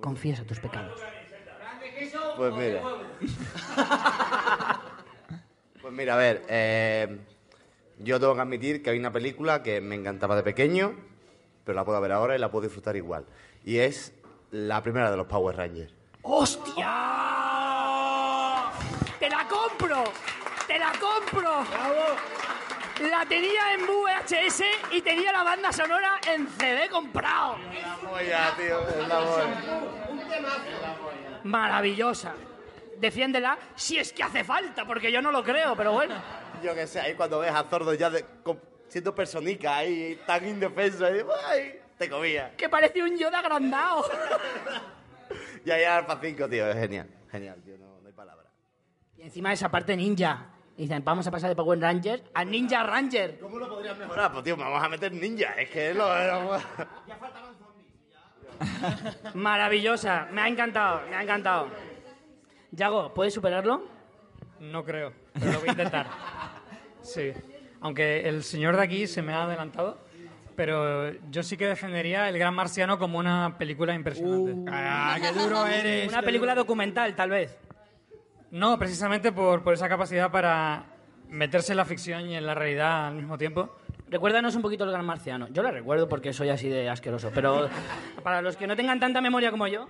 Confiesa 0.00 0.44
tus 0.44 0.60
pecados. 0.60 1.00
pues 2.36 2.54
mira. 2.54 2.82
Pues 5.80 5.94
mira, 5.94 6.14
a 6.14 6.16
ver, 6.16 6.44
eh, 6.48 7.18
yo 7.98 8.18
tengo 8.18 8.34
que 8.34 8.40
admitir 8.40 8.82
que 8.82 8.90
hay 8.90 8.98
una 8.98 9.12
película 9.12 9.62
que 9.62 9.80
me 9.80 9.94
encantaba 9.94 10.34
de 10.34 10.42
pequeño, 10.42 10.96
pero 11.64 11.76
la 11.76 11.84
puedo 11.84 12.00
ver 12.00 12.12
ahora 12.12 12.34
y 12.34 12.38
la 12.38 12.50
puedo 12.50 12.64
disfrutar 12.64 12.96
igual. 12.96 13.24
Y 13.64 13.78
es 13.78 14.12
la 14.50 14.82
primera 14.82 15.10
de 15.10 15.16
los 15.16 15.26
Power 15.26 15.56
Rangers. 15.56 15.94
¡Hostia! 16.22 16.92
¡Te 19.18 19.30
la 19.30 19.46
compro! 19.48 20.04
¡Te 20.66 20.78
la 20.78 20.92
compro! 20.98 21.64
La 23.00 23.26
tenía 23.26 23.74
en 23.74 23.86
VHS 23.86 24.62
y 24.92 25.02
tenía 25.02 25.30
la 25.32 25.42
banda 25.42 25.70
sonora 25.72 26.18
en 26.26 26.48
CD 26.48 26.88
comprado. 26.88 27.56
Ya, 28.26 28.54
tío, 28.56 28.88
es 28.88 29.08
la 29.08 29.20
Maravillosa. 31.44 32.34
Defiéndela 32.98 33.58
si 33.74 33.98
es 33.98 34.12
que 34.12 34.22
hace 34.22 34.42
falta, 34.42 34.86
porque 34.86 35.12
yo 35.12 35.20
no 35.20 35.30
lo 35.30 35.44
creo, 35.44 35.76
pero 35.76 35.92
bueno. 35.92 36.14
Yo 36.62 36.74
que 36.74 36.86
sé, 36.86 37.00
ahí 37.00 37.14
cuando 37.14 37.40
ves 37.40 37.52
a 37.52 37.64
Zordo 37.64 37.92
ya 37.92 38.08
de- 38.08 38.24
con- 38.42 38.60
siendo 38.88 39.14
personicas 39.14 39.72
ahí, 39.74 40.18
tan 40.26 40.46
indefenso, 40.48 41.04
ahí, 41.04 41.20
¡ay! 41.50 41.78
te 41.98 42.08
comía. 42.08 42.54
Que 42.56 42.68
parece 42.70 43.02
un 43.02 43.16
Yoda 43.16 43.40
agrandado. 43.40 44.04
Y 45.64 45.70
ahí 45.72 45.82
Alfa 45.82 46.18
5, 46.22 46.48
tío, 46.48 46.68
es 46.70 46.76
genial. 46.76 47.08
Genial, 47.32 47.60
tío, 47.64 47.76
no, 47.76 48.00
no 48.00 48.06
hay 48.06 48.12
palabra. 48.14 48.44
Y 49.18 49.22
encima 49.22 49.52
esa 49.52 49.68
parte 49.68 49.96
ninja. 49.96 50.46
Dicen, 50.76 51.02
vamos 51.04 51.26
a 51.26 51.30
pasar 51.30 51.48
de 51.48 51.56
Power 51.56 51.80
Ranger 51.80 52.22
a 52.34 52.44
Ninja 52.44 52.82
Ranger. 52.82 53.38
¿Cómo 53.40 53.58
lo 53.58 53.68
podrías 53.68 53.96
mejorar? 53.96 54.30
Pues 54.32 54.44
tío, 54.44 54.56
vamos 54.56 54.82
a 54.82 54.88
meter 54.88 55.12
ninja, 55.12 55.52
es 55.54 55.70
que 55.70 55.94
lo... 55.94 56.06
Maravillosa. 59.34 60.28
Me 60.32 60.42
ha 60.42 60.48
encantado, 60.48 61.02
me 61.08 61.16
ha 61.16 61.22
encantado. 61.22 61.68
Yago, 62.72 63.14
¿puedes 63.14 63.32
superarlo? 63.32 63.84
No 64.60 64.84
creo, 64.84 65.12
pero 65.32 65.52
lo 65.52 65.60
voy 65.60 65.68
a 65.68 65.72
intentar. 65.72 66.06
Sí. 67.02 67.32
Aunque 67.82 68.28
el 68.28 68.42
señor 68.42 68.74
de 68.74 68.82
aquí 68.82 69.06
se 69.06 69.22
me 69.22 69.32
ha 69.32 69.44
adelantado, 69.44 69.96
pero 70.56 71.12
yo 71.30 71.44
sí 71.44 71.56
que 71.56 71.68
defendería 71.68 72.28
El 72.28 72.36
Gran 72.36 72.52
Marciano 72.52 72.98
como 72.98 73.20
una 73.20 73.56
película 73.56 73.94
impresionante. 73.94 74.68
¡Ah, 74.72 75.16
qué 75.20 75.30
duro 75.30 75.64
eres! 75.68 76.08
Una 76.08 76.22
película 76.22 76.56
documental, 76.56 77.14
tal 77.14 77.30
vez. 77.30 77.56
No, 78.50 78.78
precisamente 78.78 79.32
por, 79.32 79.62
por 79.62 79.74
esa 79.74 79.88
capacidad 79.88 80.30
para 80.30 80.86
meterse 81.28 81.72
en 81.72 81.78
la 81.78 81.84
ficción 81.84 82.28
y 82.28 82.36
en 82.36 82.46
la 82.46 82.54
realidad 82.54 83.08
al 83.08 83.14
mismo 83.14 83.36
tiempo. 83.36 83.76
Recuérdanos 84.08 84.54
un 84.54 84.62
poquito 84.62 84.84
el 84.84 84.90
Gran 84.92 85.04
Marciano. 85.04 85.48
Yo 85.48 85.62
la 85.62 85.72
recuerdo 85.72 86.08
porque 86.08 86.32
soy 86.32 86.50
así 86.50 86.68
de 86.68 86.88
asqueroso, 86.88 87.30
pero 87.34 87.68
para 88.22 88.40
los 88.42 88.56
que 88.56 88.66
no 88.66 88.76
tengan 88.76 89.00
tanta 89.00 89.20
memoria 89.20 89.50
como 89.50 89.66
yo, 89.66 89.88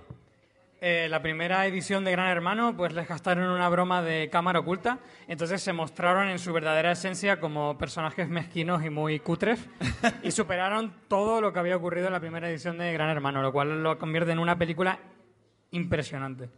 Eh, 0.79 1.07
la 1.09 1.23
primera 1.23 1.65
edición 1.65 2.03
de 2.03 2.11
Gran 2.11 2.27
Hermano, 2.27 2.77
pues 2.77 2.93
les 2.93 3.07
gastaron 3.07 3.49
una 3.49 3.67
broma 3.67 4.03
de 4.03 4.29
cámara 4.29 4.59
oculta, 4.59 4.99
entonces 5.27 5.59
se 5.59 5.73
mostraron 5.73 6.29
en 6.29 6.37
su 6.37 6.53
verdadera 6.53 6.91
esencia 6.91 7.39
como 7.39 7.79
personajes 7.79 8.29
mezquinos 8.29 8.85
y 8.85 8.91
muy 8.91 9.19
cutres 9.19 9.59
y 10.21 10.29
superaron 10.29 10.93
todo 11.07 11.41
lo 11.41 11.51
que 11.51 11.57
había 11.57 11.75
ocurrido 11.75 12.05
en 12.05 12.13
la 12.13 12.19
primera 12.19 12.47
edición 12.47 12.77
de 12.77 12.93
Gran 12.93 13.09
Hermano, 13.09 13.41
lo 13.41 13.51
cual 13.51 13.81
lo 13.81 13.97
convierte 13.97 14.33
en 14.33 14.37
una 14.37 14.55
película 14.55 14.99
impresionante. 15.71 16.49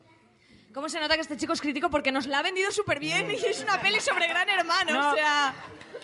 ¿Cómo 0.73 0.87
se 0.87 0.99
nota 0.99 1.15
que 1.15 1.21
este 1.21 1.35
chico 1.37 1.53
es 1.53 1.61
crítico? 1.61 1.89
Porque 1.89 2.11
nos 2.11 2.27
la 2.27 2.39
ha 2.39 2.43
vendido 2.43 2.71
súper 2.71 2.99
bien 2.99 3.29
y 3.31 3.33
es 3.35 3.63
una 3.63 3.81
peli 3.81 3.99
sobre 3.99 4.27
Gran 4.27 4.47
Hermano, 4.49 4.91
No. 4.93 5.11
o 5.11 5.15
sea... 5.15 5.53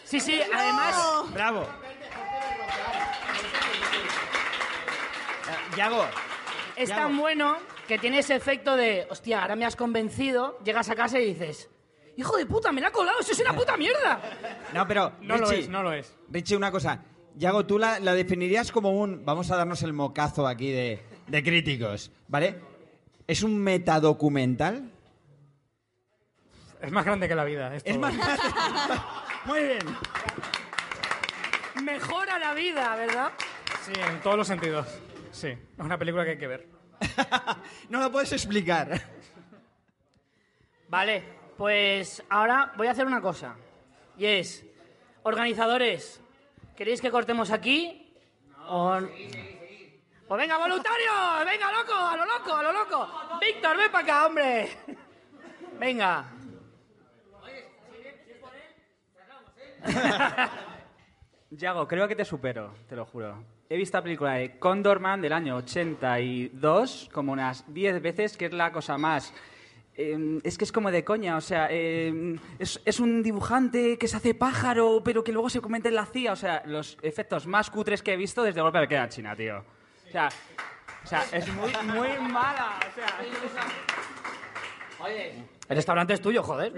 Sí, 0.03 0.19
sí, 0.19 0.39
No. 0.51 0.57
además... 0.59 0.95
¡Bravo! 1.33 1.67
Yago, 5.77 6.05
Es 6.75 6.89
Ya 6.89 6.95
tan 6.95 7.17
bueno 7.17 7.57
que 7.87 7.97
tiene 7.99 8.19
ese 8.19 8.35
efecto 8.35 8.75
de, 8.75 9.07
hostia, 9.09 9.41
ahora 9.41 9.55
me 9.55 9.65
has 9.65 9.75
convencido, 9.75 10.57
llegas 10.63 10.89
a 10.89 10.95
casa 10.95 11.19
y 11.19 11.25
dices, 11.33 11.69
hijo 12.17 12.35
de 12.37 12.45
puta, 12.45 12.71
me 12.71 12.81
la 12.81 12.87
ha 12.87 12.91
colado, 12.91 13.19
eso 13.19 13.33
es 13.33 13.39
una 13.39 13.53
puta 13.53 13.77
mierda. 13.77 14.19
No, 14.73 14.87
pero. 14.87 15.13
No 15.21 15.37
lo 15.37 15.47
Richie, 15.47 15.63
es, 15.63 15.69
no 15.69 15.83
lo 15.83 15.93
es. 15.93 16.15
Richie, 16.29 16.55
una 16.55 16.71
cosa. 16.71 17.03
Yago, 17.35 17.65
tú 17.65 17.77
la, 17.77 17.99
la 17.99 18.13
definirías 18.13 18.71
como 18.71 18.91
un. 18.91 19.23
Vamos 19.25 19.51
a 19.51 19.57
darnos 19.57 19.83
el 19.83 19.93
mocazo 19.93 20.47
aquí 20.47 20.71
de, 20.71 21.03
de 21.27 21.43
críticos, 21.43 22.11
¿vale? 22.27 22.59
¿Es 23.27 23.43
un 23.43 23.57
metadocumental? 23.57 24.91
Es 26.81 26.91
más 26.91 27.05
grande 27.05 27.27
que 27.27 27.35
la 27.35 27.43
vida. 27.43 27.75
Es, 27.75 27.83
Es 27.85 27.93
todo. 27.93 28.01
más. 28.01 28.13
Muy 29.45 29.63
bien. 29.63 29.79
Mejora 31.83 32.37
la 32.39 32.53
vida, 32.53 32.95
¿verdad? 32.95 33.31
Sí, 33.83 33.93
en 33.95 34.21
todos 34.21 34.37
los 34.37 34.47
sentidos. 34.47 34.87
Sí, 35.31 35.47
es 35.47 35.79
una 35.79 35.97
película 35.97 36.23
que 36.23 36.31
hay 36.31 36.37
que 36.37 36.47
ver. 36.47 36.67
No 37.89 37.99
lo 37.99 38.11
puedes 38.11 38.31
explicar. 38.31 38.99
Vale, 40.89 41.23
pues 41.57 42.23
ahora 42.29 42.73
voy 42.77 42.87
a 42.87 42.91
hacer 42.91 43.05
una 43.05 43.21
cosa. 43.21 43.55
Y 44.17 44.25
es, 44.25 44.65
organizadores, 45.23 46.19
¿queréis 46.75 47.01
que 47.01 47.11
cortemos 47.11 47.51
aquí? 47.51 48.11
O... 48.67 48.99
Pues 50.27 50.41
venga, 50.41 50.57
voluntario, 50.57 51.11
venga, 51.45 51.71
loco, 51.71 51.93
a 51.93 52.17
lo 52.17 52.25
loco, 52.25 52.55
a 52.55 52.63
lo 52.63 52.71
loco. 52.73 53.07
Víctor, 53.39 53.77
ven 53.77 53.91
para 53.91 54.03
acá, 54.03 54.25
hombre. 54.25 54.69
Venga. 55.79 56.25
Yago, 61.51 61.87
creo 61.87 62.07
que 62.07 62.15
te 62.15 62.25
supero, 62.25 62.73
te 62.89 62.95
lo 62.95 63.05
juro. 63.05 63.43
He 63.69 63.77
visto 63.77 63.97
la 63.97 64.03
película 64.03 64.33
de 64.33 64.57
Condorman 64.57 65.21
del 65.21 65.31
año 65.33 65.57
82 65.57 67.09
como 67.13 67.31
unas 67.31 67.71
10 67.71 68.01
veces, 68.01 68.35
que 68.35 68.45
es 68.45 68.53
la 68.53 68.71
cosa 68.71 68.97
más... 68.97 69.31
eh, 69.95 70.39
es 70.43 70.57
que 70.57 70.63
es 70.65 70.71
como 70.71 70.89
de 70.91 71.03
coña, 71.03 71.37
o 71.37 71.41
sea, 71.41 71.67
eh, 71.69 72.35
es, 72.57 72.81
es 72.83 72.99
un 72.99 73.21
dibujante 73.21 73.97
que 73.99 74.07
se 74.07 74.17
hace 74.17 74.33
pájaro, 74.33 75.01
pero 75.03 75.23
que 75.23 75.31
luego 75.31 75.49
se 75.51 75.61
convierte 75.61 75.89
en 75.89 75.95
la 75.95 76.05
CIA. 76.07 76.33
O 76.33 76.35
sea, 76.35 76.63
los 76.65 76.97
efectos 77.03 77.45
más 77.45 77.69
cutres 77.69 78.01
que 78.01 78.13
he 78.13 78.17
visto 78.17 78.41
desde 78.41 78.61
Golpe 78.61 78.79
de 78.79 78.87
Queda 78.87 79.07
China, 79.09 79.35
tío. 79.35 79.63
O 80.15 80.17
sea, 80.17 80.29
o 81.03 81.07
sea 81.07 81.25
es 81.33 81.45
muy, 81.49 81.73
muy 81.83 82.17
mala. 82.31 82.79
O 82.89 82.95
sea, 82.95 83.05
El 85.67 85.75
restaurante 85.75 86.13
es 86.13 86.21
tuyo, 86.21 86.41
joder. 86.41 86.71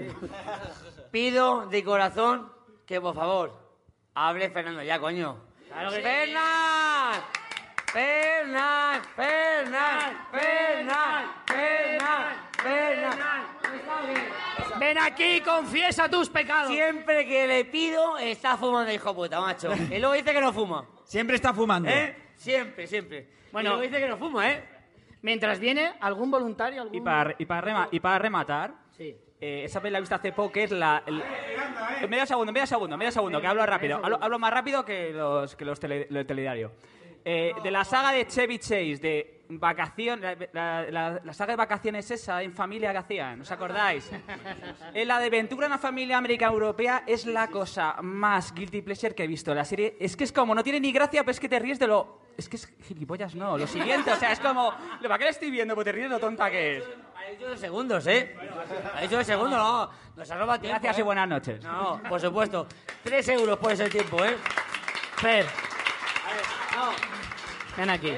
Pido 1.12 1.66
de 1.66 1.84
corazón 1.84 2.52
que, 2.84 3.00
por 3.00 3.14
favor, 3.14 3.56
hable 4.14 4.50
Fernando 4.50 4.82
ya, 4.82 4.98
coño. 4.98 5.38
Claro 5.68 5.90
que 5.90 5.96
sí. 5.96 6.02
¡Fernán! 6.02 7.14
¡Fernán! 7.92 9.02
¡Fernán! 9.14 10.26
¡Fernán! 10.32 11.32
¡Fernán! 11.46 12.48
¡Fernán! 12.60 13.46
Ven 14.80 14.98
aquí, 14.98 15.40
confiesa 15.42 16.08
tus 16.08 16.28
pecados. 16.28 16.72
Siempre 16.72 17.24
que 17.24 17.46
le 17.46 17.64
pido, 17.66 18.18
está 18.18 18.56
fumando, 18.56 18.90
hijo 18.92 19.14
puta, 19.14 19.40
macho. 19.40 19.72
Y 19.92 19.98
luego 20.00 20.14
dice 20.14 20.32
que 20.32 20.40
no 20.40 20.52
fuma. 20.52 20.84
Siempre 21.04 21.36
está 21.36 21.54
fumando. 21.54 21.88
¿Eh? 21.88 22.27
Siempre, 22.38 22.86
siempre. 22.86 23.26
Bueno. 23.52 23.68
y 23.68 23.72
luego 23.72 23.82
dice 23.82 24.00
que 24.02 24.08
no 24.08 24.16
fuma, 24.16 24.50
¿eh? 24.50 24.62
Mientras 25.22 25.58
viene 25.58 25.92
algún 26.00 26.30
voluntario, 26.30 26.82
algún... 26.82 26.96
y, 26.96 27.00
para, 27.00 27.34
y, 27.38 27.44
para 27.44 27.60
rema- 27.66 27.88
y 27.90 28.00
para 28.00 28.18
rematar, 28.18 28.72
Sí. 28.96 29.16
eh, 29.40 29.62
esa 29.64 29.80
vez 29.80 29.90
la 29.92 29.98
he 29.98 30.00
visto 30.00 30.14
hace 30.14 30.32
poco, 30.32 30.52
que 30.52 30.62
es 30.64 30.70
la... 30.70 31.02
el- 31.06 31.22
Medio 32.08 32.24
segundo, 32.26 32.52
medio 32.52 32.66
segundo, 32.66 32.96
medio 32.96 33.10
segundo, 33.10 33.40
que 33.40 33.46
hablo 33.48 33.66
rápido. 33.66 34.00
Hablo, 34.02 34.18
hablo 34.22 34.38
más 34.38 34.52
rápido 34.52 34.84
que 34.84 35.10
los, 35.12 35.56
que 35.56 35.64
los, 35.64 35.80
tele- 35.80 36.06
los 36.10 36.24
telediarios. 36.26 36.70
Eh, 37.24 37.52
de 37.62 37.70
la 37.72 37.84
saga 37.84 38.12
de 38.12 38.26
Chevy 38.26 38.58
Chase, 38.58 38.96
de 39.02 39.37
vacaciones, 39.50 40.36
la, 40.52 40.82
la- 40.90 41.20
la 41.24 41.32
saga 41.32 41.52
de 41.52 41.56
vacaciones 41.56 42.10
esa 42.10 42.42
en 42.42 42.52
familia 42.52 42.92
que 42.92 42.98
hacían, 42.98 43.40
¿os 43.40 43.50
acordáis? 43.50 44.10
En 44.94 45.08
la 45.08 45.18
de 45.18 45.30
Ventura 45.30 45.66
en 45.66 45.72
la 45.72 45.78
familia 45.78 46.18
América 46.18 46.46
Europea 46.46 47.04
es 47.06 47.24
la 47.26 47.48
cosa 47.48 47.96
más 48.02 48.52
guilty 48.54 48.82
pleasure 48.82 49.14
que 49.14 49.24
he 49.24 49.26
visto. 49.26 49.54
La 49.54 49.64
serie 49.64 49.96
es 49.98 50.16
que 50.16 50.24
es 50.24 50.32
como, 50.32 50.54
no 50.54 50.62
tiene 50.62 50.80
ni 50.80 50.92
gracia, 50.92 51.22
pero 51.22 51.30
es 51.32 51.40
que 51.40 51.48
te 51.48 51.58
ríes 51.58 51.78
de 51.78 51.86
lo... 51.86 52.20
Es 52.36 52.48
que 52.48 52.56
es 52.56 52.66
gilipollas, 52.86 53.34
no, 53.34 53.58
lo 53.58 53.66
siguiente, 53.66 54.12
o 54.12 54.16
sea, 54.16 54.30
es 54.32 54.38
como... 54.40 54.72
¿Para 55.02 55.18
qué 55.18 55.24
le 55.24 55.30
estoy 55.30 55.50
viendo? 55.50 55.74
Pues 55.74 55.84
te 55.86 55.92
ríes 55.92 56.08
de 56.08 56.14
lo 56.14 56.20
tonta 56.20 56.50
que 56.50 56.76
es. 56.78 56.84
Ha 57.16 57.30
dicho 57.30 57.48
dos 57.48 57.58
segundos, 57.58 58.06
¿eh? 58.06 58.36
Ha 58.94 59.00
dicho 59.00 59.16
dos 59.16 59.26
segundos, 59.26 59.58
no. 59.58 59.90
Nos 60.16 60.30
ha 60.30 60.36
robado 60.38 60.60
tiempo. 60.60 60.74
Gracias 60.80 60.98
¿eh? 60.98 61.00
y 61.00 61.04
buenas 61.04 61.28
noches. 61.28 61.62
No, 61.64 62.00
por 62.08 62.20
supuesto. 62.20 62.66
Tres 63.02 63.28
euros 63.28 63.58
por 63.58 63.72
ese 63.72 63.88
tiempo, 63.90 64.24
¿eh? 64.24 64.36
Fer, 65.16 65.46
No. 66.76 66.90
ven 67.76 67.90
aquí. 67.90 68.12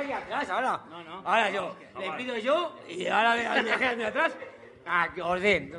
Eh, 0.00 0.06
¿qué 0.06 0.12
está 0.12 0.16
aquí 0.18 0.32
atrás 0.32 0.50
ahora? 0.50 0.80
No, 0.90 1.04
no. 1.04 1.16
Ahora 1.28 1.50
yo. 1.50 1.76
Le 1.98 2.12
pido 2.12 2.36
yo 2.38 2.76
y 2.88 3.06
ahora 3.06 3.62
viajero 3.62 3.96
de 3.96 4.04
atrás. 4.06 4.36
Ah, 4.86 5.08
que 5.14 5.22
orden. 5.22 5.72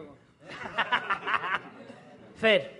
Fer, 2.35 2.79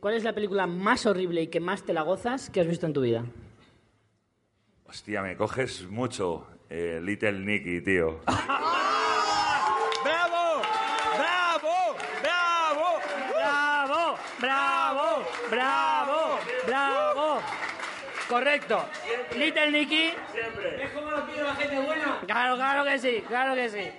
¿cuál 0.00 0.14
es 0.14 0.24
la 0.24 0.32
película 0.32 0.66
más 0.66 1.06
horrible 1.06 1.42
y 1.42 1.46
que 1.48 1.60
más 1.60 1.82
te 1.82 1.92
la 1.92 2.02
gozas 2.02 2.50
que 2.50 2.60
has 2.60 2.66
visto 2.66 2.86
en 2.86 2.92
tu 2.92 3.00
vida? 3.02 3.24
Hostia, 4.86 5.22
me 5.22 5.36
coges 5.36 5.88
mucho. 5.88 6.46
eh, 6.68 7.00
Little 7.02 7.32
Nicky, 7.40 7.80
tío. 7.80 8.20
Correcto. 18.40 18.82
Little 19.36 19.70
Nicky. 19.70 20.14
¿Ves 20.78 20.90
cómo 20.94 21.10
lo 21.10 21.26
pide 21.26 21.42
la 21.42 21.54
gente 21.56 21.78
buena? 21.78 22.20
Claro, 22.26 22.56
claro 22.56 22.84
que 22.84 22.98
sí, 22.98 23.22
claro 23.28 23.54
que 23.54 23.68
sí. 23.68 23.90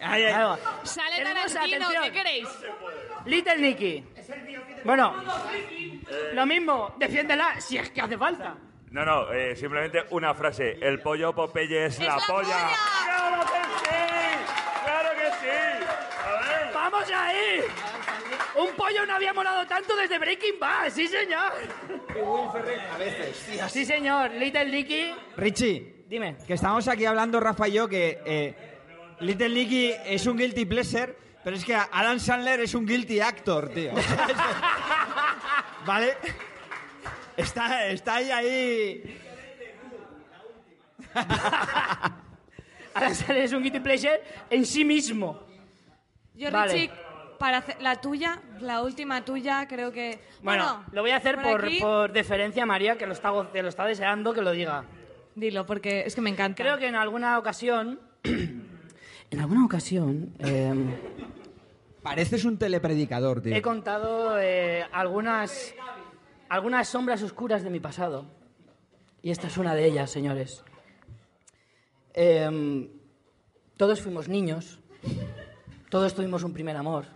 Ay, 0.00 0.22
ay. 0.22 0.32
Claro. 0.32 0.58
Sale 0.84 1.16
Tenemos 1.16 1.52
Tarantino, 1.52 1.86
atención. 1.88 2.04
¿qué 2.04 2.12
queréis? 2.12 2.48
Little 3.24 3.56
Nicky. 3.56 4.04
Bueno, 4.84 5.16
lo 6.34 6.46
mismo, 6.46 6.94
defiéndela 6.96 7.60
si 7.60 7.76
es 7.76 7.90
que 7.90 8.02
hace 8.02 8.16
falta. 8.16 8.54
No, 8.92 9.04
no, 9.04 9.32
eh, 9.32 9.56
simplemente 9.56 10.04
una 10.10 10.32
frase. 10.32 10.78
El 10.80 11.00
pollo 11.00 11.34
Popeye 11.34 11.86
es, 11.86 11.98
la, 11.98 12.18
polla. 12.24 12.70
¡Claro 13.04 13.40
que 13.46 13.88
sí! 13.88 14.44
¡Claro 14.84 15.10
que 15.10 15.26
sí! 15.40 15.84
A 16.24 16.30
ver. 16.30 16.72
¡Vamos 16.72 17.10
ahí! 17.10 17.64
Un 18.58 18.74
pollo 18.74 19.06
no 19.06 19.14
había 19.14 19.32
molado 19.32 19.64
tanto 19.68 19.94
desde 19.94 20.18
Breaking 20.18 20.58
Bad, 20.58 20.90
sí 20.90 21.06
señor. 21.06 21.52
A 22.92 22.98
veces. 22.98 23.36
Sí 23.70 23.84
señor, 23.84 24.32
Little 24.32 24.64
Nicky. 24.64 25.14
Richie, 25.36 26.04
Dime. 26.08 26.36
que 26.44 26.54
estamos 26.54 26.88
aquí 26.88 27.04
hablando, 27.04 27.38
Rafa 27.38 27.68
y 27.68 27.72
yo, 27.74 27.88
que 27.88 28.20
eh, 28.24 28.54
Little 29.20 29.50
Nicky 29.50 29.94
es 30.06 30.26
un 30.26 30.36
guilty 30.36 30.64
pleasure, 30.64 31.14
pero 31.44 31.54
es 31.54 31.64
que 31.64 31.74
Alan 31.76 32.18
Sandler 32.18 32.58
es 32.58 32.74
un 32.74 32.84
guilty 32.84 33.20
actor, 33.20 33.68
tío. 33.68 33.92
¿Vale? 35.86 36.16
Está, 37.36 37.86
está 37.86 38.16
ahí, 38.16 38.30
ahí. 38.32 39.20
Alan 42.94 43.14
Sandler 43.14 43.44
es 43.44 43.52
un 43.52 43.62
guilty 43.62 43.78
pleasure 43.78 44.20
en 44.50 44.66
sí 44.66 44.84
mismo. 44.84 45.46
Yo, 46.34 46.50
Vale. 46.50 46.72
Richie, 46.72 46.90
para 47.38 47.58
hacer 47.58 47.80
la 47.80 48.00
tuya, 48.00 48.40
la 48.60 48.82
última 48.82 49.24
tuya, 49.24 49.66
creo 49.68 49.92
que... 49.92 50.20
Bueno, 50.42 50.84
lo 50.92 51.02
voy 51.02 51.10
a 51.12 51.16
hacer 51.16 51.40
por, 51.40 51.64
por 51.80 52.12
deferencia 52.12 52.64
a 52.64 52.66
María, 52.66 52.98
que 52.98 53.06
lo, 53.06 53.12
está, 53.12 53.32
que 53.52 53.62
lo 53.62 53.68
está 53.68 53.84
deseando 53.84 54.34
que 54.34 54.42
lo 54.42 54.52
diga. 54.52 54.84
Dilo, 55.34 55.64
porque 55.66 56.02
es 56.06 56.14
que 56.14 56.20
me 56.20 56.30
encanta. 56.30 56.62
Creo 56.62 56.78
que 56.78 56.86
en 56.88 56.96
alguna 56.96 57.38
ocasión... 57.38 58.00
en 58.24 59.40
alguna 59.40 59.64
ocasión... 59.64 60.34
eh, 60.40 60.74
Pareces 62.02 62.44
un 62.44 62.58
telepredicador, 62.58 63.42
tío. 63.42 63.54
He 63.54 63.60
contado 63.60 64.38
eh, 64.40 64.86
algunas, 64.92 65.74
algunas 66.48 66.88
sombras 66.88 67.22
oscuras 67.22 67.62
de 67.62 67.70
mi 67.70 67.80
pasado. 67.80 68.24
Y 69.20 69.30
esta 69.30 69.48
es 69.48 69.58
una 69.58 69.74
de 69.74 69.84
ellas, 69.84 70.10
señores. 70.10 70.64
Em, 72.14 72.88
todos 73.76 74.00
fuimos 74.00 74.28
niños. 74.28 74.80
Todos 75.90 76.14
tuvimos 76.14 76.44
un 76.44 76.52
primer 76.52 76.76
amor. 76.76 77.06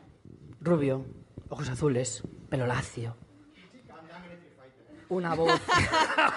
Rubio, 0.63 1.05
ojos 1.49 1.69
azules, 1.69 2.23
pelo 2.49 2.67
lacio. 2.67 3.17
Una 5.09 5.35
voz. 5.35 5.61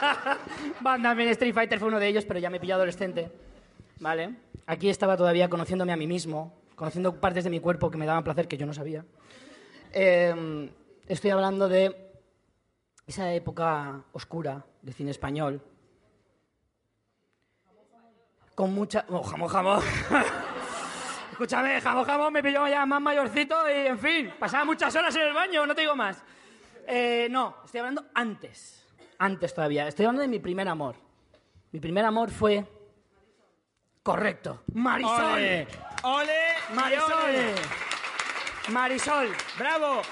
Van 0.81 1.03
Damme 1.03 1.23
en 1.23 1.29
Street 1.29 1.53
Fighter 1.53 1.77
fue 1.79 1.89
uno 1.89 1.99
de 1.99 2.07
ellos, 2.07 2.25
pero 2.25 2.39
ya 2.39 2.49
me 2.49 2.59
pilló 2.59 2.73
adolescente. 2.73 3.31
¿Vale? 3.99 4.35
Aquí 4.65 4.89
estaba 4.89 5.15
todavía 5.15 5.47
conociéndome 5.47 5.93
a 5.93 5.95
mí 5.95 6.07
mismo, 6.07 6.53
conociendo 6.75 7.21
partes 7.21 7.43
de 7.43 7.51
mi 7.51 7.59
cuerpo 7.59 7.91
que 7.91 7.99
me 7.99 8.07
daban 8.07 8.23
placer 8.23 8.47
que 8.47 8.57
yo 8.57 8.65
no 8.65 8.73
sabía. 8.73 9.05
Eh, 9.93 10.71
estoy 11.07 11.29
hablando 11.29 11.69
de 11.69 12.11
esa 13.05 13.31
época 13.31 14.05
oscura 14.11 14.65
del 14.81 14.95
cine 14.95 15.11
español. 15.11 15.61
Con 18.55 18.73
mucha... 18.73 19.05
Oh, 19.09 19.21
jamón, 19.21 19.49
jamón. 19.49 19.81
Escúchame, 21.35 21.81
jamón, 21.81 22.05
jamón 22.05 22.31
me 22.31 22.41
pilló 22.41 22.65
ya 22.65 22.85
más 22.85 23.01
mayorcito 23.01 23.69
y, 23.69 23.87
en 23.87 23.99
fin, 23.99 24.33
pasaba 24.39 24.63
muchas 24.63 24.95
horas 24.95 25.13
en 25.17 25.23
el 25.23 25.33
baño, 25.33 25.65
no 25.65 25.75
te 25.75 25.81
digo 25.81 25.93
más. 25.93 26.23
Eh, 26.87 27.27
no, 27.29 27.57
estoy 27.65 27.79
hablando 27.79 28.05
antes. 28.13 28.87
Antes 29.19 29.53
todavía. 29.53 29.85
Estoy 29.85 30.05
hablando 30.05 30.21
de 30.21 30.29
mi 30.29 30.39
primer 30.39 30.69
amor. 30.69 30.95
Mi 31.73 31.81
primer 31.81 32.05
amor 32.05 32.31
fue... 32.31 32.65
Correcto. 34.01 34.63
Marisol. 34.75 35.33
¡Ole! 35.33 35.67
¡Ole! 36.03 36.39
Marisol. 36.73 37.11
ole! 37.11 37.55
Marisol. 38.69 39.27
¡Bravo! 39.59 40.03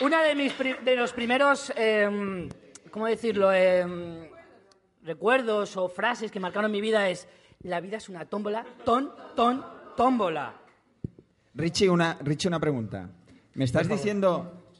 Una 0.00 0.24
de 0.24 0.34
mis 0.34 0.58
de 0.58 0.96
los 0.96 1.12
primeros, 1.12 1.72
em, 1.76 2.48
¿cómo 2.90 3.06
decirlo? 3.06 3.52
Em, 3.52 4.28
recuerdos 5.04 5.76
o 5.76 5.88
frases 5.88 6.32
que 6.32 6.40
marcaron 6.40 6.72
mi 6.72 6.80
vida 6.80 7.08
es 7.08 7.28
la 7.66 7.80
vida 7.80 7.96
es 7.96 8.08
una 8.08 8.24
tómbola, 8.24 8.64
ton, 8.84 9.12
ton, 9.34 9.64
tómbola. 9.96 10.54
Richie, 11.54 11.88
una, 11.88 12.16
Richie, 12.20 12.48
una 12.48 12.60
pregunta. 12.60 13.08
¿Me 13.54 13.64
estás 13.64 13.88
diciendo 13.88 14.70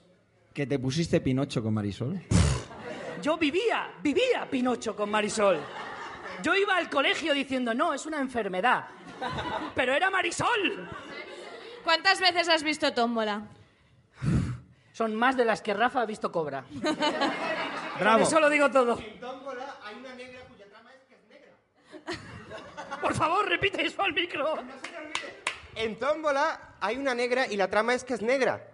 que 0.53 0.67
te 0.67 0.79
pusiste 0.79 1.21
Pinocho 1.21 1.63
con 1.63 1.75
Marisol? 1.75 2.21
Yo 3.23 3.39
vivía, 3.39 3.91
vivía 4.03 4.47
Pinocho 4.51 4.95
con 4.95 5.11
Marisol. 5.11 5.59
Yo 6.43 6.55
iba 6.55 6.77
al 6.77 6.91
colegio 6.91 7.33
diciendo, 7.33 7.73
no, 7.73 7.95
es 7.95 8.05
una 8.07 8.21
enfermedad. 8.21 8.87
Pero 9.75 9.95
era 9.95 10.11
Marisol. 10.11 10.89
¿Cuántas 11.83 12.21
veces 12.21 12.49
has 12.49 12.63
visto 12.63 12.93
Tómbola? 12.93 13.49
son 14.97 15.15
más 15.15 15.37
de 15.37 15.45
las 15.45 15.61
que 15.61 15.75
Rafa 15.75 16.01
ha 16.01 16.07
visto 16.07 16.33
Cobra. 16.33 16.65
Bravo. 18.01 18.23
Eso 18.23 18.41
lo 18.41 18.49
digo 18.49 18.71
todo. 18.71 18.99
En 18.99 19.21
Tómbola 19.21 19.77
hay 19.85 19.97
una 19.97 20.15
negra 20.15 20.41
cuya 20.49 20.67
trama 20.71 20.91
es 20.95 21.05
que 21.05 21.15
es 21.17 21.29
negra. 21.29 21.53
Por 23.01 23.15
favor, 23.15 23.49
repite 23.49 23.85
eso 23.85 24.03
al 24.03 24.13
micro. 24.13 24.57
En 25.75 25.99
Tómbola 25.99 26.77
hay 26.81 26.97
una 26.97 27.15
negra 27.15 27.47
y 27.47 27.57
la 27.57 27.69
trama 27.69 27.95
es 27.95 28.05
que 28.05 28.15
es 28.15 28.23
negra. 28.23 28.67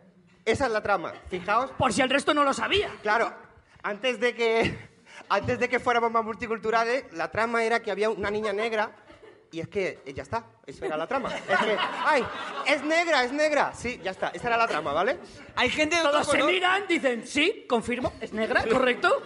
Esa 0.44 0.66
es 0.66 0.72
la 0.72 0.82
trama. 0.82 1.12
Fijaos. 1.28 1.70
Por 1.72 1.92
si 1.92 2.00
el 2.02 2.10
resto 2.10 2.34
no 2.34 2.44
lo 2.44 2.52
sabía. 2.52 2.90
Claro, 3.02 3.32
antes 3.82 4.18
de 4.20 4.34
que 4.34 4.92
antes 5.28 5.58
de 5.58 5.68
que 5.68 5.78
fuéramos 5.80 6.10
más 6.10 6.24
multiculturales, 6.24 7.04
la 7.12 7.30
trama 7.30 7.64
era 7.64 7.80
que 7.80 7.90
había 7.90 8.10
una 8.10 8.30
niña 8.30 8.52
negra 8.52 8.90
y 9.50 9.60
es 9.60 9.68
que 9.68 10.00
eh, 10.06 10.14
ya 10.14 10.22
está, 10.22 10.44
esa 10.66 10.86
era 10.86 10.96
la 10.96 11.06
trama. 11.06 11.30
Es 11.36 11.58
que, 11.58 11.76
ay, 12.06 12.24
es 12.66 12.82
negra, 12.82 13.22
es 13.24 13.32
negra. 13.32 13.72
Sí, 13.74 14.00
ya 14.02 14.10
está, 14.12 14.28
esa 14.28 14.48
era 14.48 14.56
la 14.56 14.66
trama, 14.66 14.92
¿vale? 14.92 15.18
Hay 15.56 15.68
gente 15.68 15.96
de 15.96 16.02
Todos 16.02 16.22
otro 16.22 16.32
se 16.32 16.38
color. 16.38 16.52
miran, 16.52 16.86
dicen, 16.88 17.26
sí, 17.26 17.66
confirmo, 17.68 18.14
es 18.20 18.32
negra, 18.32 18.64
¿correcto? 18.70 19.22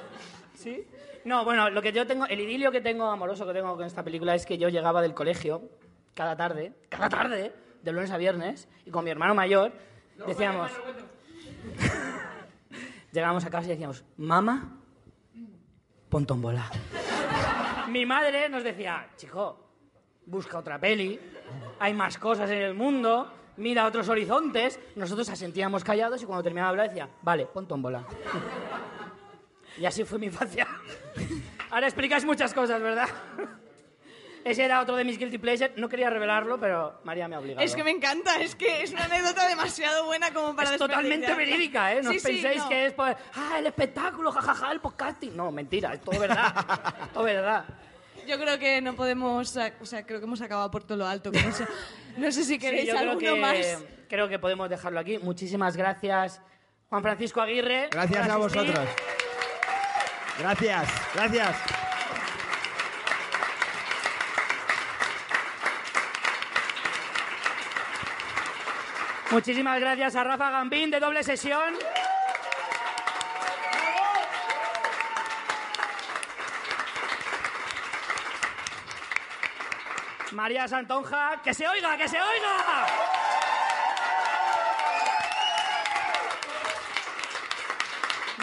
Sí. 0.59 0.87
No, 1.27 1.45
bueno, 1.45 1.69
lo 1.71 1.83
que 1.83 1.93
yo 1.93 2.07
tengo, 2.07 2.25
el 2.27 2.39
idilio 2.39 2.71
que 2.71 2.81
tengo, 2.81 3.05
amoroso 3.07 3.45
que 3.45 3.53
tengo 3.53 3.75
con 3.75 3.85
esta 3.85 4.05
película 4.05 4.37
es 4.37 4.47
que 4.47 4.59
yo 4.59 4.69
llegaba 4.69 5.03
del 5.03 5.13
colegio 5.13 5.61
cada 6.15 6.37
tarde, 6.37 6.73
cada 6.89 7.09
tarde, 7.09 7.53
de 7.83 7.93
lunes 7.93 8.13
a 8.13 8.17
viernes, 8.17 8.69
y 8.85 8.93
con 8.93 9.05
mi 9.05 9.11
hermano 9.11 9.35
mayor 9.35 9.73
decíamos... 10.25 10.71
Llegábamos 13.13 13.45
a 13.45 13.51
casa 13.51 13.67
y 13.67 13.71
decíamos, 13.71 14.05
mamá, 14.17 14.79
pon 16.09 16.27
tómbola. 16.27 16.71
Mi 17.89 18.07
madre 18.07 18.49
nos 18.49 18.63
decía, 18.63 19.09
chico, 19.17 19.69
busca 20.27 20.59
otra 20.59 20.79
peli, 20.79 21.19
hay 21.81 21.93
más 21.93 22.19
cosas 22.19 22.49
en 22.51 22.59
el 22.59 22.75
mundo, 22.75 23.33
mira 23.57 23.87
otros 23.87 24.09
horizontes. 24.09 24.79
Nosotros 24.95 25.29
asentíamos 25.29 25.83
callados 25.83 26.23
y 26.23 26.27
cuando 26.27 26.45
terminaba 26.45 26.69
de 26.69 26.71
hablar 26.71 26.89
decía, 26.91 27.09
vale, 27.23 27.47
pon 27.47 27.67
tómbola. 27.67 28.05
Y 29.79 29.85
así 29.87 30.05
fue 30.05 30.19
mi 30.19 30.27
infancia. 30.27 30.67
Ahora 31.71 31.87
explicáis 31.87 32.25
muchas 32.25 32.55
cosas, 32.55 32.81
¿verdad? 32.81 33.09
Ese 34.45 34.63
era 34.65 34.81
otro 34.81 34.95
de 34.95 35.03
mis 35.05 35.19
guilty 35.19 35.39
pleasures. 35.39 35.73
No 35.77 35.89
quería 35.89 36.09
revelarlo, 36.09 36.59
pero 36.61 37.01
María 37.03 37.27
me 37.27 37.35
ha 37.35 37.41
obligado. 37.41 37.65
Es 37.65 37.75
que 37.75 37.83
me 37.83 37.91
encanta, 37.91 38.41
es 38.41 38.55
que 38.55 38.83
es 38.83 38.93
una 38.93 39.05
anécdota 39.07 39.49
demasiado 39.49 40.05
buena 40.07 40.33
como 40.33 40.55
para 40.55 40.71
es 40.73 40.79
totalmente 40.79 41.35
verídica, 41.35 41.93
¿eh? 41.93 42.01
No 42.03 42.11
Sí, 42.13 42.17
os 42.19 42.23
sí, 42.23 42.29
penséis 42.29 42.63
no. 42.63 42.69
que 42.69 42.87
es 42.87 42.93
por... 42.93 43.09
Ah, 43.35 43.57
el 43.59 43.67
espectáculo, 43.67 44.31
jajaja, 44.31 44.71
el 44.71 44.81
podcasting. 44.81 45.37
No, 45.37 45.51
mentira, 45.51 45.95
es 45.95 46.01
todo 46.01 46.21
verdad. 46.21 46.55
todo 47.13 47.25
verdad. 47.25 47.65
Yo 48.29 48.39
creo 48.39 48.57
que 48.59 48.81
no 48.81 48.95
podemos, 48.95 49.57
o 49.57 49.85
sea, 49.87 50.07
creo 50.07 50.21
que 50.21 50.27
hemos 50.27 50.41
acabado 50.41 50.71
por 50.71 50.85
todo 50.85 50.99
lo 50.99 51.07
alto. 51.09 51.33
no, 51.33 51.53
sé, 51.53 51.67
no 52.17 52.31
sé 52.31 52.45
si 52.45 52.55
Sí, 52.55 52.59
queréis 52.61 52.89
creo 52.91 52.99
alguno 53.01 53.35
que, 53.35 53.41
más. 53.41 53.57
Creo 54.09 54.29
que 54.29 54.39
podemos 54.39 54.71
dejarlo 54.71 55.01
aquí. 55.01 55.19
Muchísimas 55.19 55.77
gracias, 55.77 56.41
Juan 56.89 57.03
Francisco 57.03 57.41
Aguirre. 57.41 57.89
Gracias 57.91 58.29
a 58.29 58.37
asistir. 58.37 58.63
vosotros. 58.63 58.89
Gracias, 60.39 60.89
gracias. 61.15 61.57
Muchísimas 69.31 69.81
gracias 69.81 70.17
a 70.17 70.25
Rafa 70.25 70.51
Gambín 70.51 70.91
de 70.91 71.01
doble 71.01 71.23
sesión. 71.23 71.75
María 80.33 80.69
Santonja, 80.69 81.41
que 81.43 81.55
se 81.55 81.67
oiga, 81.67 81.97
que 81.97 82.09
se 82.09 82.21
oiga. 82.21 83.06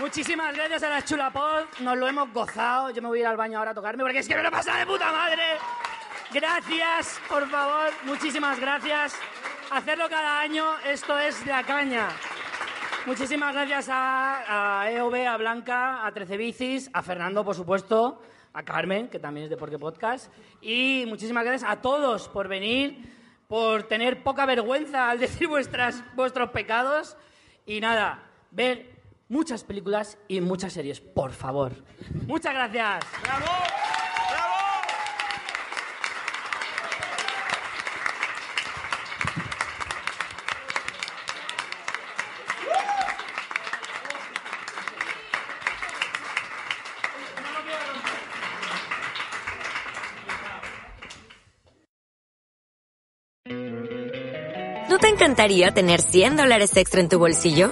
Muchísimas 0.03 0.53
gracias 0.53 0.83
a 0.83 0.89
la 0.89 1.05
Chulapod, 1.05 1.63
nos 1.79 1.97
lo 1.97 2.09
hemos 2.09 2.29
gozado. 2.33 2.89
Yo 2.89 3.01
me 3.01 3.07
voy 3.07 3.19
a 3.19 3.21
ir 3.21 3.27
al 3.27 3.37
baño 3.37 3.57
ahora 3.57 3.71
a 3.71 3.73
tocarme 3.73 4.03
porque 4.03 4.19
es 4.19 4.27
que 4.27 4.35
me 4.35 4.43
lo 4.43 4.51
pasa 4.51 4.77
de 4.77 4.85
puta 4.85 5.09
madre. 5.13 5.43
Gracias, 6.33 7.21
por 7.29 7.47
favor, 7.47 7.89
muchísimas 8.03 8.59
gracias. 8.59 9.15
Hacerlo 9.71 10.09
cada 10.09 10.41
año, 10.41 10.65
esto 10.85 11.17
es 11.17 11.45
la 11.45 11.63
caña. 11.63 12.09
Muchísimas 13.05 13.53
gracias 13.53 13.87
a, 13.89 14.81
a 14.81 14.91
EOB, 14.91 15.25
a 15.25 15.37
Blanca, 15.37 16.05
a 16.05 16.11
Trece 16.11 16.35
Bicis, 16.35 16.89
a 16.91 17.01
Fernando, 17.01 17.45
por 17.45 17.55
supuesto, 17.55 18.21
a 18.51 18.61
Carmen, 18.63 19.07
que 19.07 19.19
también 19.19 19.45
es 19.45 19.51
de 19.51 19.55
Porque 19.55 19.79
Podcast, 19.79 20.29
y 20.59 21.05
muchísimas 21.07 21.45
gracias 21.45 21.71
a 21.71 21.81
todos 21.81 22.27
por 22.27 22.49
venir, 22.49 23.09
por 23.47 23.83
tener 23.83 24.21
poca 24.21 24.45
vergüenza 24.45 25.09
al 25.09 25.19
decir 25.19 25.47
vuestras, 25.47 26.03
vuestros 26.13 26.49
pecados, 26.49 27.15
y 27.65 27.79
nada, 27.79 28.21
ver 28.51 28.92
muchas 29.33 29.63
películas 29.63 30.19
y 30.27 30.39
muchas 30.41 30.73
series, 30.73 31.01
por 31.01 31.31
favor. 31.31 31.73
Muchas 32.27 32.53
gracias. 32.53 33.03
¿No 54.89 54.99
te 54.99 55.07
encantaría 55.07 55.71
tener 55.71 56.01
100 56.01 56.37
dólares 56.37 56.77
extra 56.77 57.01
en 57.01 57.09
tu 57.09 57.17
bolsillo? 57.17 57.71